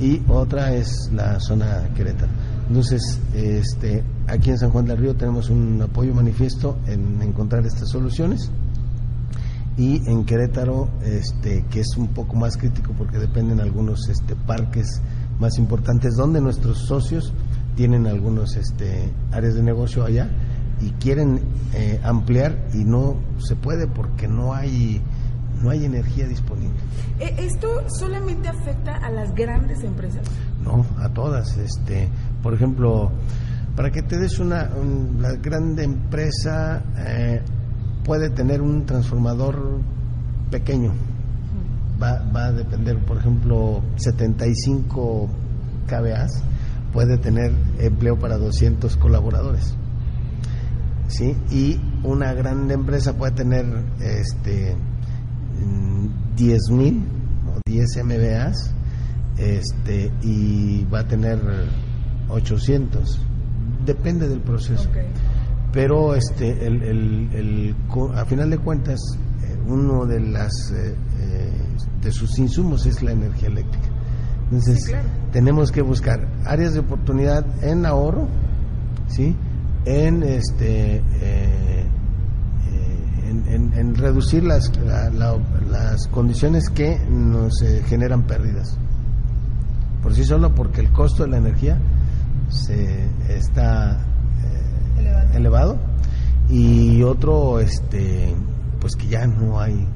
y 0.00 0.22
otra 0.28 0.72
es 0.74 1.10
la 1.12 1.38
zona 1.40 1.90
Querétaro. 1.94 2.32
Entonces, 2.66 3.20
este, 3.34 4.02
aquí 4.26 4.48
en 4.48 4.58
San 4.58 4.70
Juan 4.70 4.86
del 4.86 4.96
Río 4.96 5.14
tenemos 5.14 5.50
un 5.50 5.82
apoyo 5.82 6.14
manifiesto 6.14 6.78
en 6.86 7.20
encontrar 7.20 7.66
estas 7.66 7.90
soluciones 7.90 8.50
y 9.76 10.08
en 10.08 10.24
Querétaro, 10.24 10.88
este, 11.02 11.64
que 11.70 11.80
es 11.80 11.96
un 11.96 12.08
poco 12.08 12.36
más 12.36 12.56
crítico 12.56 12.92
porque 12.96 13.18
dependen 13.18 13.60
algunos 13.60 14.08
este, 14.08 14.36
parques 14.36 15.00
más 15.40 15.58
importantes 15.58 16.14
donde 16.16 16.40
nuestros 16.40 16.86
socios 16.86 17.32
tienen 17.74 18.06
algunos 18.06 18.54
este, 18.56 19.10
áreas 19.32 19.54
de 19.54 19.62
negocio 19.64 20.04
allá 20.04 20.30
y 20.80 20.90
quieren 20.92 21.40
eh, 21.72 22.00
ampliar 22.04 22.56
y 22.72 22.84
no 22.84 23.16
se 23.38 23.56
puede 23.56 23.86
porque 23.88 24.28
no 24.28 24.54
hay 24.54 25.00
no 25.62 25.70
hay 25.70 25.84
energía 25.84 26.26
disponible. 26.26 26.74
Eh, 27.20 27.34
¿Esto 27.38 27.68
solamente 27.98 28.48
afecta 28.48 28.96
a 28.96 29.10
las 29.10 29.32
grandes 29.34 29.82
empresas? 29.82 30.22
No, 30.62 30.84
a 30.98 31.08
todas. 31.08 31.56
Este, 31.56 32.08
por 32.42 32.52
ejemplo, 32.54 33.10
para 33.74 33.90
que 33.90 34.02
te 34.02 34.18
des 34.18 34.38
una, 34.40 34.70
un- 34.76 35.22
la 35.22 35.32
grande 35.36 35.84
empresa 35.84 36.82
eh, 36.98 37.40
puede 38.04 38.30
tener 38.30 38.62
un 38.62 38.86
transformador 38.86 39.80
pequeño. 40.50 40.92
Va, 42.02 42.22
va 42.34 42.46
a 42.46 42.52
depender, 42.52 42.98
por 42.98 43.18
ejemplo, 43.18 43.82
75 43.96 45.28
kVA 45.86 46.26
puede 46.94 47.18
tener 47.18 47.52
empleo 47.80 48.16
para 48.18 48.38
200 48.38 48.96
colaboradores. 48.96 49.74
¿Sí? 51.08 51.36
Y 51.50 51.80
una 52.04 52.32
grande 52.32 52.74
empresa 52.74 53.14
puede 53.14 53.32
tener 53.32 53.66
este 54.00 54.76
10 56.36 56.70
mil 56.70 57.04
o 57.54 57.60
10 57.66 58.04
MVAs 58.04 58.70
este, 59.36 60.10
y 60.22 60.84
va 60.84 61.00
a 61.00 61.08
tener 61.08 61.38
800. 62.28 63.20
Depende 63.84 64.28
del 64.28 64.40
proceso. 64.40 64.88
Pero 65.74 66.14
este, 66.14 66.66
el, 66.66 66.82
el, 66.82 67.28
el 67.34 67.76
a 68.16 68.24
final 68.24 68.48
de 68.48 68.58
cuentas, 68.58 69.00
eh, 69.42 69.58
uno 69.66 70.06
de 70.06 70.20
las 70.20 70.52
eh, 70.72 70.94
eh, 71.20 71.52
de 72.00 72.12
sus 72.12 72.38
insumos 72.38 72.86
es 72.86 73.02
la 73.02 73.10
energía 73.12 73.48
eléctrica. 73.48 73.88
Entonces, 74.44 74.94
tenemos 75.32 75.72
que 75.72 75.82
buscar 75.82 76.28
áreas 76.46 76.74
de 76.74 76.80
oportunidad 76.80 77.44
en 77.64 77.84
ahorro, 77.86 78.28
¿sí? 79.08 79.34
En 79.84 80.22
este 80.22 80.96
eh, 80.98 81.02
eh, 81.20 81.86
en, 83.28 83.48
en- 83.48 83.74
en 83.74 83.94
reducir 83.96 84.44
las, 84.44 84.70
la- 84.78 85.10
la- 85.10 85.38
las 85.70 86.06
condiciones 86.06 86.68
que 86.70 86.98
nos 87.10 87.58
generan 87.86 88.22
pérdidas. 88.22 88.78
Por 90.02 90.14
sí 90.14 90.22
solo 90.24 90.54
porque 90.54 90.82
el 90.82 90.92
costo 90.92 91.24
de 91.24 91.30
la 91.30 91.38
energía 91.38 91.80
se 92.50 93.08
está 93.28 93.98
elevado. 95.34 95.78
y 96.48 97.02
otro 97.02 97.58
este 97.60 98.34
pues 98.80 98.96
que 98.96 99.06
ya 99.06 99.26
no 99.26 99.60
hay 99.60 99.86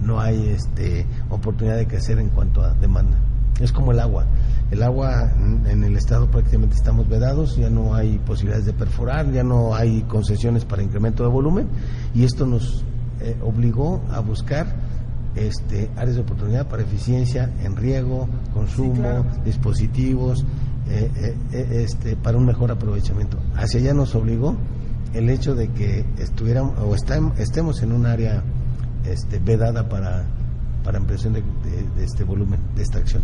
no 0.00 0.20
hay 0.20 0.48
este 0.48 1.06
oportunidad 1.30 1.76
de 1.76 1.86
crecer 1.86 2.18
en 2.18 2.28
cuanto 2.28 2.62
a 2.62 2.74
demanda. 2.74 3.18
Es 3.60 3.70
como 3.70 3.92
el 3.92 4.00
agua. 4.00 4.26
El 4.70 4.82
agua 4.82 5.30
en 5.38 5.66
en 5.66 5.84
el 5.84 5.96
estado 5.96 6.30
prácticamente 6.30 6.74
estamos 6.74 7.08
vedados, 7.08 7.56
ya 7.56 7.70
no 7.70 7.94
hay 7.94 8.18
posibilidades 8.18 8.66
de 8.66 8.72
perforar, 8.72 9.30
ya 9.32 9.42
no 9.42 9.74
hay 9.74 10.02
concesiones 10.02 10.64
para 10.64 10.82
incremento 10.82 11.22
de 11.22 11.28
volumen 11.28 11.68
y 12.14 12.24
esto 12.24 12.46
nos 12.46 12.84
eh, 13.20 13.36
obligó 13.42 14.02
a 14.10 14.20
buscar 14.20 14.66
este, 15.34 15.90
áreas 15.96 16.16
de 16.16 16.22
oportunidad 16.22 16.68
para 16.68 16.82
eficiencia 16.82 17.50
en 17.62 17.76
riego, 17.76 18.28
consumo, 18.52 19.24
dispositivos, 19.44 20.44
eh, 20.92 21.10
eh, 21.16 21.34
eh, 21.52 21.82
este, 21.84 22.16
para 22.16 22.36
un 22.38 22.46
mejor 22.46 22.70
aprovechamiento. 22.70 23.38
Hacia 23.56 23.80
allá 23.80 23.94
nos 23.94 24.14
obligó 24.14 24.56
el 25.14 25.28
hecho 25.30 25.54
de 25.54 25.68
que 25.68 26.04
estuviéramos 26.18 26.78
o 26.78 26.94
estemos 26.94 27.82
en 27.82 27.92
un 27.92 28.06
área 28.06 28.42
este, 29.04 29.38
vedada 29.38 29.88
para, 29.88 30.24
para 30.84 30.98
ampliación 30.98 31.32
de, 31.34 31.40
de- 31.42 31.88
de 31.96 32.04
este 32.04 32.24
volumen 32.24 32.60
de 32.76 32.82
extracción. 32.82 33.22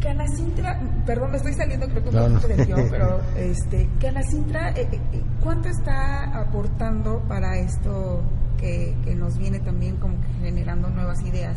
Canacintra, 0.00 0.80
perdón, 1.04 1.32
me 1.32 1.38
estoy 1.38 1.54
saliendo 1.54 1.86
creo 1.88 2.02
que 2.04 2.08
un 2.10 2.14
No, 2.14 2.28
no. 2.28 2.40
poquito 2.40 2.56
del 2.56 2.66
guion, 2.66 2.86
pero 2.88 3.20
este, 3.36 3.88
Canacintra, 4.00 4.70
eh, 4.70 4.88
eh, 4.92 5.22
¿cuánto 5.42 5.68
está 5.68 6.40
aportando 6.40 7.20
para 7.28 7.58
esto 7.58 8.22
que, 8.58 8.96
que 9.04 9.16
nos 9.16 9.36
viene 9.38 9.58
también 9.58 9.96
como 9.96 10.20
que 10.20 10.28
generando 10.40 10.88
nuevas 10.90 11.20
ideas 11.22 11.56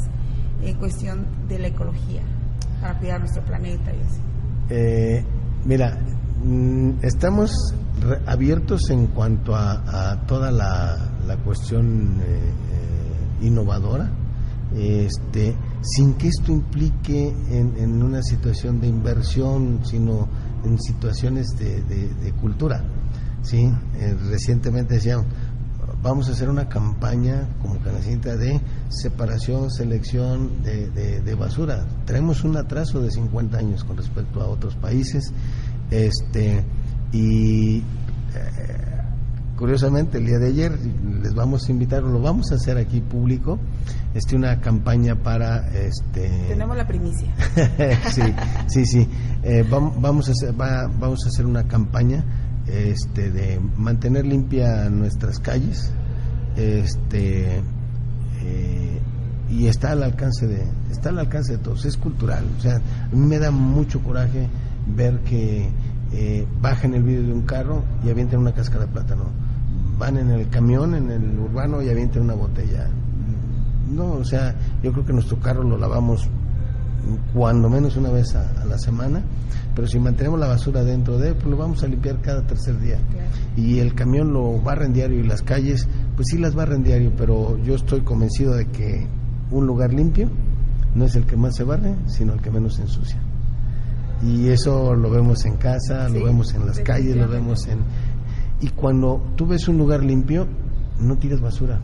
en 0.64 0.76
cuestión 0.78 1.26
de 1.48 1.60
la 1.60 1.68
ecología 1.68 2.22
para 2.82 2.98
cuidar 2.98 3.20
nuestro 3.20 3.44
planeta 3.44 3.92
y 3.94 4.00
así? 4.02 4.22
Eh, 4.70 5.24
mira, 5.66 5.98
mm, 6.44 7.04
estamos 7.04 7.52
abiertos 8.26 8.90
en 8.90 9.08
cuanto 9.08 9.56
a, 9.56 10.24
toda 10.28 10.52
la, 10.52 11.08
cuestión 11.46 12.20
eh, 12.22 12.24
eh, 12.26 13.46
innovadora, 13.46 14.12
este, 14.76 15.56
sin 15.82 16.16
que 16.16 16.28
esto 16.28 16.52
implique 16.52 17.34
en, 17.50 18.04
una 18.04 18.22
situación 18.22 18.80
de 18.82 18.88
inversión, 18.88 19.80
sino 19.84 20.28
en 20.64 20.80
situaciones 20.80 21.48
de, 21.58 22.34
cultura. 22.42 22.84
¿sí? 23.44 23.72
Eh, 23.96 24.18
recientemente 24.30 24.96
decían, 24.96 25.26
vamos 26.04 26.28
a 26.30 26.32
hacer 26.32 26.50
una 26.50 26.68
campaña 26.68 27.48
como 27.62 27.80
Canacintra 27.80 28.36
de 28.36 28.60
separación, 28.90 29.70
selección 29.72 30.64
de, 30.64 30.90
de- 30.90 31.22
de 31.22 31.36
basura. 31.36 31.86
Tenemos 32.06 32.44
un 32.44 32.58
atraso 32.58 33.02
de 33.02 33.12
50 33.12 33.58
años 33.58 33.84
con 33.84 33.98
respecto 33.98 34.42
a 34.42 34.48
otros 34.48 34.76
países. 34.76 35.32
Este, 35.92 36.64
y 37.12 37.78
eh, 37.80 37.84
curiosamente 39.58 40.18
el 40.18 40.26
día 40.26 40.40
de 40.40 40.48
ayer 40.48 40.72
les 41.22 41.34
vamos 41.36 41.68
a 41.68 41.72
invitar, 41.72 42.04
o 42.04 42.08
lo 42.10 42.22
vamos 42.22 42.52
a 42.52 42.56
hacer 42.56 42.78
aquí 42.78 43.02
público, 43.02 43.60
este, 44.14 44.36
una 44.36 44.60
campaña 44.60 45.16
para 45.16 45.68
este 45.72 46.30
Tenemos 46.48 46.76
la 46.78 46.88
primicia. 46.88 47.34
sí, 48.12 48.22
sí, 48.68 48.86
sí. 48.86 49.08
Eh, 49.44 49.64
vam- 49.70 49.94
vamos, 50.00 50.30
a 50.30 50.32
hacer, 50.32 50.60
va- 50.60 50.88
vamos 50.88 51.26
a 51.26 51.30
hacer 51.30 51.46
una 51.46 51.68
campaña 51.68 52.24
este, 52.68 53.32
de 53.32 53.60
mantener 53.78 54.26
limpia 54.26 54.90
nuestras 54.90 55.40
calles 55.40 55.92
este, 56.56 57.62
eh, 58.44 59.02
y 59.50 59.68
está 59.68 59.92
al 59.92 60.04
alcance 60.04 60.48
de 60.48 60.66
está 60.92 61.10
al 61.10 61.20
alcance 61.20 61.54
de 61.54 61.58
todos. 61.58 61.86
Es 61.86 61.98
cultural. 61.98 62.46
O 62.58 62.62
sea, 62.62 62.76
a 62.76 63.16
mí 63.16 63.26
me 63.26 63.40
da 63.40 63.52
mucho 63.52 64.02
coraje 64.02 64.48
ver 64.88 65.20
que 65.22 65.70
eh, 66.14 66.46
bajan 66.62 66.94
el 66.94 67.04
vidrio 67.04 67.28
de 67.28 67.34
un 67.34 67.42
carro 67.44 67.84
y 68.04 68.10
avientan 68.10 68.40
una 68.40 68.54
cáscara 68.54 68.86
de 68.86 68.92
plátano. 68.92 69.26
Van 69.98 70.18
en 70.18 70.32
el 70.32 70.50
camión, 70.50 70.96
en 70.96 71.10
el 71.10 71.40
urbano 71.40 71.82
y 71.82 71.90
avientan 71.90 72.24
una 72.24 72.34
botella. 72.34 72.88
No, 73.90 74.14
o 74.14 74.24
sea, 74.24 74.56
yo 74.84 74.92
creo 74.94 75.06
que 75.06 75.14
nuestro 75.14 75.40
carro 75.40 75.64
lo 75.64 75.78
lavamos 75.78 76.30
cuando 77.34 77.70
menos 77.70 77.98
una 77.98 78.10
vez 78.10 78.36
a, 78.36 78.62
a 78.62 78.66
la 78.66 78.78
semana, 78.78 79.22
pero 79.82 79.90
si 79.90 79.98
mantenemos 79.98 80.40
la 80.40 80.46
basura 80.46 80.84
dentro 80.84 81.18
de 81.18 81.30
él, 81.30 81.34
pues 81.34 81.48
lo 81.48 81.58
vamos 81.58 81.82
a 81.82 81.88
limpiar 81.88 82.22
cada 82.22 82.46
tercer 82.46 82.80
día. 82.80 83.00
Y 83.58 83.80
el 83.80 83.96
camión 83.96 84.32
lo 84.32 84.62
barren 84.62 84.94
diario 84.94 85.20
y 85.20 85.24
las 85.24 85.42
calles, 85.42 85.88
pues 86.16 86.28
sí 86.30 86.38
las 86.38 86.54
barren 86.54 86.84
diario, 86.84 87.12
pero 87.18 87.58
yo 87.64 87.74
estoy 87.74 88.02
convencido 88.02 88.54
de 88.54 88.68
que 88.68 89.08
un 89.50 89.66
lugar 89.66 89.92
limpio 89.92 90.30
no 90.94 91.06
es 91.06 91.16
el 91.16 91.26
que 91.26 91.36
más 91.36 91.56
se 91.56 91.64
barre, 91.64 91.96
sino 92.06 92.34
el 92.34 92.42
que 92.42 92.52
menos 92.52 92.76
se 92.76 92.84
ensucia. 92.84 93.20
Y 94.22 94.50
eso 94.50 94.94
lo 94.94 95.10
vemos 95.10 95.46
en 95.46 95.58
casa, 95.58 96.08
Sí, 96.10 96.20
lo 96.20 96.26
vemos 96.26 96.54
en 96.54 96.68
las 96.68 96.80
calles, 96.82 97.16
lo 97.16 97.28
vemos 97.28 97.66
en... 97.66 97.80
Y 98.60 98.68
cuando 98.68 99.34
tú 99.36 99.48
ves 99.48 99.68
un 99.68 99.80
lugar 99.80 100.04
limpio, 100.04 100.46
no 101.00 101.18
tires 101.18 101.42
basura. 101.42 101.82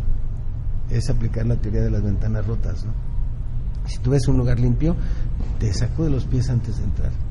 Es 0.91 1.09
aplicar 1.09 1.47
la 1.47 1.55
teoría 1.55 1.81
de 1.81 1.89
las 1.89 2.03
ventanas 2.03 2.45
rotas, 2.45 2.85
¿no? 2.85 2.91
Si 3.87 3.97
tú 3.97 4.11
ves 4.11 4.27
un 4.27 4.37
lugar 4.37 4.59
limpio, 4.59 4.95
te 5.57 5.73
sacude 5.73 6.11
los 6.11 6.25
pies 6.25 6.47
antes 6.51 6.77
de 6.77 6.83
entrar. 6.83 7.26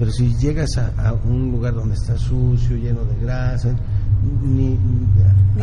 Pero 0.00 0.12
si 0.12 0.34
llegas 0.38 0.78
a, 0.78 1.12
un 1.12 1.52
lugar 1.52 1.74
donde 1.74 1.94
está 1.94 2.16
sucio, 2.16 2.74
lleno 2.74 3.04
de 3.04 3.20
grasa, 3.20 3.68
ni, 4.42 4.78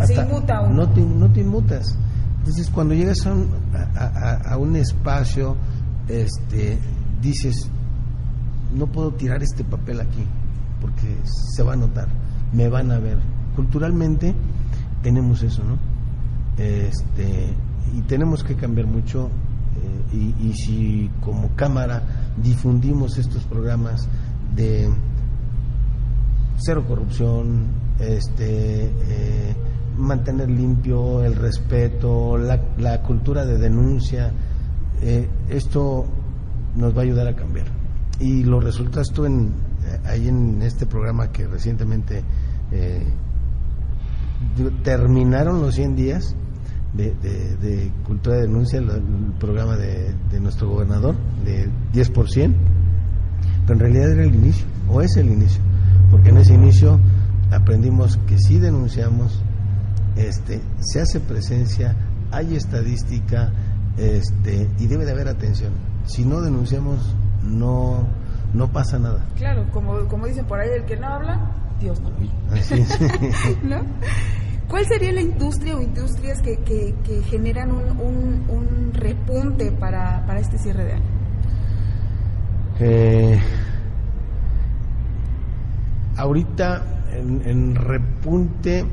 se 0.06 0.14
inmuta 0.14 0.62
No 0.70 0.88
te, 0.90 1.02
no 1.02 1.28
te 1.32 1.42
inmutas. 1.42 1.98
Entonces, 2.38 2.70
cuando 2.70 2.94
llegas 2.94 3.26
a 3.26 3.34
un, 3.34 3.50
a 4.46 4.58
un 4.58 4.76
espacio, 4.76 5.58
este, 6.08 6.78
dices, 7.20 7.68
no 8.76 8.86
puedo 8.86 9.12
tirar 9.14 9.42
este 9.42 9.64
papel 9.64 10.02
aquí, 10.02 10.24
porque 10.82 11.18
se 11.56 11.64
va 11.64 11.74
a 11.74 11.76
notar, 11.76 12.08
me 12.54 12.70
van 12.70 12.92
a 12.92 13.00
ver. 13.00 13.18
Culturalmente 13.56 14.36
tenemos 15.02 15.42
eso, 15.42 15.64
¿no? 15.64 15.80
Este, 16.64 17.56
y 17.96 18.02
tenemos 18.02 18.44
que 18.44 18.56
cambiar 18.56 18.86
mucho 18.86 19.32
eh, 20.14 20.34
y, 20.40 20.54
si 20.54 21.10
como 21.22 21.50
cámara 21.56 22.02
difundimos 22.42 23.18
estos 23.18 23.44
programas 23.44 24.08
de 24.56 24.90
cero 26.58 26.86
corrupción, 26.88 27.68
este, 28.00 28.86
eh, 28.86 29.56
mantener 29.98 30.50
limpio, 30.50 31.24
el 31.24 31.36
respeto, 31.36 32.38
la, 32.38 33.02
cultura 33.02 33.46
de 33.46 33.58
denuncia, 33.58 34.32
eh, 35.02 35.28
esto 35.50 36.06
nos 36.76 36.96
va 36.96 37.02
a 37.02 37.04
ayudar 37.04 37.28
a 37.28 37.36
cambiar. 37.36 37.68
Y 38.20 38.44
lo 38.44 38.60
resultas 38.60 39.10
tú 39.14 39.26
en, 39.26 39.54
ahí 40.06 40.28
en 40.28 40.62
este 40.62 40.86
programa 40.86 41.32
que 41.32 41.48
recientemente 41.48 42.24
terminaron 44.84 45.62
los 45.62 45.76
100 45.76 45.96
días 45.96 46.36
de, 46.94 47.92
cultura 48.06 48.38
de 48.38 48.42
denuncia, 48.44 48.80
el, 48.80 48.90
programa 49.40 49.76
de, 49.78 50.40
nuestro 50.40 50.70
gobernador, 50.70 51.16
de 51.44 51.70
10%, 51.94 52.54
pero 53.68 53.74
en 53.74 53.80
realidad 53.80 54.12
era 54.14 54.24
el 54.24 54.34
inicio, 54.34 54.66
o 54.90 55.02
es 55.02 55.18
el 55.18 55.28
inicio, 55.30 55.62
porque 56.10 56.30
en 56.30 56.38
ese 56.38 56.54
inicio 56.56 57.00
aprendimos 57.52 58.18
que 58.26 58.40
si 58.40 58.58
denunciamos, 58.58 59.44
este, 60.16 60.62
se 60.80 61.02
hace 61.02 61.20
presencia, 61.20 61.96
hay 62.32 62.56
estadística, 62.56 63.52
este, 63.98 64.70
y 64.80 64.88
debe 64.88 65.06
de 65.06 65.12
haber 65.12 65.28
atención. 65.28 65.74
Si 66.06 66.26
no 66.26 66.42
denunciamos, 66.42 67.16
no, 67.44 68.08
no 68.54 68.72
pasa 68.72 68.98
nada. 68.98 69.26
Claro, 69.36 69.66
como, 69.72 70.08
como 70.08 70.26
dicen 70.28 70.46
por 70.46 70.60
ahí, 70.60 70.70
el 70.74 70.86
que 70.86 70.96
no 70.96 71.08
habla, 71.08 71.52
Dios 71.80 72.00
no 72.02 72.10
lo 72.10 72.18
oye. 72.18 72.32
¿No? 73.64 73.82
¿Cuál 74.68 74.86
sería 74.86 75.12
la 75.14 75.22
industria 75.22 75.78
o 75.78 75.82
industrias 75.82 76.42
que, 76.42 76.58
que, 76.58 77.22
generan 77.24 77.72
un, 77.72 78.46
un, 78.50 78.94
repunte 78.94 79.72
para, 79.72 80.26
para, 80.26 80.40
este 80.40 80.58
cierre 80.58 80.84
de 80.84 80.94
año? 80.94 81.06
Eh, 82.80 83.40
ahorita 86.16 86.84
en, 87.12 87.74
repunte 87.74 88.86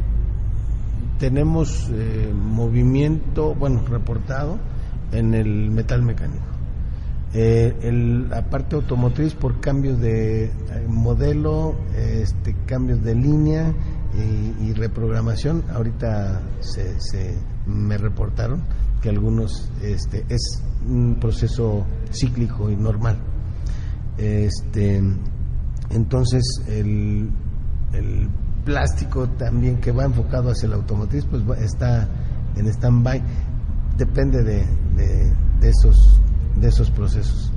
tenemos 1.19 1.91
eh, 1.93 2.33
movimiento, 2.35 3.55
bueno, 3.55 3.83
reportado 3.87 4.59
en 5.13 5.35
el 5.35 5.71
metal 5.71 6.03
mecánico. 6.03 6.45
Eh, 7.35 7.75
la 8.31 8.49
parte 8.49 8.77
automotriz 8.77 9.35
por 9.35 9.61
cambios 9.61 10.01
de 10.01 10.51
modelo, 10.89 11.75
este, 11.97 12.55
cambios 12.65 13.03
de 13.03 13.15
línea 13.15 13.75
y, 14.61 14.73
reprogramación. 14.73 15.65
Ahorita 15.75 16.41
se, 16.61 17.01
se, 17.01 17.37
me 17.67 17.99
reportaron 17.99 18.63
que 19.03 19.09
algunos 19.09 19.71
este, 19.83 20.25
es 20.29 20.63
un 20.87 21.17
proceso 21.21 21.85
cíclico 22.13 22.71
y 22.71 22.77
normal. 22.77 23.34
Este, 24.19 25.03
entonces 25.91 26.43
el, 26.69 27.31
plástico 28.65 29.29
también 29.29 29.77
que 29.77 29.93
va 29.93 30.05
enfocado 30.05 30.51
hacia 30.51 30.67
el 30.67 30.73
automotriz 30.73 31.27
pues 31.27 31.43
está 31.61 32.09
en 32.57 32.67
stand-by. 32.67 33.23
Depende 33.99 34.43
de, 34.43 34.65
de, 34.97 35.69
esos, 35.69 36.21
de 36.57 36.69
esos 36.69 36.91
procesos. 36.91 37.53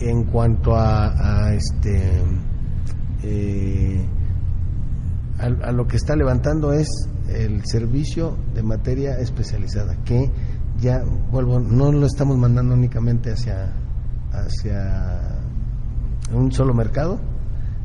En 0.00 0.24
cuanto 0.24 0.76
a, 0.76 1.46
a 1.46 1.54
este 1.54 2.22
eh, 3.22 4.06
a, 5.38 5.72
lo 5.72 5.86
que 5.86 5.96
está 5.96 6.16
levantando 6.16 6.72
es 6.72 6.88
el 7.28 7.64
servicio 7.64 8.36
de 8.54 8.62
materia 8.62 9.18
especializada, 9.18 9.96
que 10.04 10.30
ya, 10.80 11.02
vuelvo, 11.30 11.60
no 11.60 11.92
lo 11.92 12.06
estamos 12.06 12.36
mandando 12.36 12.74
únicamente 12.74 13.32
hacia, 13.32 13.72
hacia 14.42 15.38
un 16.32 16.52
solo 16.52 16.74
mercado, 16.74 17.18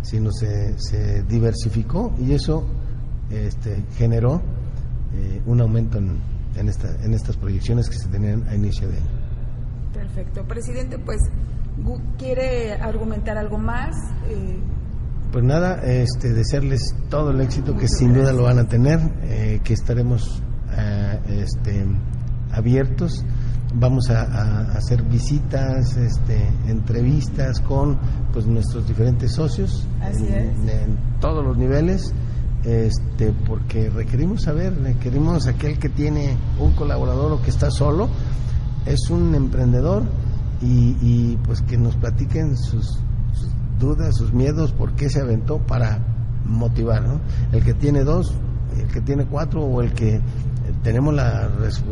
sino 0.02 0.32
se, 0.32 0.78
se 0.78 1.24
diversificó 1.24 2.14
y 2.20 2.34
eso 2.34 2.66
este, 3.30 3.84
generó 3.96 4.42
eh, 5.14 5.42
un 5.46 5.62
aumento 5.62 5.98
en, 5.98 6.20
en, 6.56 6.70
esta, 6.70 6.90
en 7.04 7.14
estas 7.14 7.38
proyecciones 7.38 7.90
que 7.90 7.98
se 7.98 8.08
tenían 8.10 8.48
a 8.48 8.56
inicio 8.56 8.88
de 8.88 8.98
año. 8.98 9.24
Perfecto. 9.94 10.44
Presidente, 10.46 11.00
pues, 11.00 11.20
¿quiere 12.18 12.74
argumentar 12.74 13.38
algo 13.38 13.58
más? 13.58 13.96
Eh, 14.28 14.60
pues 15.32 15.44
nada, 15.44 15.82
este, 15.84 16.32
desearles 16.32 16.96
todo 17.10 17.32
el 17.32 17.42
éxito 17.42 17.76
que 17.76 17.88
sin 17.88 18.14
duda 18.14 18.32
lo 18.34 18.44
van 18.44 18.60
a 18.60 18.68
tener, 18.68 19.00
eh, 19.24 19.62
que 19.64 19.74
estaremos 19.74 20.44
eh, 20.78 21.20
este, 21.28 21.86
abiertos. 22.52 23.26
Vamos 23.76 24.10
a, 24.10 24.78
hacer 24.78 25.02
visitas, 25.04 25.98
este, 25.98 26.48
entrevistas 26.68 27.60
con 27.62 27.98
pues 28.32 28.46
nuestros 28.46 28.88
diferentes 28.88 29.32
socios 29.32 29.88
en, 30.02 30.98
todos 31.20 31.44
los 31.44 31.58
niveles, 31.58 32.14
este, 32.64 33.34
porque 33.48 33.90
requerimos 33.90 34.44
saber, 34.44 34.80
requerimos 34.82 35.48
aquel 35.48 35.80
que 35.80 35.90
tiene 35.90 36.38
un 36.60 36.74
colaborador 36.74 37.32
o 37.32 37.42
que 37.42 37.50
está 37.50 37.72
solo, 37.72 38.10
es 38.86 39.10
un 39.10 39.34
emprendedor 39.34 40.04
y, 40.62 40.96
y 41.02 41.40
pues 41.44 41.62
que 41.62 41.78
nos 41.78 41.96
platiquen 41.96 42.56
sus 42.56 43.00
dudas, 43.80 44.16
sus 44.16 44.34
miedos, 44.34 44.72
por 44.72 44.94
qué 44.94 45.10
se 45.10 45.20
aventó 45.20 45.58
para 45.58 46.00
motivar, 46.46 47.04
¿no? 47.04 47.20
El 47.52 47.64
que 47.64 47.74
tiene 47.74 48.04
dos, 48.04 48.34
el 48.78 48.88
que 48.88 49.02
tiene 49.02 49.26
cuatro 49.26 49.64
o 49.64 49.82
el 49.82 49.94
que 49.94 50.22
tenemos 50.84 51.14
la 51.14 51.50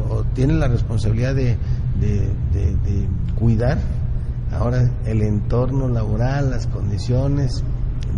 o 0.09 0.23
tiene 0.33 0.53
la 0.53 0.67
responsabilidad 0.67 1.33
de, 1.33 1.57
de, 1.99 3.07
cuidar 3.39 3.79
ahora 4.51 4.89
el 5.05 5.21
entorno 5.21 5.87
laboral, 5.87 6.51
las 6.51 6.67
condiciones 6.67 7.63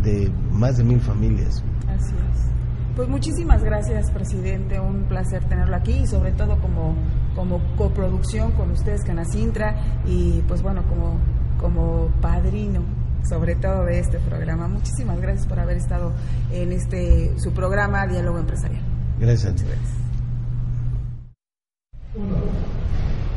de 0.03 0.31
más 0.51 0.77
de 0.77 0.83
mil 0.83 0.99
familias. 0.99 1.63
Así 1.87 2.13
es. 2.13 2.95
Pues 2.95 3.07
muchísimas 3.07 3.63
gracias, 3.63 4.11
presidente. 4.11 4.79
Un 4.79 5.03
placer 5.03 5.43
tenerlo 5.45 5.75
aquí 5.75 5.93
y 5.93 6.07
sobre 6.07 6.31
todo 6.31 6.59
como, 6.59 6.95
como 7.35 7.61
coproducción 7.75 8.51
con 8.51 8.71
ustedes, 8.71 9.03
Canacintra, 9.03 10.01
y 10.05 10.41
pues 10.47 10.61
bueno, 10.61 10.83
como, 10.87 11.17
como 11.59 12.09
padrino 12.21 12.81
sobre 13.27 13.55
todo 13.55 13.85
de 13.85 13.99
este 13.99 14.19
programa. 14.19 14.67
Muchísimas 14.67 15.19
gracias 15.21 15.47
por 15.47 15.59
haber 15.59 15.77
estado 15.77 16.11
en 16.51 16.71
este 16.73 17.33
su 17.37 17.51
programa 17.51 18.05
Diálogo 18.05 18.39
Empresarial. 18.39 18.83
Gracias. 19.19 19.63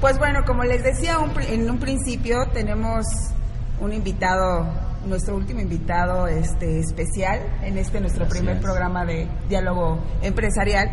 Pues 0.01 0.18
bueno, 0.18 0.44
como 0.47 0.62
les 0.64 0.82
decía 0.82 1.16
en 1.49 1.70
un 1.70 1.78
principio, 1.78 2.47
tenemos 2.53 3.07
un 3.80 3.92
invitado, 3.92 4.66
nuestro 5.07 5.36
último 5.36 5.61
invitado 5.61 6.26
este 6.26 6.80
especial 6.80 7.40
en 7.62 7.78
este 7.78 8.01
nuestro 8.01 8.26
primer 8.28 8.61
programa 8.61 9.05
de 9.05 9.26
Diálogo 9.49 9.99
Empresarial, 10.22 10.90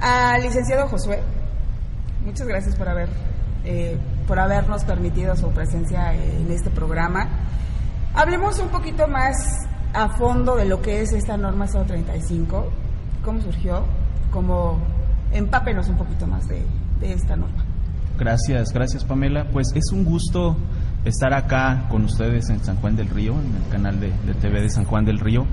al 0.00 0.42
licenciado 0.42 0.88
Josué. 0.88 1.20
Muchas 2.24 2.46
gracias 2.46 2.74
por 2.76 2.88
haber 2.88 3.08
eh, 3.64 3.98
por 4.26 4.38
habernos 4.38 4.84
permitido 4.84 5.36
su 5.36 5.50
presencia 5.50 6.14
en 6.14 6.50
este 6.50 6.70
programa. 6.70 7.28
Hablemos 8.14 8.58
un 8.58 8.68
poquito 8.68 9.06
más 9.06 9.36
a 9.92 10.08
fondo 10.16 10.56
de 10.56 10.64
lo 10.64 10.80
que 10.80 11.02
es 11.02 11.12
esta 11.12 11.36
norma 11.36 11.66
035, 11.66 12.66
cómo 13.24 13.40
surgió, 13.40 13.84
cómo 14.30 14.78
empápenos 15.32 15.88
un 15.88 15.96
poquito 15.96 16.26
más 16.26 16.48
de, 16.48 16.64
esta 17.02 17.36
norma. 17.36 17.64
Gracias, 18.20 18.74
gracias 18.74 19.02
Pamela. 19.02 19.46
Pues 19.50 19.68
es 19.74 19.90
un 19.92 20.04
gusto 20.04 20.54
estar 21.06 21.32
acá 21.32 21.86
con 21.88 22.04
ustedes 22.04 22.50
en 22.50 22.62
San 22.62 22.76
Juan 22.76 22.94
del 22.94 23.08
Río, 23.08 23.32
en 23.32 23.56
el 23.56 23.68
canal 23.70 23.98
de, 23.98 24.10
TV 24.42 24.60
de 24.60 24.68
San 24.68 24.84
Juan 24.84 25.06
del 25.06 25.18
Río. 25.18 25.46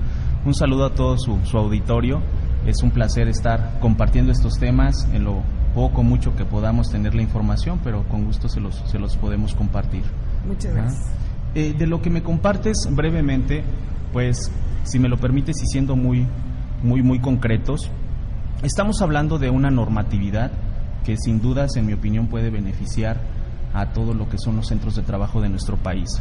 Un 0.44 0.52
saludo 0.52 0.84
a 0.84 0.94
todo 0.94 1.16
su, 1.16 1.38
auditorio. 1.56 2.20
Es 2.66 2.82
un 2.82 2.90
placer 2.90 3.26
estar 3.26 3.80
compartiendo 3.80 4.32
estos 4.32 4.58
temas 4.58 5.08
en 5.14 5.24
lo 5.24 5.42
poco, 5.74 6.02
mucho 6.02 6.36
que 6.36 6.44
podamos 6.44 6.90
tener 6.90 7.14
la 7.14 7.22
información, 7.22 7.80
pero 7.82 8.06
con 8.06 8.26
gusto 8.26 8.50
se 8.50 8.60
los, 8.60 8.74
se 8.84 8.98
los 8.98 9.16
podemos 9.16 9.54
compartir. 9.54 10.02
Muchas 10.46 10.74
gracias. 10.74 11.10
Eh, 11.54 11.72
de 11.72 11.86
lo 11.86 12.02
que 12.02 12.10
me 12.10 12.22
compartes 12.22 12.86
brevemente, 12.90 13.64
pues 14.12 14.52
si 14.82 14.98
me 14.98 15.08
lo 15.08 15.16
permites 15.16 15.56
y 15.62 15.66
siendo 15.68 15.96
muy, 15.96 16.26
muy, 16.82 17.02
muy 17.02 17.18
concretos, 17.18 17.90
estamos 18.62 19.00
hablando 19.00 19.38
de 19.38 19.48
una 19.48 19.70
normatividad 19.70 20.52
que 21.08 21.16
sin 21.16 21.40
dudas, 21.40 21.74
en 21.76 21.86
mi 21.86 21.94
opinión, 21.94 22.26
puede 22.26 22.50
beneficiar 22.50 23.16
a 23.72 23.94
todo 23.94 24.12
lo 24.12 24.28
que 24.28 24.36
son 24.36 24.56
los 24.56 24.66
centros 24.66 24.94
de 24.94 25.00
trabajo 25.00 25.40
de 25.40 25.48
nuestro 25.48 25.78
país. 25.78 26.20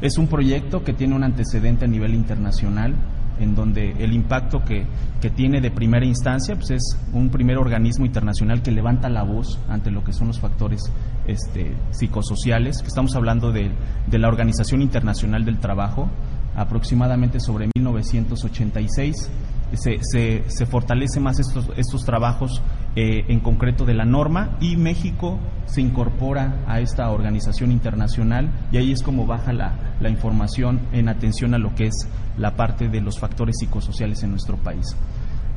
Es 0.00 0.18
un 0.18 0.26
proyecto 0.26 0.82
que 0.82 0.92
tiene 0.92 1.14
un 1.14 1.22
antecedente 1.22 1.84
a 1.84 1.88
nivel 1.88 2.12
internacional, 2.12 2.96
en 3.38 3.54
donde 3.54 3.92
el 4.00 4.12
impacto 4.12 4.64
que, 4.64 4.84
que, 5.20 5.30
tiene 5.30 5.60
de 5.60 5.70
primera 5.70 6.04
instancia 6.04 6.56
pues 6.56 6.70
es 6.70 6.98
un 7.12 7.28
primer 7.28 7.56
organismo 7.56 8.04
internacional 8.04 8.62
que 8.62 8.72
levanta 8.72 9.08
la 9.08 9.22
voz 9.22 9.60
ante 9.68 9.92
lo 9.92 10.02
que 10.02 10.12
son 10.12 10.26
los 10.26 10.40
factores 10.40 10.80
este, 11.28 11.76
psicosociales, 11.92 12.82
estamos 12.84 13.14
hablando 13.14 13.52
de, 13.52 13.70
de 14.08 14.18
la 14.18 14.26
Organización 14.26 14.82
Internacional 14.82 15.44
del 15.44 15.60
Trabajo, 15.60 16.10
aproximadamente 16.56 17.38
sobre 17.38 17.68
1986 17.76 19.30
se, 19.74 19.98
se, 20.00 20.44
se 20.46 20.66
fortalece 20.66 21.20
más 21.20 21.38
estos, 21.38 21.68
estos 21.76 22.04
trabajos 22.04 22.62
eh, 22.96 23.26
en 23.28 23.40
concreto 23.40 23.84
de 23.84 23.92
la 23.92 24.06
norma 24.06 24.56
y 24.58 24.76
México 24.76 25.38
se 25.66 25.82
incorpora 25.82 26.64
a 26.66 26.80
esta 26.80 27.10
organización 27.10 27.70
internacional 27.70 28.50
y 28.72 28.78
ahí 28.78 28.90
es 28.90 29.02
como 29.02 29.26
baja 29.26 29.52
la, 29.52 29.96
la 30.00 30.08
información 30.08 30.80
en 30.92 31.10
atención 31.10 31.52
a 31.52 31.58
lo 31.58 31.74
que 31.74 31.88
es 31.88 32.08
la 32.38 32.56
parte 32.56 32.88
de 32.88 33.02
los 33.02 33.18
factores 33.18 33.56
psicosociales 33.58 34.22
en 34.22 34.30
nuestro 34.30 34.56
país. 34.56 34.96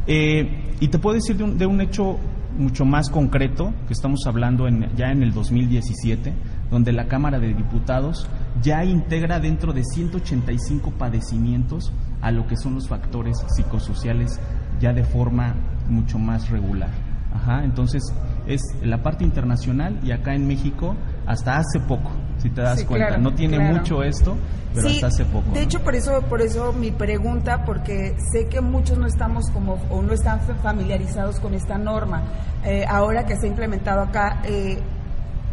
Eh, 0.06 0.76
y 0.82 0.88
te 0.90 1.00
puedo 1.00 1.16
decir 1.16 1.38
de 1.38 1.44
un, 1.46 1.58
de 1.58 1.66
un, 1.66 1.80
hecho 1.82 2.18
mucho 2.58 2.84
más 2.84 3.10
concreto, 3.10 3.74
que 3.88 3.94
estamos 3.94 4.26
hablando 4.26 4.68
en, 4.68 4.94
ya 4.98 5.12
en 5.12 5.24
el 5.24 5.32
2017, 5.34 6.34
donde 6.70 6.92
la 6.92 7.08
Cámara 7.08 7.40
de 7.40 7.54
Diputados 7.54 8.28
ya 8.62 8.84
integra 8.84 9.40
dentro 9.40 9.72
de 9.72 9.84
185 9.84 10.92
padecimientos 10.98 11.94
a 12.22 12.32
lo 12.32 12.48
que 12.48 12.58
son 12.58 12.76
los 12.76 12.90
factores 12.90 13.38
psicosociales 13.56 14.40
ya 14.82 14.94
de 14.94 15.04
forma 15.04 15.56
mucho 15.88 16.18
más 16.20 16.50
regular. 16.50 17.09
Ajá, 17.34 17.64
entonces 17.64 18.04
es 18.48 18.62
la 18.82 19.02
parte 19.04 19.24
internacional 19.24 20.00
y 20.04 20.12
acá 20.12 20.34
en 20.34 20.48
México 20.48 20.96
hasta 21.28 21.58
hace 21.58 21.80
poco, 21.80 22.10
si 22.40 22.50
te 22.50 22.62
das 22.62 22.80
Sí, 22.80 22.86
cuenta. 22.86 23.08
claro, 23.10 23.22
no 23.24 23.34
tiene 23.36 23.58
claro. 23.58 23.76
mucho 23.78 24.02
esto, 24.04 24.36
pero 24.74 24.88
Sí, 24.90 24.96
hasta 24.96 25.08
hace 25.08 25.26
poco. 25.26 25.52
De 25.52 25.60
¿no? 25.60 25.66
hecho, 25.66 25.80
por 25.82 25.96
eso, 25.96 26.22
por 26.24 26.42
eso 26.42 26.74
mi 26.74 26.90
pregunta, 26.92 27.64
porque 27.66 28.16
sé 28.32 28.48
que 28.48 28.62
muchos 28.62 28.98
no 28.98 29.06
estamos 29.06 29.46
como 29.52 29.78
o 29.92 30.02
no 30.02 30.14
están 30.14 30.40
fa- 30.42 30.56
familiarizados 30.56 31.40
con 31.40 31.54
esta 31.54 31.78
norma. 31.78 32.24
Eh, 32.66 32.84
ahora 32.88 33.26
que 33.26 33.36
se 33.38 33.46
ha 33.46 33.50
implementado 33.50 34.02
acá, 34.02 34.42
eh, 34.46 34.80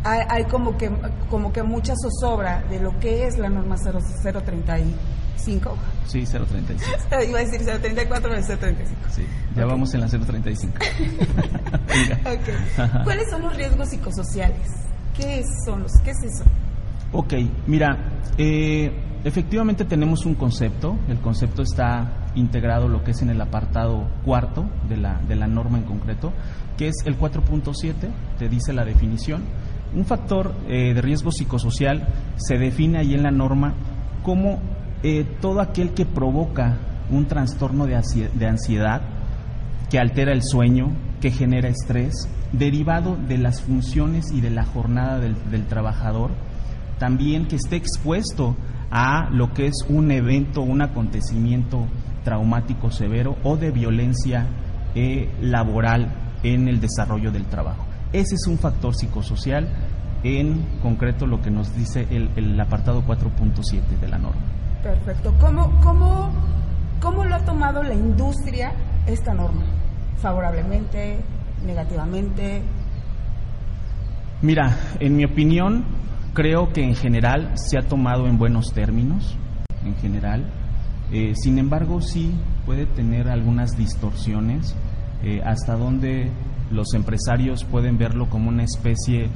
hay, 0.03 0.21
hay 0.29 0.45
como 0.45 0.77
que 0.79 0.91
como 1.29 1.53
que 1.53 1.63
mucha 1.63 1.95
zozobra 1.97 2.63
de 2.71 2.81
lo 2.81 2.99
que 3.01 3.27
es 3.27 3.39
la 3.39 3.49
norma 3.51 3.77
00- 3.77 4.01
035. 5.37 5.77
Sí, 6.07 6.25
035. 6.25 6.85
Iba 7.29 7.39
a 7.39 7.45
decir 7.45 7.61
034, 7.65 8.29
pero 8.29 8.35
es 8.41 8.47
035. 8.47 9.01
Sí, 9.11 9.23
ya 9.55 9.67
vamos 9.67 9.95
en 9.95 10.01
la 10.01 10.09
035. 10.09 10.75
Venga. 11.89 12.21
Ok. 12.33 12.79
Ajá. 12.79 13.05
¿Cuáles 13.05 13.31
son 13.31 13.43
los 13.43 13.57
riesgos 13.57 13.89
psicosociales? 13.89 14.69
¿Qué 15.17 15.43
son 15.65 15.83
los? 15.83 15.93
¿Qué 16.05 16.11
es 16.11 16.23
eso? 16.25 16.45
Ok, 17.13 17.35
mira, 17.67 18.21
eh, 18.37 18.93
efectivamente 19.25 19.85
tenemos 19.85 20.27
un 20.27 20.35
concepto, 20.35 20.99
el 21.09 21.19
concepto 21.21 21.63
está 21.63 22.27
integrado 22.35 22.89
lo 22.89 23.03
que 23.05 23.13
es 23.13 23.23
en 23.23 23.31
el 23.31 23.41
apartado 23.41 24.09
cuarto 24.25 24.69
de 24.89 24.97
la, 24.97 25.21
de 25.27 25.37
la 25.37 25.47
norma 25.47 25.79
en 25.79 25.85
concreto, 25.85 26.33
que 26.77 26.89
es 26.89 26.97
el 27.07 27.19
4.7, 27.19 27.95
te 28.39 28.49
dice 28.49 28.73
la 28.73 28.85
definición. 28.85 29.45
Un 29.95 30.05
factor 30.05 30.53
eh, 30.69 30.93
de 30.95 31.01
riesgo 31.01 31.31
psicosocial 31.31 32.07
se 32.37 32.59
define 32.59 32.99
ahí 32.99 33.15
en 33.15 33.23
la 33.23 33.31
norma 33.31 33.75
como 34.23 34.61
eh, 35.09 35.25
todo 35.41 35.61
aquel 35.61 35.95
que 35.95 36.05
provoca 36.05 36.79
un 37.11 37.27
trastorno 37.27 37.87
de 37.87 37.95
ansie- 37.97 38.29
de 38.33 38.49
ansiedad, 38.49 39.03
que 39.89 40.01
altera 40.01 40.33
el 40.33 40.43
sueño, 40.43 40.91
que 41.21 41.31
genera 41.31 41.69
estrés, 41.69 42.29
derivado 42.53 43.17
de 43.17 43.39
las 43.39 43.63
funciones 43.63 44.33
y 44.33 44.41
de 44.41 44.51
la 44.51 44.65
jornada 44.65 45.21
del, 45.21 45.37
del 45.49 45.67
trabajador, 45.69 46.33
también 46.99 47.47
que 47.47 47.55
esté 47.55 47.77
expuesto 47.77 48.57
a 48.91 49.31
lo 49.31 49.53
que 49.53 49.67
es 49.69 49.85
un 49.89 50.11
evento, 50.11 50.63
un 50.63 50.83
acontecimiento 50.83 51.87
traumático 52.25 52.91
severo 52.91 53.37
o 53.45 53.57
de 53.57 53.71
violencia 53.71 54.49
eh, 54.97 55.31
laboral 55.41 56.13
en 56.43 56.67
el 56.67 56.81
desarrollo 56.81 57.31
del 57.31 57.45
trabajo. 57.45 57.87
Ese 58.13 58.35
es 58.35 58.49
un 58.49 58.59
factor 58.59 58.93
psicosocial, 58.97 59.69
en 60.25 60.65
concreto 60.83 61.29
lo 61.29 61.41
que 61.41 61.53
nos 61.53 61.77
dice 61.77 62.09
el, 62.11 62.31
el 62.35 62.59
apartado 62.61 63.05
4.7 63.07 64.01
de 64.01 64.09
la 64.09 64.19
norma. 64.19 64.56
Perfecto. 64.83 65.35
¿Cómo, 65.41 65.81
cómo, 65.83 66.31
¿Cómo 67.01 67.25
lo 67.25 67.35
ha 67.35 67.45
tomado 67.45 67.83
la 67.83 67.95
industria 67.95 68.73
esta 69.07 69.35
norma? 69.35 69.65
¿Favorablemente? 70.19 71.19
¿Negativamente? 71.65 72.63
Mira, 74.43 74.77
en 75.01 75.17
mi 75.17 75.25
opinión, 75.25 75.85
creo 76.35 76.73
que 76.73 76.83
en 76.83 76.95
general 76.95 77.53
se 77.55 77.79
ha 77.79 77.83
tomado 77.83 78.27
en 78.27 78.39
buenos 78.39 78.73
términos, 78.73 79.37
en 79.85 79.95
general. 79.97 80.45
Eh, 81.13 81.33
sin 81.35 81.59
embargo, 81.59 82.01
sí 82.01 82.35
puede 82.65 82.87
tener 82.87 83.29
algunas 83.29 83.77
distorsiones, 83.77 84.75
eh, 85.23 85.41
hasta 85.45 85.77
donde 85.77 86.31
los 86.71 86.93
empresarios 86.95 87.65
pueden 87.65 87.97
verlo 87.97 88.29
como 88.29 88.49
una 88.49 88.65
especie 88.65 89.31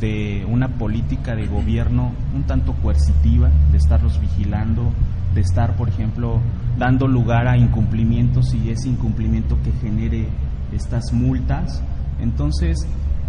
de 0.00 0.46
una 0.48 0.68
política 0.68 1.34
de 1.34 1.46
gobierno 1.46 2.12
un 2.34 2.44
tanto 2.44 2.72
coercitiva, 2.74 3.50
de 3.70 3.78
estarlos 3.78 4.18
vigilando, 4.20 4.90
de 5.34 5.40
estar, 5.42 5.76
por 5.76 5.88
ejemplo, 5.88 6.40
dando 6.78 7.06
lugar 7.06 7.46
a 7.48 7.56
incumplimientos 7.56 8.54
y 8.54 8.70
ese 8.70 8.88
incumplimiento 8.88 9.58
que 9.62 9.72
genere 9.72 10.28
estas 10.72 11.12
multas. 11.12 11.82
Entonces, 12.20 12.78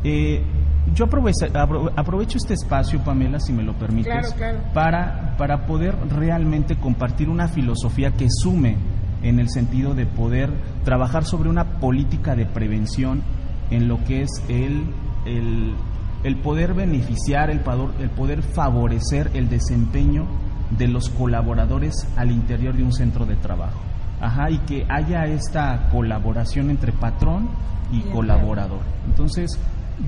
eh, 0.04 0.42
yo 0.94 1.06
aprovecho, 1.06 1.46
apro- 1.54 1.92
aprovecho 1.96 2.38
este 2.38 2.54
espacio, 2.54 3.00
Pamela, 3.04 3.40
si 3.40 3.54
me 3.54 3.64
lo 3.64 3.74
permites, 3.74 4.12
Claro, 4.34 4.36
claro. 4.38 4.60
Para, 4.74 5.36
para 5.38 5.66
poder 5.66 5.96
realmente 6.10 6.76
compartir 6.78 7.30
una 7.30 7.48
filosofía 7.48 8.12
que 8.12 8.28
sume 8.30 8.78
en 9.22 9.40
el 9.40 9.50
sentido 9.50 9.94
de 9.94 10.06
poder 10.06 10.50
trabajar 10.84 11.24
sobre 11.26 11.50
una 11.50 11.80
política 11.80 12.36
de 12.36 12.46
prevención 12.46 13.22
en 13.72 13.88
lo 13.88 14.04
que 14.04 14.24
es 14.24 14.30
el, 14.50 14.84
el, 15.26 15.74
el 16.24 16.38
poder 16.38 16.74
beneficiar, 16.74 17.50
el, 17.50 17.60
pador- 17.62 17.94
el 18.00 18.10
poder 18.10 18.42
favorecer 18.42 19.30
el 19.34 19.50
desempeño 19.50 20.26
de 20.78 20.88
los 20.88 21.10
colaboradores 21.10 21.94
al 22.16 22.32
interior 22.32 22.76
de 22.76 22.84
un 22.84 22.94
centro 22.94 23.26
de 23.26 23.36
trabajo. 23.36 23.80
Ajá, 24.22 24.50
y 24.50 24.60
que 24.60 24.86
haya 24.90 25.26
esta 25.26 25.90
colaboración 25.92 26.70
entre 26.70 26.92
patrón 26.94 27.50
y 27.92 28.00
colaborador. 28.12 28.80
Entonces, 29.06 29.60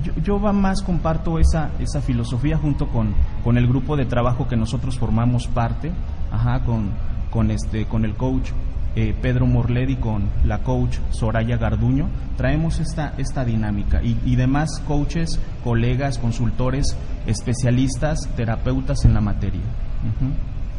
yo, 0.02 0.12
yo 0.22 0.40
va 0.40 0.52
más 0.52 0.82
comparto 0.82 1.38
esa, 1.38 1.70
esa 1.78 2.00
filosofía 2.00 2.56
junto 2.56 2.88
con, 2.88 3.14
con 3.44 3.58
el 3.58 3.66
grupo 3.66 3.96
de 3.96 4.06
trabajo 4.06 4.48
que 4.48 4.56
nosotros 4.56 4.98
formamos 4.98 5.46
parte, 5.48 5.92
ajá, 6.32 6.64
con, 6.64 6.90
con, 7.30 7.50
este, 7.50 7.84
con 7.86 8.04
el 8.04 8.14
coach 8.14 8.50
eh, 8.96 9.14
Pedro 9.20 9.46
Morled 9.46 9.90
y 9.90 9.96
con 9.96 10.30
la 10.44 10.62
coach 10.62 10.98
Soraya 11.10 11.58
Garduño, 11.58 12.08
traemos 12.36 12.80
esta, 12.80 13.12
esta 13.18 13.44
dinámica 13.44 14.02
y, 14.02 14.18
y 14.24 14.36
demás 14.36 14.82
coaches, 14.86 15.38
colegas, 15.62 16.18
consultores, 16.18 16.96
especialistas, 17.26 18.28
terapeutas 18.36 19.04
en 19.04 19.14
la 19.14 19.20
materia. 19.20 19.62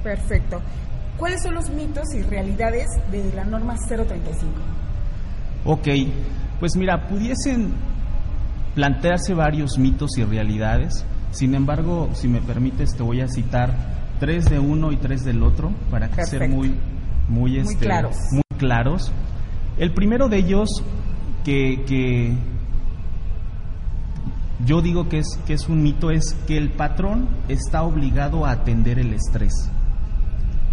Perfecto. 0.03 0.61
¿Cuáles 1.17 1.43
son 1.43 1.53
los 1.55 1.69
mitos 1.69 2.05
y 2.15 2.21
realidades 2.23 2.87
de 3.11 3.31
la 3.33 3.45
norma 3.45 3.75
035? 3.87 4.51
Ok, 5.65 5.87
pues 6.59 6.75
mira, 6.75 7.07
pudiesen 7.07 7.73
plantearse 8.75 9.33
varios 9.33 9.77
mitos 9.77 10.17
y 10.17 10.23
realidades, 10.23 11.05
sin 11.31 11.55
embargo, 11.55 12.09
si 12.13 12.27
me 12.27 12.41
permites, 12.41 12.95
te 12.95 13.03
voy 13.03 13.21
a 13.21 13.27
citar 13.27 13.75
tres 14.19 14.49
de 14.49 14.59
uno 14.59 14.91
y 14.91 14.97
tres 14.97 15.23
del 15.23 15.43
otro 15.43 15.71
para 15.91 16.09
que 16.09 16.25
ser 16.25 16.39
Perfecto. 16.39 16.96
Muy, 17.27 17.51
muy, 17.51 17.59
este, 17.59 17.77
claros. 17.77 18.15
muy 18.31 18.41
claros. 18.57 19.11
El 19.77 19.93
primero 19.93 20.27
de 20.29 20.37
ellos, 20.37 20.69
que, 21.43 21.83
que 21.85 22.35
yo 24.65 24.81
digo 24.81 25.07
que 25.07 25.19
es, 25.19 25.39
que 25.45 25.53
es 25.53 25.69
un 25.69 25.83
mito, 25.83 26.09
es 26.11 26.33
que 26.47 26.57
el 26.57 26.69
patrón 26.71 27.29
está 27.47 27.83
obligado 27.83 28.45
a 28.45 28.51
atender 28.51 28.97
el 28.99 29.13
estrés. 29.13 29.53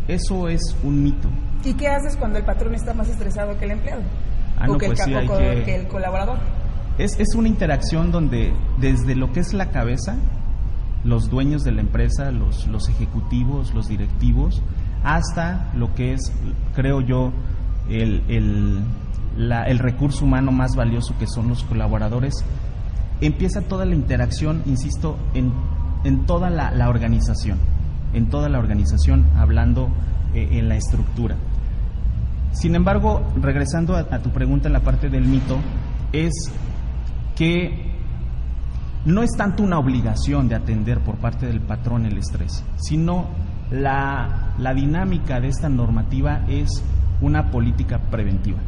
Eso 0.09 0.49
es 0.49 0.61
un 0.83 1.03
mito. 1.03 1.29
¿Y 1.65 1.75
qué 1.75 1.89
haces 1.89 2.17
cuando 2.17 2.39
el 2.39 2.45
patrón 2.45 2.75
está 2.75 2.95
más 2.95 3.09
estresado 3.09 3.57
que 3.59 3.65
el 3.67 3.73
empleado? 3.73 4.03
Ah, 4.59 4.65
o 4.69 4.73
no, 4.73 4.79
que, 4.79 4.87
pues 4.87 5.01
el, 5.01 5.05
sí, 5.07 5.13
ca- 5.13 5.19
hay 5.19 5.27
o 5.27 5.31
co- 5.31 5.39
que- 5.39 5.63
que 5.65 5.75
el 5.77 5.89
colaborador. 5.89 6.39
Es, 6.99 7.19
es 7.19 7.35
una 7.35 7.49
interacción 7.49 8.11
donde 8.13 8.53
desde 8.79 9.15
lo 9.17 9.33
que 9.33 9.41
es 9.41 9.53
la 9.53 9.71
cabeza, 9.71 10.17
los 11.05 11.29
dueños 11.29 11.63
de 11.63 11.73
la 11.73 11.81
empresa, 11.81 12.31
los, 12.31 12.67
los 12.69 12.89
ejecutivos, 12.89 13.75
los 13.75 13.89
directivos, 13.89 14.63
hasta 15.05 15.71
lo 15.77 15.95
que 15.95 16.15
es, 16.15 16.33
creo 16.75 17.01
yo, 17.01 17.33
el, 17.89 18.23
el, 18.29 18.81
la- 19.37 19.65
el 19.65 19.79
recurso 19.79 20.25
humano 20.25 20.51
más 20.51 20.75
valioso 20.77 21.15
que 21.19 21.27
son 21.27 21.49
los 21.49 21.63
colaboradores, 21.65 22.35
empieza 23.21 23.61
toda 23.63 23.85
la 23.85 23.95
interacción, 23.95 24.63
insisto, 24.67 25.17
en, 25.35 25.53
en 26.05 26.25
toda 26.27 26.51
la, 26.51 26.71
la 26.71 26.89
organización, 26.89 27.59
en 28.13 28.29
toda 28.31 28.49
la 28.49 28.59
organización, 28.59 29.27
hablando 29.37 29.89
eh, 30.35 30.49
en 30.53 30.69
la 30.69 30.77
estructura. 30.77 31.37
Sin 32.53 32.75
embargo, 32.75 33.23
regresando 33.41 33.97
a, 33.97 34.01
a 34.11 34.19
tu 34.21 34.31
pregunta 34.31 34.69
en 34.69 34.73
la 34.73 34.81
parte 34.81 35.11
del 35.11 35.25
mito, 35.27 35.59
es 36.13 36.33
que 37.37 37.93
no 39.05 39.23
es 39.23 39.31
tanto 39.37 39.63
una 39.63 39.79
obligación 39.79 40.49
de 40.49 40.55
atender 40.55 41.01
por 41.01 41.17
parte 41.17 41.47
del 41.47 41.61
patrón 41.61 42.07
el 42.07 42.17
estrés, 42.17 42.65
sino 42.77 43.27
la, 43.71 44.55
la 44.59 44.75
dinámica 44.75 45.41
de 45.41 45.49
esta 45.49 45.69
normativa 45.69 46.45
es 46.49 46.83
una 47.21 47.51
política 47.51 47.99
preventiva. 48.11 48.59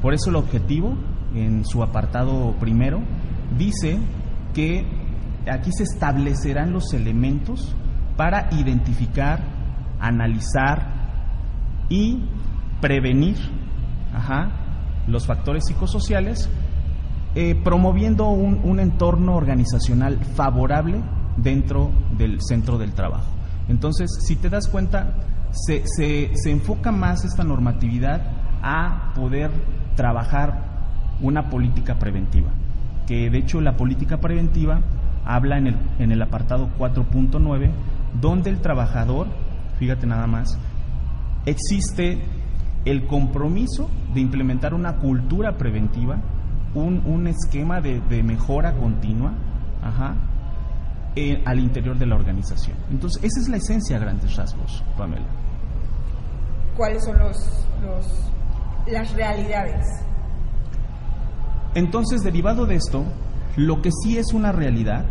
Por 0.00 0.14
eso 0.14 0.30
el 0.30 0.36
objetivo, 0.36 0.94
en 1.34 1.64
su 1.64 1.82
apartado 1.82 2.54
primero, 2.58 3.00
dice 3.56 3.98
que 4.54 4.84
aquí 5.50 5.70
se 5.72 5.84
establecerán 5.84 6.72
los 6.72 6.92
elementos 6.92 7.74
para 8.16 8.48
identificar, 8.52 9.40
analizar 10.00 11.86
y 11.88 12.24
prevenir 12.80 13.36
los 15.06 15.26
factores 15.26 15.64
psicosociales, 15.66 16.50
eh, 17.34 17.54
promoviendo 17.62 18.28
un, 18.28 18.60
un 18.62 18.80
entorno 18.80 19.34
organizacional 19.34 20.18
favorable 20.34 21.00
dentro 21.36 21.90
del 22.16 22.38
centro 22.40 22.76
del 22.76 22.92
trabajo. 22.92 23.31
Entonces, 23.68 24.10
si 24.26 24.36
te 24.36 24.48
das 24.50 24.68
cuenta, 24.68 25.14
se, 25.52 25.82
se, 25.86 26.50
enfoca 26.50 26.92
más 26.92 27.24
esta 27.24 27.44
normatividad 27.44 28.22
a 28.62 29.12
poder 29.14 29.50
trabajar 29.96 30.70
una 31.20 31.50
política 31.50 31.98
preventiva, 31.98 32.50
que 33.06 33.30
de 33.30 33.38
hecho 33.38 33.60
la 33.60 33.76
política 33.76 34.18
preventiva 34.18 34.80
habla 35.24 35.58
en 35.58 35.68
el, 35.68 35.76
en 35.98 36.12
el 36.12 36.22
apartado 36.22 36.68
4.9, 36.78 37.70
donde 38.20 38.50
el 38.50 38.60
trabajador, 38.60 39.28
fíjate 39.78 40.06
nada 40.06 40.26
más, 40.26 40.58
existe 41.46 42.22
el 42.84 43.06
compromiso 43.06 43.88
de 44.14 44.20
implementar 44.20 44.74
una 44.74 44.96
cultura 44.96 45.56
preventiva, 45.56 46.16
un, 46.74 47.02
un 47.04 47.26
esquema 47.26 47.80
de, 47.80 48.00
de, 48.00 48.22
mejora 48.22 48.72
continua 48.72 49.32
ajá, 49.82 50.14
eh, 51.14 51.42
al 51.44 51.58
interior 51.58 51.98
de 51.98 52.06
la 52.06 52.14
organización. 52.14 52.76
Entonces, 52.90 53.22
esa 53.22 53.40
es 53.40 53.48
la 53.48 53.58
esencia 53.58 53.96
a 53.96 54.00
grandes 54.00 54.34
rasgos, 54.36 54.82
Pamela. 54.96 55.26
¿Cuáles 56.76 57.04
son 57.04 57.18
los, 57.18 57.36
los, 57.82 58.30
las 58.86 59.12
realidades? 59.12 59.86
Entonces, 61.74 62.22
derivado 62.22 62.66
de 62.66 62.76
esto, 62.76 63.04
lo 63.56 63.82
que 63.82 63.90
sí 64.02 64.16
es 64.16 64.32
una 64.32 64.52
realidad, 64.52 65.04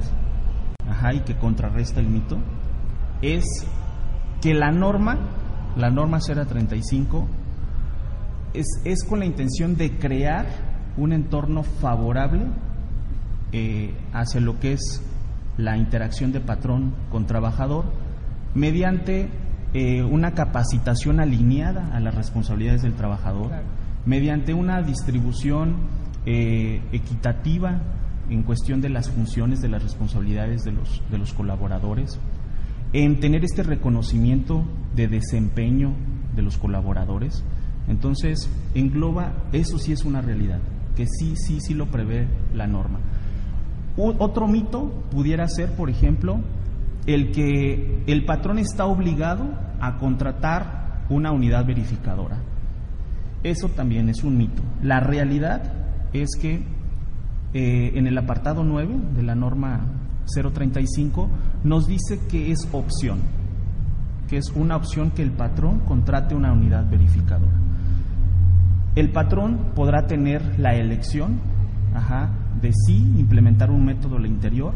ajá, 0.87 1.13
y 1.13 1.19
que 1.21 1.37
contrarresta 1.37 1.99
el 1.99 2.07
mito, 2.07 2.37
es 3.21 3.45
que 4.41 4.53
la 4.53 4.71
norma, 4.71 5.19
la 5.75 5.91
norma 5.91 6.19
035, 6.19 7.27
es, 8.53 8.65
es 8.85 9.03
con 9.03 9.19
la 9.19 9.25
intención 9.25 9.75
de 9.77 9.97
crear 9.97 10.47
un 10.97 11.13
entorno 11.13 11.63
favorable 11.63 12.47
eh, 13.51 13.93
hacia 14.13 14.41
lo 14.41 14.59
que 14.59 14.73
es 14.73 15.01
la 15.61 15.77
interacción 15.77 16.31
de 16.31 16.39
patrón 16.39 16.93
con 17.11 17.27
trabajador 17.27 17.85
mediante 18.53 19.29
eh, 19.73 20.03
una 20.03 20.31
capacitación 20.31 21.19
alineada 21.19 21.95
a 21.95 21.99
las 21.99 22.15
responsabilidades 22.15 22.81
del 22.81 22.93
trabajador, 22.93 23.51
mediante 24.05 24.53
una 24.53 24.81
distribución 24.81 25.75
eh, 26.25 26.81
equitativa 26.91 27.79
en 28.29 28.43
cuestión 28.43 28.81
de 28.81 28.89
las 28.89 29.09
funciones, 29.09 29.61
de 29.61 29.69
las 29.69 29.83
responsabilidades 29.83 30.63
de 30.63 30.71
los, 30.71 31.01
de 31.09 31.17
los 31.17 31.33
colaboradores, 31.33 32.19
en 32.93 33.19
tener 33.19 33.45
este 33.45 33.63
reconocimiento 33.63 34.65
de 34.95 35.07
desempeño 35.07 35.93
de 36.35 36.41
los 36.41 36.57
colaboradores. 36.57 37.43
Entonces, 37.87 38.49
engloba, 38.75 39.33
eso 39.53 39.77
sí 39.77 39.91
es 39.91 40.03
una 40.03 40.21
realidad, 40.21 40.59
que 40.95 41.05
sí, 41.07 41.35
sí, 41.35 41.59
sí 41.61 41.73
lo 41.73 41.87
prevé 41.87 42.27
la 42.53 42.67
norma 42.67 42.99
otro 43.97 44.47
mito 44.47 44.91
pudiera 45.11 45.47
ser, 45.47 45.75
por 45.75 45.89
ejemplo, 45.89 46.39
el 47.05 47.31
que 47.31 48.03
el 48.07 48.25
patrón 48.25 48.59
está 48.59 48.85
obligado 48.85 49.45
a 49.79 49.97
contratar 49.97 51.05
una 51.09 51.31
unidad 51.31 51.65
verificadora. 51.65 52.37
Eso 53.43 53.69
también 53.69 54.09
es 54.09 54.23
un 54.23 54.37
mito. 54.37 54.61
La 54.81 54.99
realidad 54.99 55.73
es 56.13 56.29
que 56.39 56.63
eh, 57.53 57.91
en 57.95 58.07
el 58.07 58.17
apartado 58.17 58.63
9 58.63 58.95
de 59.15 59.23
la 59.23 59.35
norma 59.35 59.81
035 60.33 61.29
nos 61.63 61.87
dice 61.87 62.19
que 62.29 62.51
es 62.51 62.67
opción, 62.71 63.19
que 64.29 64.37
es 64.37 64.51
una 64.55 64.75
opción 64.75 65.11
que 65.11 65.23
el 65.23 65.31
patrón 65.31 65.79
contrate 65.79 66.35
una 66.35 66.53
unidad 66.53 66.89
verificadora. 66.89 67.59
El 68.95 69.11
patrón 69.11 69.71
podrá 69.75 70.05
tener 70.05 70.59
la 70.59 70.75
elección 70.75 71.39
ajá, 71.93 72.29
de 72.61 72.71
sí 72.73 73.13
implementar 73.17 73.71
un 73.71 73.85
método 73.85 74.17
al 74.17 74.25
interior, 74.25 74.73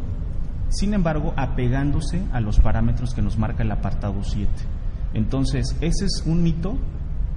sin 0.69 0.93
embargo, 0.93 1.33
apegándose 1.37 2.23
a 2.33 2.41
los 2.41 2.59
parámetros 2.59 3.13
que 3.13 3.21
nos 3.21 3.37
marca 3.37 3.63
el 3.63 3.71
apartado 3.71 4.23
7. 4.23 4.49
Entonces, 5.13 5.77
ese 5.79 6.05
es 6.05 6.23
un 6.25 6.43
mito 6.43 6.77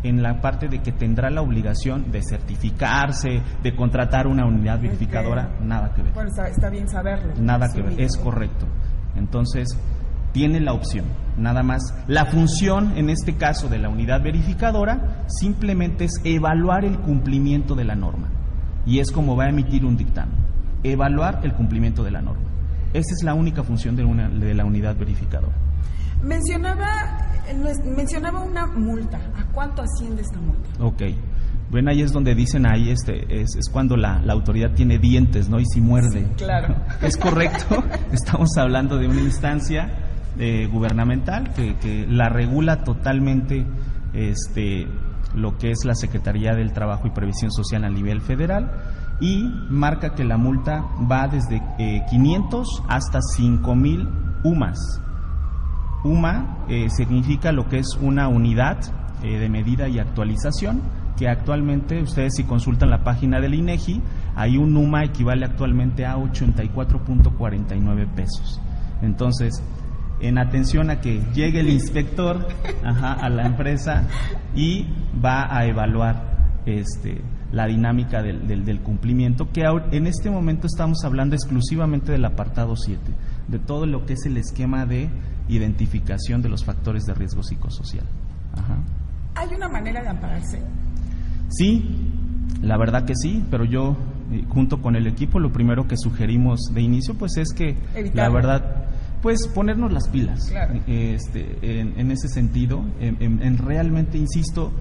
en 0.03 0.23
la 0.23 0.41
parte 0.41 0.69
de 0.69 0.81
que 0.81 0.93
tendrá 0.93 1.29
la 1.31 1.43
obligación 1.43 2.11
de 2.11 2.23
certificarse, 2.23 3.43
de 3.63 3.77
contratar 3.77 4.27
una 4.27 4.47
unidad 4.47 4.81
verificadora, 4.81 5.57
nada 5.61 5.93
que 5.95 6.03
ver. 6.03 6.13
Bueno, 6.15 6.31
está, 6.31 6.71
bien 6.71 6.89
saberlo. 6.89 7.35
Nada 7.41 7.69
que 7.73 7.83
ver, 7.83 8.01
es 8.01 8.17
correcto. 8.17 8.67
Entonces, 9.17 9.69
tiene 10.33 10.61
la 10.61 10.73
opción, 10.73 11.07
nada 11.37 11.63
más. 11.63 11.83
La 12.07 12.27
función, 12.27 12.97
en 12.97 13.11
este 13.11 13.37
caso, 13.37 13.69
de 13.69 13.79
la 13.79 13.89
unidad 13.89 14.23
verificadora, 14.23 15.25
simplemente 15.27 16.05
es 16.05 16.13
evaluar 16.25 16.85
el 16.85 16.99
cumplimiento 17.01 17.75
de 17.75 17.85
la 17.85 17.95
norma 17.95 18.38
y 18.89 19.01
es 19.01 19.13
como 19.13 19.37
va 19.37 19.45
a 19.45 19.49
emitir 19.51 19.85
un 19.85 19.97
dictamen, 19.99 20.35
evaluar 20.83 21.41
el 21.45 21.53
cumplimiento 21.53 22.03
de 22.03 22.11
la 22.11 22.23
norma. 22.23 22.49
Esa 22.95 23.15
es 23.15 23.23
la 23.23 23.35
única 23.35 23.63
función 23.63 23.95
de, 23.97 24.05
una, 24.05 24.31
de 24.31 24.55
la 24.55 24.65
unidad 24.65 24.97
verificadora. 24.97 25.55
Mencionaba, 26.23 27.19
mencionaba 27.85 28.41
una 28.41 28.67
multa. 28.67 29.19
¿A 29.37 29.45
cuánto 29.53 29.83
asciende 29.83 30.23
esta 30.23 30.41
multa? 30.41 30.71
Ok. 30.81 31.03
Bueno, 31.71 31.91
ahí 31.91 32.01
es 32.01 32.13
donde 32.13 32.35
dicen 32.35 32.67
ahí 32.67 32.91
este 32.91 33.43
es, 33.43 33.55
es 33.57 33.69
cuando 33.71 33.95
la, 33.95 34.23
la, 34.23 34.33
autoridad 34.33 34.73
tiene 34.73 34.99
dientes, 34.99 35.51
¿no? 35.51 35.61
Y 35.61 35.67
si 35.67 35.83
muerde. 35.83 36.27
claro. 36.39 36.75
Es 37.03 37.19
correcto. 37.19 37.85
Estamos 38.13 38.57
hablando 38.57 38.97
de 38.97 39.07
una 39.07 39.21
instancia 39.21 39.91
eh, 40.39 40.67
gubernamental 40.67 41.53
que, 41.53 41.77
que, 41.77 42.07
la 42.09 42.31
regula 42.31 42.85
totalmente 42.85 43.67
este 44.15 44.87
lo 45.39 45.57
que 45.57 45.71
es 45.71 45.85
la 45.85 45.95
Secretaría 45.95 46.55
del 46.55 46.73
Trabajo 46.73 47.07
y 47.07 47.11
Previsión 47.11 47.51
Social 47.51 47.85
a 47.85 47.89
nivel 47.89 48.21
federal 48.21 48.71
y 49.21 49.45
marca 49.69 50.15
que 50.15 50.25
la 50.25 50.37
multa 50.37 50.85
va 51.11 51.29
desde 51.29 51.63
500 52.11 52.69
eh, 52.69 52.83
hasta 52.89 53.21
5000 53.21 54.09
UMAS. 54.45 55.03
UMA 56.05 56.67
eh, 56.69 56.89
significa 56.91 57.51
lo 57.53 57.69
que 57.69 57.79
es 57.79 57.99
una 58.01 58.29
unidad 58.29 58.79
eh, 59.23 59.39
de 59.39 59.49
medida 59.49 59.89
y 59.89 59.99
actualización 59.99 60.81
que 61.17 61.29
actualmente 61.29 62.01
ustedes 62.01 62.37
si 62.37 62.45
consultan 62.45 62.91
la 62.91 63.03
página 63.03 63.41
del 63.41 63.55
INEGI, 63.55 64.01
hay 64.37 64.57
un 64.57 64.77
UMA 64.77 65.05
equivale 65.05 65.45
actualmente 65.45 66.07
a 66.07 66.17
84.49 66.17 68.07
pesos. 68.15 68.61
Entonces, 69.03 69.61
en 70.21 70.39
atención 70.39 70.91
a 70.91 71.01
que 71.01 71.21
llegue 71.35 71.61
el 71.61 71.69
inspector 71.69 72.49
a 72.85 73.29
la 73.29 73.47
empresa 73.47 74.07
y 74.55 74.87
va 75.25 75.55
a 75.57 75.67
evaluar 75.67 76.29
este, 76.67 77.23
la 77.53 77.67
dinámica 77.67 78.23
del, 78.23 78.47
del, 78.65 78.81
cumplimiento, 78.81 79.51
que 79.51 79.63
en 79.91 80.07
este 80.07 80.31
momento 80.31 80.67
estamos 80.67 81.03
hablando 81.05 81.35
exclusivamente 81.35 82.13
del 82.13 82.25
apartado 82.25 82.77
7, 82.77 83.01
de 83.49 83.59
todo 83.59 83.87
lo 83.87 84.05
que 84.05 84.15
es 84.15 84.27
el 84.27 84.37
esquema 84.37 84.85
de 84.85 85.09
identificación 85.49 86.43
de 86.43 86.51
los 86.51 86.65
factores 86.65 87.05
de 87.05 87.15
riesgo 87.15 87.43
psicosocial. 87.43 88.05
¿Hay 89.35 89.55
una 89.55 89.69
manera 89.69 90.03
de 90.03 90.09
ampararse? 90.09 90.61
Sí, 91.49 92.13
la 92.61 92.77
verdad 92.77 93.07
que 93.07 93.15
sí, 93.15 93.45
pero 93.51 93.65
yo 93.65 93.97
eh, 94.31 94.45
junto 94.49 94.83
con 94.83 94.97
el 94.97 95.07
equipo 95.07 95.39
lo 95.39 95.51
primero 95.53 95.87
que 95.87 95.97
sugerimos 95.97 96.61
de 96.75 96.83
inicio 96.83 97.15
pues 97.15 97.39
es 97.39 97.55
que 97.55 97.77
la 98.13 98.29
verdad 98.29 98.89
pues 99.23 99.49
ponernos 99.49 99.93
las 99.93 100.09
pilas 100.09 100.53
este, 100.87 101.81
en, 101.81 102.11
ese 102.11 102.29
sentido, 102.29 102.85
en, 103.01 103.59
realmente, 103.59 104.19
insisto, 104.19 104.73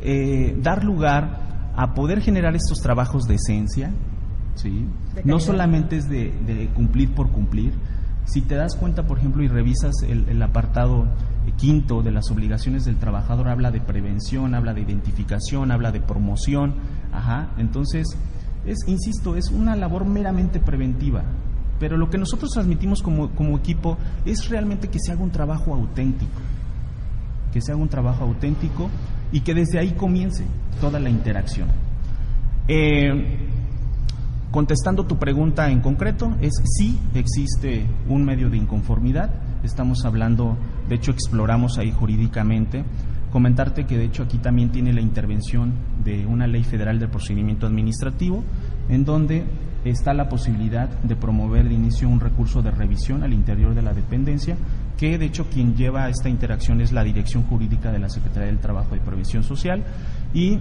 eh, 0.00 0.56
dar 0.60 0.84
lugar 0.84 1.72
a 1.76 1.94
poder 1.94 2.20
generar 2.20 2.56
estos 2.56 2.78
trabajos 2.78 3.24
de 3.24 3.34
esencia, 3.34 3.92
¿sí? 4.54 4.86
no 5.24 5.38
solamente 5.38 5.96
es 5.96 6.08
de, 6.08 6.70
cumplir 6.74 7.14
por 7.14 7.30
cumplir, 7.30 7.74
si 8.24 8.40
te 8.40 8.56
das 8.56 8.74
cuenta, 8.74 9.06
por 9.06 9.18
ejemplo, 9.18 9.44
y 9.44 9.48
revisas 9.48 9.94
el, 10.02 10.42
apartado 10.42 11.06
quinto 11.56 12.02
de 12.02 12.10
las 12.10 12.30
obligaciones 12.30 12.84
del 12.84 12.96
trabajador, 12.96 13.48
habla 13.48 13.70
de 13.70 13.80
prevención, 13.80 14.54
habla 14.54 14.74
de 14.74 14.80
identificación, 14.80 15.70
habla 15.70 15.92
de 15.92 16.00
promoción, 16.00 16.74
ajá, 17.12 17.50
entonces, 17.56 18.06
es, 18.66 18.78
insisto, 18.88 19.36
es 19.36 19.50
una 19.50 19.76
labor 19.76 20.04
meramente 20.06 20.58
preventiva, 20.58 21.22
pero 21.78 21.96
lo 21.96 22.08
que 22.10 22.18
nosotros 22.18 22.50
transmitimos 22.52 23.02
como, 23.02 23.30
como 23.30 23.56
equipo 23.56 23.98
es 24.24 24.48
realmente 24.48 24.88
que 24.88 24.98
se 24.98 25.12
haga 25.12 25.22
un 25.22 25.30
trabajo 25.30 25.74
auténtico, 25.74 26.40
que 27.52 27.60
se 27.60 27.72
haga 27.72 27.80
un 27.80 27.88
trabajo 27.88 28.24
auténtico 28.24 28.88
y 29.32 29.40
que 29.40 29.54
desde 29.54 29.78
ahí 29.78 29.92
comience 29.92 30.44
toda 30.80 31.00
la 31.00 31.10
interacción. 31.10 31.68
Eh, 32.68 33.38
contestando 34.50 35.04
tu 35.04 35.18
pregunta 35.18 35.70
en 35.70 35.80
concreto, 35.80 36.34
es 36.40 36.54
sí 36.64 36.98
existe 37.14 37.86
un 38.08 38.24
medio 38.24 38.48
de 38.48 38.56
inconformidad. 38.56 39.30
Estamos 39.62 40.04
hablando, 40.04 40.56
de 40.88 40.94
hecho 40.94 41.10
exploramos 41.10 41.78
ahí 41.78 41.92
jurídicamente. 41.92 42.84
Comentarte 43.30 43.84
que 43.84 43.98
de 43.98 44.04
hecho 44.04 44.22
aquí 44.22 44.38
también 44.38 44.70
tiene 44.70 44.92
la 44.92 45.00
intervención 45.00 45.74
de 46.04 46.24
una 46.24 46.46
ley 46.46 46.64
federal 46.64 46.98
de 46.98 47.08
procedimiento 47.08 47.66
administrativo, 47.66 48.42
en 48.88 49.04
donde 49.04 49.44
está 49.90 50.14
la 50.14 50.28
posibilidad 50.28 50.88
de 50.88 51.16
promover 51.16 51.68
de 51.68 51.74
inicio 51.74 52.08
un 52.08 52.20
recurso 52.20 52.62
de 52.62 52.70
revisión 52.70 53.22
al 53.22 53.32
interior 53.32 53.74
de 53.74 53.82
la 53.82 53.92
dependencia, 53.92 54.56
que 54.96 55.18
de 55.18 55.26
hecho 55.26 55.46
quien 55.48 55.76
lleva 55.76 56.08
esta 56.08 56.28
interacción 56.28 56.80
es 56.80 56.92
la 56.92 57.04
Dirección 57.04 57.44
Jurídica 57.44 57.92
de 57.92 57.98
la 57.98 58.08
Secretaría 58.08 58.48
del 58.48 58.58
Trabajo 58.58 58.96
y 58.96 59.00
Previsión 59.00 59.42
Social. 59.42 59.84
Y 60.32 60.58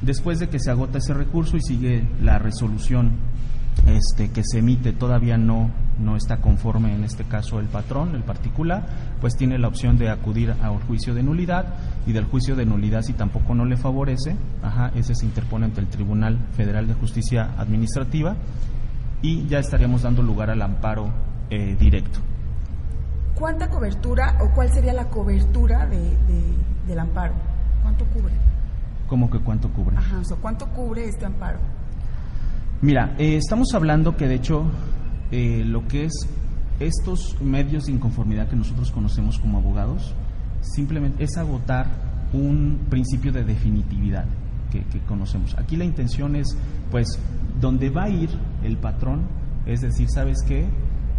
después 0.00 0.38
de 0.38 0.48
que 0.48 0.58
se 0.58 0.70
agota 0.70 0.98
ese 0.98 1.14
recurso 1.14 1.56
y 1.56 1.62
sigue 1.62 2.06
la 2.20 2.38
resolución 2.38 3.12
este, 3.86 4.30
que 4.30 4.42
se 4.44 4.58
emite 4.58 4.92
todavía 4.92 5.36
no, 5.36 5.70
no 5.98 6.16
está 6.16 6.38
conforme 6.38 6.94
en 6.94 7.04
este 7.04 7.24
caso 7.24 7.60
el 7.60 7.66
patrón, 7.66 8.14
el 8.14 8.22
particular, 8.22 8.86
pues 9.20 9.36
tiene 9.36 9.58
la 9.58 9.68
opción 9.68 9.98
de 9.98 10.10
acudir 10.10 10.54
a 10.62 10.70
un 10.70 10.80
juicio 10.80 11.14
de 11.14 11.22
nulidad 11.22 11.74
y 12.06 12.12
del 12.12 12.24
juicio 12.24 12.56
de 12.56 12.64
nulidad 12.64 13.02
si 13.02 13.12
tampoco 13.12 13.54
no 13.54 13.64
le 13.64 13.76
favorece, 13.76 14.36
ajá, 14.62 14.92
ese 14.94 15.14
se 15.14 15.26
interpone 15.26 15.66
ante 15.66 15.80
el 15.80 15.88
Tribunal 15.88 16.38
Federal 16.56 16.86
de 16.86 16.94
Justicia 16.94 17.54
Administrativa 17.58 18.36
y 19.20 19.46
ya 19.46 19.58
estaríamos 19.58 20.02
dando 20.02 20.22
lugar 20.22 20.50
al 20.50 20.62
amparo 20.62 21.08
eh, 21.50 21.76
directo. 21.78 22.20
¿Cuánta 23.34 23.68
cobertura 23.68 24.38
o 24.40 24.54
cuál 24.54 24.70
sería 24.70 24.92
la 24.92 25.08
cobertura 25.08 25.86
de, 25.86 25.98
de, 25.98 26.54
del 26.86 26.98
amparo? 26.98 27.34
¿Cuánto 27.82 28.04
cubre? 28.06 28.34
¿Cómo 29.08 29.30
que 29.30 29.38
cuánto 29.40 29.68
cubre? 29.70 29.96
Ajá, 29.96 30.18
o 30.18 30.24
sea, 30.24 30.36
¿cuánto 30.36 30.66
cubre 30.68 31.08
este 31.08 31.26
amparo? 31.26 31.58
Mira, 32.82 33.14
eh, 33.16 33.36
estamos 33.36 33.74
hablando 33.74 34.16
que 34.16 34.26
de 34.26 34.34
hecho 34.34 34.64
eh, 35.30 35.62
lo 35.64 35.86
que 35.86 36.06
es 36.06 36.28
estos 36.80 37.40
medios 37.40 37.84
de 37.84 37.92
inconformidad 37.92 38.48
que 38.48 38.56
nosotros 38.56 38.90
conocemos 38.90 39.38
como 39.38 39.58
abogados, 39.58 40.16
simplemente 40.62 41.22
es 41.22 41.36
agotar 41.36 41.86
un 42.32 42.86
principio 42.90 43.30
de 43.30 43.44
definitividad 43.44 44.24
que, 44.72 44.82
conocemos. 45.06 45.56
Aquí 45.58 45.76
la 45.76 45.84
intención 45.84 46.34
es, 46.34 46.56
pues, 46.90 47.06
donde 47.60 47.88
va 47.88 48.04
a 48.04 48.08
ir 48.08 48.30
el 48.64 48.76
patrón, 48.78 49.28
es 49.64 49.80
decir, 49.80 50.08
¿sabes 50.08 50.38
qué? 50.42 50.66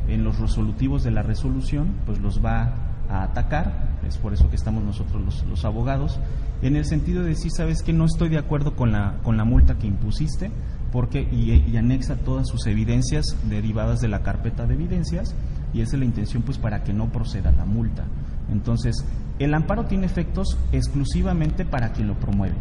En 0.09 0.25
los 0.25 0.39
resolutivos 0.39 1.03
de 1.03 1.11
la 1.11 1.21
resolución, 1.21 1.93
pues 2.05 2.19
los 2.19 2.43
va 2.43 2.73
a 3.09 3.23
atacar, 3.23 3.99
es 4.05 4.17
por 4.17 4.33
eso 4.33 4.49
que 4.49 4.57
estamos 4.57 4.83
nosotros 4.83 5.23
los, 5.23 5.45
los 5.45 5.63
abogados, 5.63 6.19
en 6.61 6.75
el 6.75 6.83
sentido 6.83 7.21
de 7.21 7.29
decir, 7.29 7.51
¿sabes 7.55 7.83
qué? 7.83 7.93
No 7.93 8.03
estoy 8.03 8.27
de 8.27 8.39
acuerdo 8.39 8.75
con 8.75 8.91
la, 8.91 9.19
con 9.23 9.37
la 9.37 9.45
multa 9.45 9.77
que 9.77 9.87
impusiste, 9.87 10.51
porque 10.93 11.27
y, 11.31 11.51
y, 11.51 11.75
anexa 11.75 12.17
todas 12.17 12.47
sus 12.47 12.67
evidencias 12.67 13.35
derivadas 13.49 13.99
de 13.99 14.07
la 14.07 14.21
carpeta 14.21 14.67
de 14.67 14.75
evidencias 14.75 15.33
y 15.73 15.81
esa 15.81 15.95
es 15.95 15.99
la 15.99 16.05
intención 16.05 16.43
pues 16.43 16.59
para 16.59 16.83
que 16.83 16.93
no 16.93 17.11
proceda 17.11 17.51
la 17.51 17.65
multa. 17.65 18.05
Entonces, 18.51 19.03
el 19.39 19.55
amparo 19.55 19.85
tiene 19.85 20.05
efectos 20.05 20.55
exclusivamente 20.71 21.65
para 21.65 21.91
quien 21.93 22.07
lo 22.07 22.13
promueve. 22.13 22.53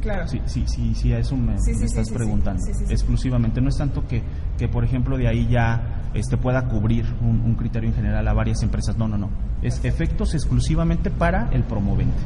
Claro. 0.00 0.28
Sí, 0.28 0.40
sí, 0.46 0.64
sí, 0.68 0.94
sí 0.94 1.12
a 1.12 1.18
eso 1.18 1.36
me, 1.36 1.58
Sí, 1.58 1.72
sí, 1.74 1.80
me 1.80 1.88
sí, 1.88 1.98
estás 1.98 2.10
preguntando. 2.10 2.62
Sí, 2.64 2.72
sí, 2.72 2.86
sí. 2.86 2.92
Exclusivamente. 2.92 3.60
No 3.60 3.68
es 3.68 3.78
tanto 3.78 4.06
que, 4.06 4.22
que, 4.56 4.68
por 4.68 4.84
ejemplo, 4.84 5.16
de 5.16 5.26
ahí 5.26 5.48
ya 5.48 6.10
este, 6.14 6.36
pueda 6.36 6.68
cubrir 6.68 7.04
un, 7.20 7.40
un 7.40 7.54
criterio 7.56 7.88
en 7.88 7.96
general 7.96 8.28
a 8.28 8.32
varias 8.32 8.62
empresas. 8.62 8.96
No, 8.96 9.08
no, 9.08 9.18
no. 9.18 9.30
Es 9.60 9.84
efectos 9.84 10.34
exclusivamente 10.34 11.10
para 11.10 11.48
el 11.50 11.64
promovente. 11.64 12.22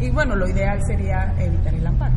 Y 0.00 0.10
bueno, 0.10 0.36
lo 0.36 0.48
ideal 0.48 0.78
sería 0.86 1.34
evitar 1.42 1.74
el 1.74 1.86
amparo. 1.86 2.14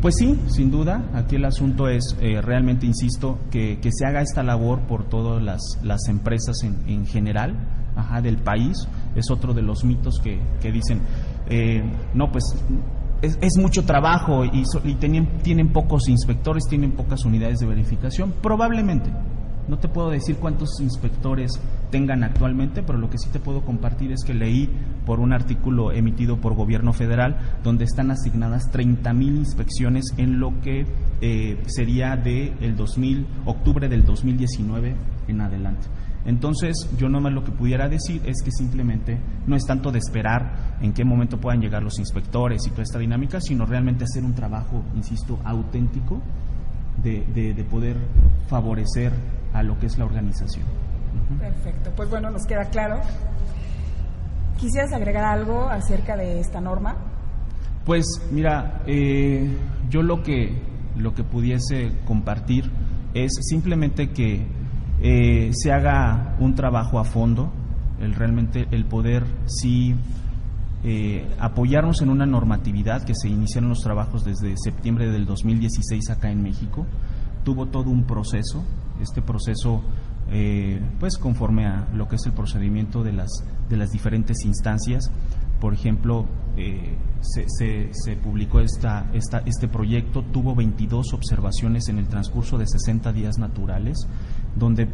Pues 0.00 0.14
sí, 0.18 0.38
sin 0.46 0.70
duda. 0.70 1.10
Aquí 1.12 1.36
el 1.36 1.44
asunto 1.44 1.88
es, 1.88 2.16
eh, 2.20 2.40
realmente 2.40 2.86
insisto, 2.86 3.38
que, 3.50 3.78
que 3.80 3.90
se 3.92 4.06
haga 4.06 4.22
esta 4.22 4.42
labor 4.42 4.80
por 4.86 5.04
todas 5.04 5.42
las, 5.42 5.60
las 5.82 6.08
empresas 6.08 6.62
en, 6.62 6.88
en 6.88 7.06
general 7.06 7.54
ajá, 7.96 8.22
del 8.22 8.38
país. 8.38 8.88
Es 9.14 9.30
otro 9.30 9.52
de 9.52 9.60
los 9.62 9.84
mitos 9.84 10.18
que, 10.22 10.40
que 10.62 10.72
dicen, 10.72 11.02
eh, 11.50 11.82
no, 12.14 12.32
pues 12.32 12.44
es, 13.20 13.38
es 13.42 13.58
mucho 13.58 13.84
trabajo 13.84 14.44
y, 14.44 14.64
y 14.84 14.94
tienen, 14.94 15.42
tienen 15.42 15.70
pocos 15.70 16.08
inspectores, 16.08 16.64
tienen 16.68 16.92
pocas 16.92 17.24
unidades 17.26 17.58
de 17.58 17.66
verificación. 17.66 18.32
Probablemente. 18.42 19.10
No 19.68 19.78
te 19.78 19.88
puedo 19.88 20.10
decir 20.10 20.36
cuántos 20.36 20.80
inspectores 20.80 21.52
tengan 21.90 22.24
actualmente, 22.24 22.82
pero 22.82 22.98
lo 22.98 23.10
que 23.10 23.18
sí 23.18 23.28
te 23.30 23.38
puedo 23.38 23.62
compartir 23.62 24.12
es 24.12 24.24
que 24.24 24.34
leí 24.34 24.68
por 25.06 25.20
un 25.20 25.32
artículo 25.32 25.92
emitido 25.92 26.40
por 26.40 26.54
gobierno 26.54 26.92
federal 26.92 27.36
donde 27.62 27.84
están 27.84 28.10
asignadas 28.10 28.70
30 28.70 29.12
mil 29.12 29.36
inspecciones 29.36 30.04
en 30.16 30.40
lo 30.40 30.60
que 30.60 30.86
eh, 31.20 31.62
sería 31.66 32.16
de 32.16 32.54
el 32.60 32.76
2000, 32.76 33.26
octubre 33.46 33.88
del 33.88 34.04
2019 34.04 34.94
en 35.28 35.40
adelante. 35.40 35.86
Entonces, 36.24 36.74
yo 36.98 37.08
nomás 37.08 37.32
lo 37.32 37.44
que 37.44 37.50
pudiera 37.50 37.88
decir 37.88 38.20
es 38.26 38.42
que 38.44 38.50
simplemente 38.50 39.18
no 39.46 39.56
es 39.56 39.64
tanto 39.64 39.90
de 39.90 39.98
esperar 39.98 40.76
en 40.82 40.92
qué 40.92 41.04
momento 41.04 41.40
puedan 41.40 41.60
llegar 41.60 41.82
los 41.82 41.98
inspectores 41.98 42.66
y 42.66 42.70
toda 42.70 42.82
esta 42.82 42.98
dinámica, 42.98 43.40
sino 43.40 43.64
realmente 43.64 44.04
hacer 44.04 44.22
un 44.24 44.34
trabajo, 44.34 44.82
insisto, 44.94 45.38
auténtico 45.44 46.20
de, 47.02 47.24
de, 47.34 47.54
de 47.54 47.64
poder 47.64 47.96
favorecer 48.48 49.12
a 49.52 49.62
lo 49.62 49.78
que 49.78 49.86
es 49.86 49.98
la 49.98 50.04
organización. 50.04 50.66
Perfecto. 51.38 51.92
Pues 51.96 52.10
bueno, 52.10 52.30
nos 52.30 52.46
queda 52.46 52.64
claro. 52.66 53.00
¿Quisieras 54.58 54.92
agregar 54.92 55.24
algo 55.24 55.68
acerca 55.68 56.16
de 56.16 56.40
esta 56.40 56.60
norma? 56.60 56.96
Pues 57.84 58.04
mira, 58.30 58.82
eh, 58.86 59.56
yo 59.88 60.02
lo 60.02 60.22
que 60.22 60.70
lo 60.96 61.14
que 61.14 61.24
pudiese 61.24 61.92
compartir 62.04 62.70
es 63.14 63.32
simplemente 63.40 64.10
que 64.10 64.46
eh, 65.02 65.50
se 65.52 65.72
haga 65.72 66.36
un 66.40 66.54
trabajo 66.54 66.98
a 66.98 67.04
fondo, 67.04 67.50
el 68.00 68.14
realmente 68.14 68.66
el 68.70 68.84
poder 68.84 69.24
sí 69.46 69.94
eh, 70.84 71.28
apoyarnos 71.38 72.00
en 72.02 72.10
una 72.10 72.26
normatividad 72.26 73.02
que 73.04 73.14
se 73.14 73.28
iniciaron 73.28 73.68
los 73.70 73.80
trabajos 73.80 74.24
desde 74.24 74.54
septiembre 74.56 75.10
del 75.10 75.26
2016 75.26 76.10
acá 76.10 76.30
en 76.30 76.42
México. 76.42 76.86
Tuvo 77.44 77.66
todo 77.66 77.90
un 77.90 78.04
proceso, 78.04 78.62
este 79.00 79.22
proceso 79.22 79.82
eh, 80.30 80.80
pues 80.98 81.18
conforme 81.18 81.66
a 81.66 81.88
lo 81.94 82.06
que 82.08 82.16
es 82.16 82.26
el 82.26 82.32
procedimiento 82.32 83.02
de 83.02 83.12
las, 83.12 83.30
de 83.68 83.76
las 83.76 83.90
diferentes 83.90 84.44
instancias. 84.44 85.10
Por 85.60 85.74
ejemplo, 85.74 86.24
eh, 86.56 86.96
se, 87.20 87.44
se- 87.48 87.90
se 87.92 88.16
publicó 88.16 88.60
esta, 88.60 89.10
esta, 89.12 89.38
este 89.44 89.68
proyecto, 89.68 90.22
tuvo 90.22 90.54
22 90.54 91.12
observaciones 91.12 91.88
en 91.88 91.98
el 91.98 92.08
transcurso 92.08 92.56
de 92.56 92.66
60 92.66 93.12
días 93.12 93.36
naturales, 93.38 93.98
donde 94.56 94.88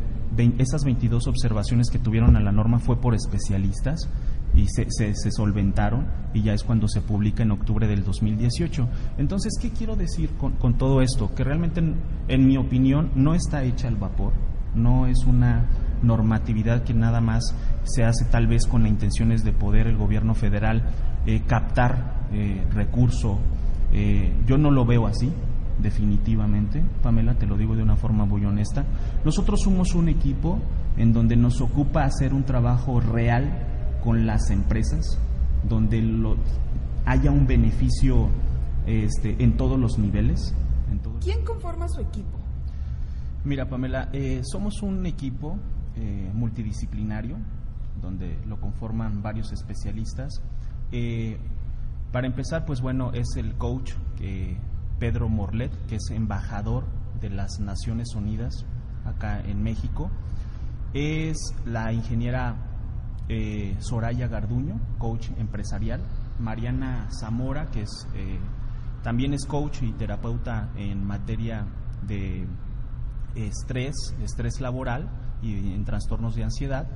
esas 0.59 0.83
22 0.85 1.29
observaciones 1.29 1.89
que 1.91 1.99
tuvieron 2.01 2.37
a 2.37 2.41
la 2.41 2.51
norma 2.53 2.79
fue 2.81 2.97
por 3.01 3.15
especialistas 3.15 4.09
y 4.57 4.67
se, 4.69 4.87
se- 4.91 5.31
solventaron 5.31 6.07
y 6.33 6.43
ya 6.43 6.55
es 6.55 6.65
cuando 6.65 6.89
se 6.89 7.01
publica 7.03 7.43
en 7.43 7.51
octubre 7.53 7.87
del 7.87 8.03
2018. 8.05 8.89
Entonces, 9.19 9.53
¿qué 9.61 9.71
quiero 9.71 9.97
decir 9.97 10.31
con, 10.39 10.53
con 10.53 10.79
todo 10.79 11.03
esto? 11.03 11.35
Que 11.35 11.45
realmente, 11.45 11.83
en, 12.29 12.47
mi 12.47 12.57
opinión, 12.57 13.11
no 13.15 13.35
está 13.35 13.63
hecha 13.65 13.89
al 13.89 13.97
vapor, 13.97 14.33
no 14.75 15.07
es 15.07 15.25
una 15.27 15.67
normatividad 16.03 16.83
que 16.85 16.95
nada 16.95 17.21
más 17.21 17.55
se 17.85 18.05
hace 18.05 18.25
tal 18.27 18.47
vez 18.47 18.67
con 18.67 18.83
la 18.83 18.89
intenciones 18.89 19.45
de 19.45 19.53
poder 19.53 19.87
el 19.87 19.97
gobierno 19.97 20.35
federal 20.35 20.83
eh, 21.27 21.43
captar 21.47 22.27
eh, 22.33 22.65
recurso. 22.73 23.39
Eh, 23.93 24.33
yo 24.47 24.59
no 24.59 24.71
lo 24.71 24.85
veo 24.85 25.07
así, 25.07 25.31
definitivamente. 25.79 26.83
Pamela, 27.03 27.35
te 27.35 27.47
lo 27.47 27.57
digo 27.57 27.77
de 27.77 27.83
una 27.83 27.97
forma 27.97 28.25
muy 28.25 28.45
honesta. 28.45 28.85
Nosotros 29.25 29.61
somos 29.63 29.95
un 29.95 30.09
equipo 30.09 30.59
en 30.97 31.13
donde 31.13 31.37
nos 31.37 31.61
ocupa 31.61 32.05
hacer 32.05 32.33
un 32.35 32.45
trabajo 32.45 33.01
real 33.01 33.66
con 34.07 34.25
las 34.25 34.51
empresas, 34.51 35.19
donde 35.69 36.01
lo- 36.01 36.37
haya 37.07 37.33
un 37.33 37.45
beneficio 37.49 38.29
este, 38.87 39.43
en 39.43 39.57
todos 39.57 39.81
los 39.81 39.99
niveles. 39.99 40.55
En 40.93 41.01
todos- 41.01 41.25
¿Quién 41.25 41.45
conforma 41.45 41.89
su 41.89 42.01
equipo? 42.01 42.39
Mira, 43.45 43.69
Pamela, 43.69 44.09
eh, 44.13 44.43
somos 44.45 44.81
un 44.81 45.05
equipo 45.07 45.59
eh, 45.97 46.31
multidisciplinario 46.33 47.37
donde 48.01 48.39
lo 48.47 48.61
conforman 48.61 49.23
varios 49.23 49.51
especialistas. 49.53 50.41
Eh, 50.93 51.39
para 52.13 52.29
empezar, 52.29 52.65
pues 52.65 52.81
bueno, 52.81 53.11
es 53.13 53.27
el 53.37 53.55
coach 53.57 53.93
Pedro 55.01 55.29
Morlet, 55.29 55.73
que 55.87 55.97
es 55.97 56.11
embajador 56.11 56.85
de 57.21 57.31
las 57.31 57.59
Naciones 57.59 58.15
Unidas 58.15 58.65
acá 59.05 59.41
en 59.41 59.63
México. 59.65 60.11
Es 60.95 61.37
la 61.65 61.93
ingeniera 61.93 62.55
eh, 63.29 63.77
Soraya 63.81 64.29
Garduño, 64.29 64.81
coach 64.99 65.31
empresarial. 65.39 66.01
Mariana 66.39 67.09
Zamora, 67.11 67.71
que 67.71 67.83
es 67.83 68.07
eh, 68.15 68.39
también 69.03 69.33
es 69.33 69.47
coach 69.47 69.83
y 69.83 69.93
terapeuta 69.93 70.71
en 70.77 71.05
materia 71.05 71.67
de 72.07 72.47
estrés, 73.35 73.95
estrés 74.23 74.61
laboral 74.61 75.09
y 75.43 75.73
en 75.73 75.85
trastornos 75.85 76.35
de 76.35 76.45
ansiedad. 76.45 76.87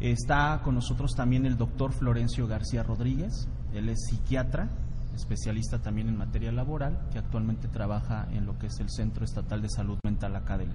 Está 0.00 0.60
con 0.62 0.74
nosotros 0.74 1.12
también 1.16 1.46
el 1.46 1.56
doctor 1.56 1.92
Florencio 1.92 2.46
García 2.46 2.82
Rodríguez, 2.82 3.48
él 3.72 3.88
es 3.88 4.06
psiquiatra, 4.08 4.68
especialista 5.14 5.80
también 5.80 6.08
en 6.08 6.16
materia 6.16 6.52
laboral, 6.52 7.08
que 7.10 7.18
actualmente 7.18 7.68
trabaja 7.68 8.28
en 8.30 8.46
lo 8.46 8.58
que 8.58 8.66
es 8.66 8.78
el 8.80 8.88
Centro 8.90 9.24
Estatal 9.24 9.60
de 9.60 9.68
Salud 9.68 9.98
Mental 10.04 10.36
acá 10.36 10.56
de, 10.56 10.66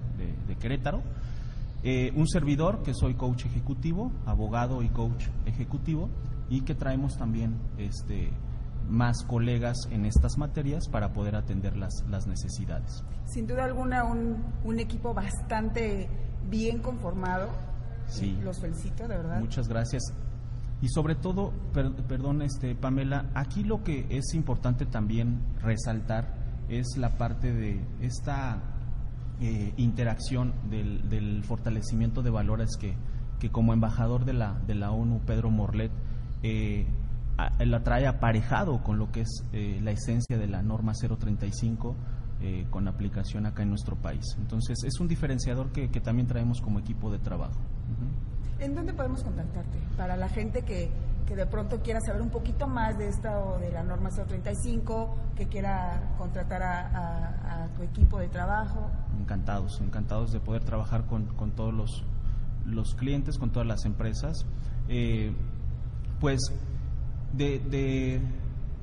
de, 0.47 0.55
Querétaro. 0.57 1.01
Eh, 1.83 2.13
un 2.15 2.27
servidor 2.27 2.81
que 2.81 2.93
soy 2.93 3.15
coach 3.15 3.45
ejecutivo, 3.45 4.11
abogado 4.25 4.81
y 4.83 4.89
coach 4.89 5.27
ejecutivo, 5.45 6.09
y 6.49 6.61
que 6.61 6.75
traemos 6.75 7.17
también 7.17 7.59
este, 7.77 8.31
más 8.89 9.23
colegas 9.23 9.87
en 9.91 10.05
estas 10.05 10.37
materias 10.37 10.87
para 10.87 11.13
poder 11.13 11.35
atender 11.35 11.75
las, 11.75 12.03
las 12.09 12.27
necesidades. 12.27 13.03
Sin 13.25 13.47
duda 13.47 13.65
alguna, 13.65 14.05
un, 14.05 14.43
un 14.63 14.79
equipo 14.79 15.13
bastante 15.13 16.09
bien 16.49 16.79
conformado. 16.79 17.49
Sí. 18.07 18.37
Los 18.43 18.59
felicito, 18.59 19.07
de 19.07 19.17
verdad. 19.17 19.39
Muchas 19.39 19.67
gracias. 19.67 20.03
Y 20.81 20.89
sobre 20.89 21.15
todo, 21.15 21.53
perdón, 21.73 22.41
este, 22.41 22.75
Pamela, 22.75 23.29
aquí 23.33 23.63
lo 23.63 23.83
que 23.83 24.05
es 24.09 24.33
importante 24.33 24.85
también 24.85 25.41
resaltar 25.61 26.35
es 26.67 26.97
la 26.97 27.17
parte 27.17 27.53
de 27.53 27.85
esta 28.01 28.72
eh, 29.41 29.73
interacción 29.77 30.53
del, 30.69 31.09
del, 31.09 31.43
fortalecimiento 31.43 32.21
de 32.21 32.29
valores 32.29 32.77
que, 32.79 32.95
que 33.39 33.49
como 33.49 33.73
embajador 33.73 34.25
de 34.25 34.33
la, 34.33 34.59
de 34.67 34.75
la 34.75 34.91
ONU, 34.91 35.21
Pedro 35.25 35.49
Morlet, 35.49 35.91
eh, 36.43 36.85
la 37.59 37.83
trae 37.83 38.07
aparejado 38.07 38.83
con 38.83 38.99
lo 38.99 39.11
que 39.11 39.21
es 39.21 39.43
eh, 39.53 39.79
la 39.81 39.91
esencia 39.91 40.37
de 40.37 40.47
la 40.47 40.61
norma 40.61 40.93
035 40.93 41.95
eh, 42.41 42.67
con 42.69 42.87
aplicación 42.87 43.45
acá 43.45 43.63
en 43.63 43.69
nuestro 43.69 43.95
país. 43.95 44.25
Entonces 44.37 44.83
es 44.83 44.99
un 44.99 45.07
diferenciador 45.07 45.71
que, 45.71 45.89
que 45.89 45.99
también 46.01 46.27
traemos 46.27 46.61
como 46.61 46.79
equipo 46.79 47.11
de 47.11 47.19
trabajo. 47.19 47.59
¿En 48.59 48.75
dónde 48.75 48.93
podemos 48.93 49.23
contactarte? 49.23 49.79
Para 49.97 50.15
la 50.15 50.29
gente 50.29 50.61
que, 50.63 50.91
que 51.25 51.35
de 51.35 51.45
pronto 51.45 51.81
quiera 51.81 51.99
saber 52.01 52.21
un 52.21 52.29
poquito 52.29 52.67
más 52.67 52.97
de 52.97 53.07
esta 53.07 53.39
o 53.39 53.59
de 53.59 53.71
la 53.71 53.83
norma 53.83 54.09
035, 54.09 55.15
que 55.35 55.47
quiera 55.47 56.15
contratar 56.17 56.63
a, 56.63 57.69
tu 57.75 57.81
equipo 57.81 58.19
de 58.19 58.27
trabajo. 58.27 58.91
Encantados, 59.19 59.79
encantados 59.81 60.31
de 60.31 60.39
poder 60.39 60.63
trabajar 60.63 61.05
con, 61.05 61.25
con 61.35 61.51
todos 61.51 61.73
los, 61.73 62.03
los 62.65 62.93
clientes, 62.93 63.37
con 63.37 63.51
todas 63.51 63.67
las 63.67 63.85
empresas. 63.85 64.45
Eh, 64.89 65.33
pues 66.19 66.39
de, 67.31 67.59
de, 67.59 68.21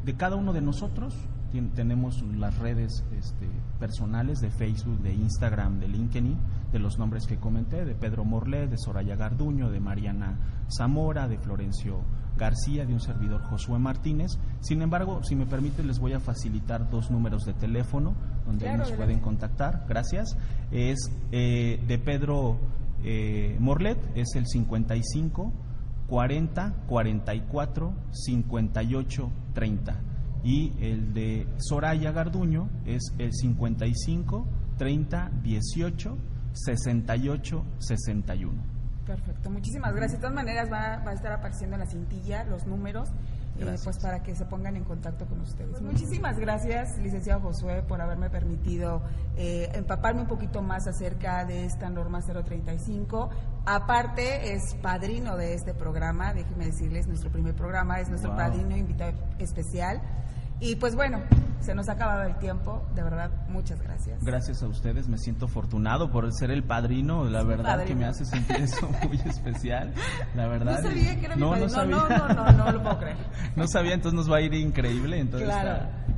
de 0.05 0.17
cada 0.17 0.37
uno 0.37 0.53
de 0.53 0.61
nosotros 0.63 1.15
tenemos 1.75 2.23
las 2.37 2.59
redes 2.59 3.05
este, 3.13 3.49
personales 3.79 4.41
de 4.41 4.51
Facebook, 4.51 5.01
de 5.01 5.13
Instagram, 5.15 5.81
de 5.81 5.89
LinkedIn, 5.89 6.37
de 6.73 6.79
los 6.79 6.99
nombres 6.99 7.27
que 7.27 7.39
comenté, 7.39 7.85
de 7.85 7.95
Pedro 7.95 8.25
Morlé, 8.25 8.69
de 8.69 8.77
Soraya 8.79 9.17
Garduño, 9.17 9.71
de 9.71 9.81
Mariana 9.81 10.39
Zamora, 10.69 11.27
de 11.27 11.39
Florencio 11.39 12.03
García, 12.41 12.87
de 12.87 12.95
un 12.95 13.01
servidor 13.01 13.43
Josué 13.43 13.79
Martínez. 13.79 14.33
Sin 14.61 14.81
embargo, 14.81 15.23
si 15.23 15.37
me 15.37 15.47
permite, 15.47 15.85
les 15.85 16.01
voy 16.01 16.15
a 16.15 16.21
facilitar 16.21 16.91
dos 16.91 17.11
números 17.11 17.45
de 17.45 17.53
teléfono 17.53 18.15
donde 18.47 18.77
nos 18.77 18.91
pueden 18.93 19.21
contactar. 19.21 19.85
Gracias. 19.87 20.37
Es 20.73 21.13
eh, 21.31 21.79
de 21.87 21.99
Pedro 21.99 22.59
eh, 23.05 23.57
Morlet, 23.61 23.99
es 24.17 24.35
el 24.35 24.47
55 24.47 25.53
40 26.09 26.75
44 26.89 27.95
58 28.11 29.33
30. 29.55 30.01
Y 30.43 30.73
el 30.81 31.13
de 31.13 31.47
Soraya 31.59 32.11
Garduño 32.13 32.71
es 32.87 33.13
el 33.19 33.33
55 33.33 34.47
30 34.79 35.31
18 35.43 36.19
68 36.55 37.65
61. 37.79 38.70
Perfecto, 39.07 39.51
muchísimas 39.51 39.95
gracias. 39.95 40.13
De 40.13 40.19
todas 40.19 40.35
maneras 40.35 40.71
va, 40.71 41.03
va 41.05 41.11
a 41.11 41.15
estar 41.15 41.33
apareciendo 41.33 41.77
en 41.77 41.81
la 41.81 41.87
cintilla 41.87 42.45
los 42.45 42.67
números 42.67 43.11
eh, 43.59 43.79
pues 43.85 43.99
para 43.99 44.23
que 44.23 44.35
se 44.35 44.47
pongan 44.47 44.77
en 44.77 44.85
contacto 44.85 45.27
con 45.27 45.41
ustedes. 45.41 45.81
Muchísimas 45.83 46.39
gracias, 46.39 46.97
licenciado 46.99 47.41
Josué, 47.41 47.83
por 47.83 48.01
haberme 48.01 48.31
permitido 48.31 49.03
eh, 49.37 49.71
empaparme 49.75 50.23
un 50.23 50.29
poquito 50.29 50.63
más 50.63 50.87
acerca 50.87 51.45
de 51.45 51.67
esta 51.67 51.91
norma 51.91 52.23
035. 52.23 53.29
Aparte, 53.67 54.55
es 54.55 54.75
padrino 54.77 55.37
de 55.37 55.55
este 55.55 55.75
programa, 55.75 56.33
déjenme 56.33 56.67
decirles, 56.67 57.07
nuestro 57.07 57.31
primer 57.31 57.55
programa, 57.55 58.01
es 58.01 58.09
nuestro 58.09 58.35
padrino 58.35 58.77
invitado 58.77 59.13
especial. 59.39 60.01
Y 60.61 60.77
pues 60.77 60.95
bueno, 60.95 61.23
se 61.61 61.75
nos 61.75 61.89
ha 61.89 61.93
acabado 61.93 62.23
el 62.25 62.37
tiempo, 62.37 62.83
de 62.95 63.03
verdad, 63.03 63.31
muchas 63.49 63.81
gracias. 63.83 64.23
Gracias 64.23 64.63
a 64.63 64.67
ustedes, 64.67 65.09
me 65.09 65.19
siento 65.19 65.47
afortunado 65.47 66.11
por 66.11 66.33
ser 66.33 66.51
el 66.51 66.65
padrino, 66.65 67.25
la 67.25 67.43
verdad 67.43 67.85
que 67.85 67.95
me 67.95 68.07
hace 68.07 68.25
sentir 68.25 68.57
eso 68.57 68.89
muy 69.07 69.17
especial, 69.17 69.93
la 70.35 70.49
verdad. 70.49 70.83
No 70.83 70.89
sabía 70.89 71.19
que 71.19 71.27
era 71.27 71.37
no, 71.37 71.53
mi 71.53 71.61
no, 71.61 71.67
no, 71.67 72.09
no, 72.09 72.29
no, 72.29 72.53
no, 72.53 72.73
lo 72.73 72.83
puedo 72.83 72.99
creer. 72.99 73.17
no 73.57 73.67
sabía, 73.69 73.95
entonces 73.95 74.17
nos 74.17 74.31
va 74.31 74.39
a 74.39 74.41
ir 74.41 74.55
increíble 74.55 75.19
en 75.19 75.31
todo, 75.31 75.41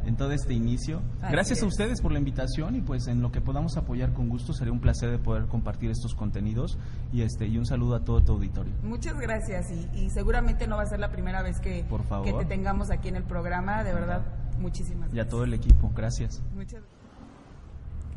en 0.05 0.16
todo 0.16 0.32
este 0.32 0.55
inicio. 0.55 1.03
gracias 1.30 1.62
a 1.62 1.66
ustedes 1.66 2.01
por 2.01 2.12
la 2.12 2.18
invitación 2.18 2.76
y 2.76 2.80
pues 2.80 3.07
en 3.07 3.22
lo 3.22 3.32
que 3.32 3.40
podamos 3.40 3.76
apoyar 3.76 4.12
con 4.12 4.28
gusto, 4.28 4.53
sería 4.53 4.72
un 4.72 4.80
placer 4.80 5.11
de 5.11 5.18
poder 5.18 5.47
compartir 5.47 5.90
estos 5.90 6.14
contenidos 6.14 6.78
y 7.12 7.22
este 7.22 7.47
y 7.47 7.59
un 7.59 7.66
saludo 7.66 7.97
a 7.97 8.05
todo 8.05 8.22
tu 8.22 8.32
auditorio. 8.32 8.72
Muchas 8.82 9.18
gracias 9.18 9.70
y, 9.70 10.11
seguramente 10.11 10.66
no 10.66 10.76
va 10.76 10.82
a 10.82 10.86
ser 10.86 11.01
la 11.01 11.11
primera 11.11 11.43
vez 11.43 11.59
que, 11.61 11.86
que 12.24 12.32
te 12.32 12.45
tengamos 12.45 12.90
aquí 12.90 13.09
en 13.09 13.16
el 13.16 13.24
programa, 13.24 13.82
de 13.82 13.95
verdad 13.95 14.22
Muchísimas 14.59 15.11
gracias. 15.11 15.16
Y 15.16 15.20
a 15.20 15.28
todo 15.28 15.45
el 15.45 15.55
equipo, 15.55 15.90
gracias. 15.95 16.43
Muchas 16.55 16.82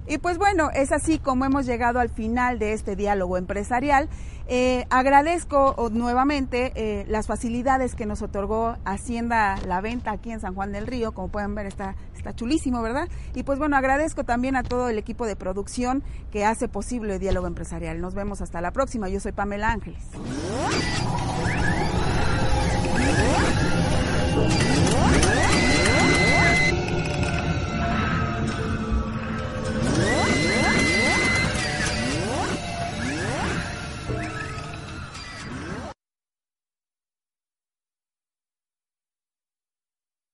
y 0.07 0.19
pues 0.19 0.37
bueno, 0.37 0.69
es 0.73 0.91
así 0.91 1.19
como 1.19 1.45
hemos 1.45 1.65
llegado 1.65 1.99
al 1.99 2.09
final 2.09 2.59
de 2.59 2.73
este 2.73 2.95
diálogo 2.95 3.37
empresarial. 3.37 4.07
Eh, 4.47 4.85
agradezco 4.91 5.89
nuevamente 5.91 6.71
eh, 6.75 7.05
las 7.07 7.25
facilidades 7.25 7.95
que 7.95 8.05
nos 8.05 8.21
otorgó 8.21 8.77
Hacienda 8.85 9.55
La 9.65 9.81
Venta 9.81 10.11
aquí 10.11 10.31
en 10.31 10.39
San 10.39 10.53
Juan 10.53 10.71
del 10.71 10.85
Río. 10.85 11.13
Como 11.13 11.29
pueden 11.29 11.55
ver, 11.55 11.65
está, 11.65 11.95
está 12.15 12.35
chulísimo, 12.35 12.81
¿verdad? 12.83 13.09
Y 13.33 13.43
pues 13.43 13.57
bueno, 13.57 13.75
agradezco 13.75 14.23
también 14.23 14.55
a 14.55 14.63
todo 14.63 14.89
el 14.89 14.99
equipo 14.99 15.25
de 15.25 15.35
producción 15.35 16.03
que 16.31 16.45
hace 16.45 16.67
posible 16.67 17.15
el 17.15 17.19
diálogo 17.19 17.47
empresarial. 17.47 17.99
Nos 17.99 18.13
vemos 18.13 18.41
hasta 18.41 18.61
la 18.61 18.71
próxima. 18.71 19.09
Yo 19.09 19.19
soy 19.19 19.31
Pamela 19.31 19.71
Ángeles. 19.71 20.03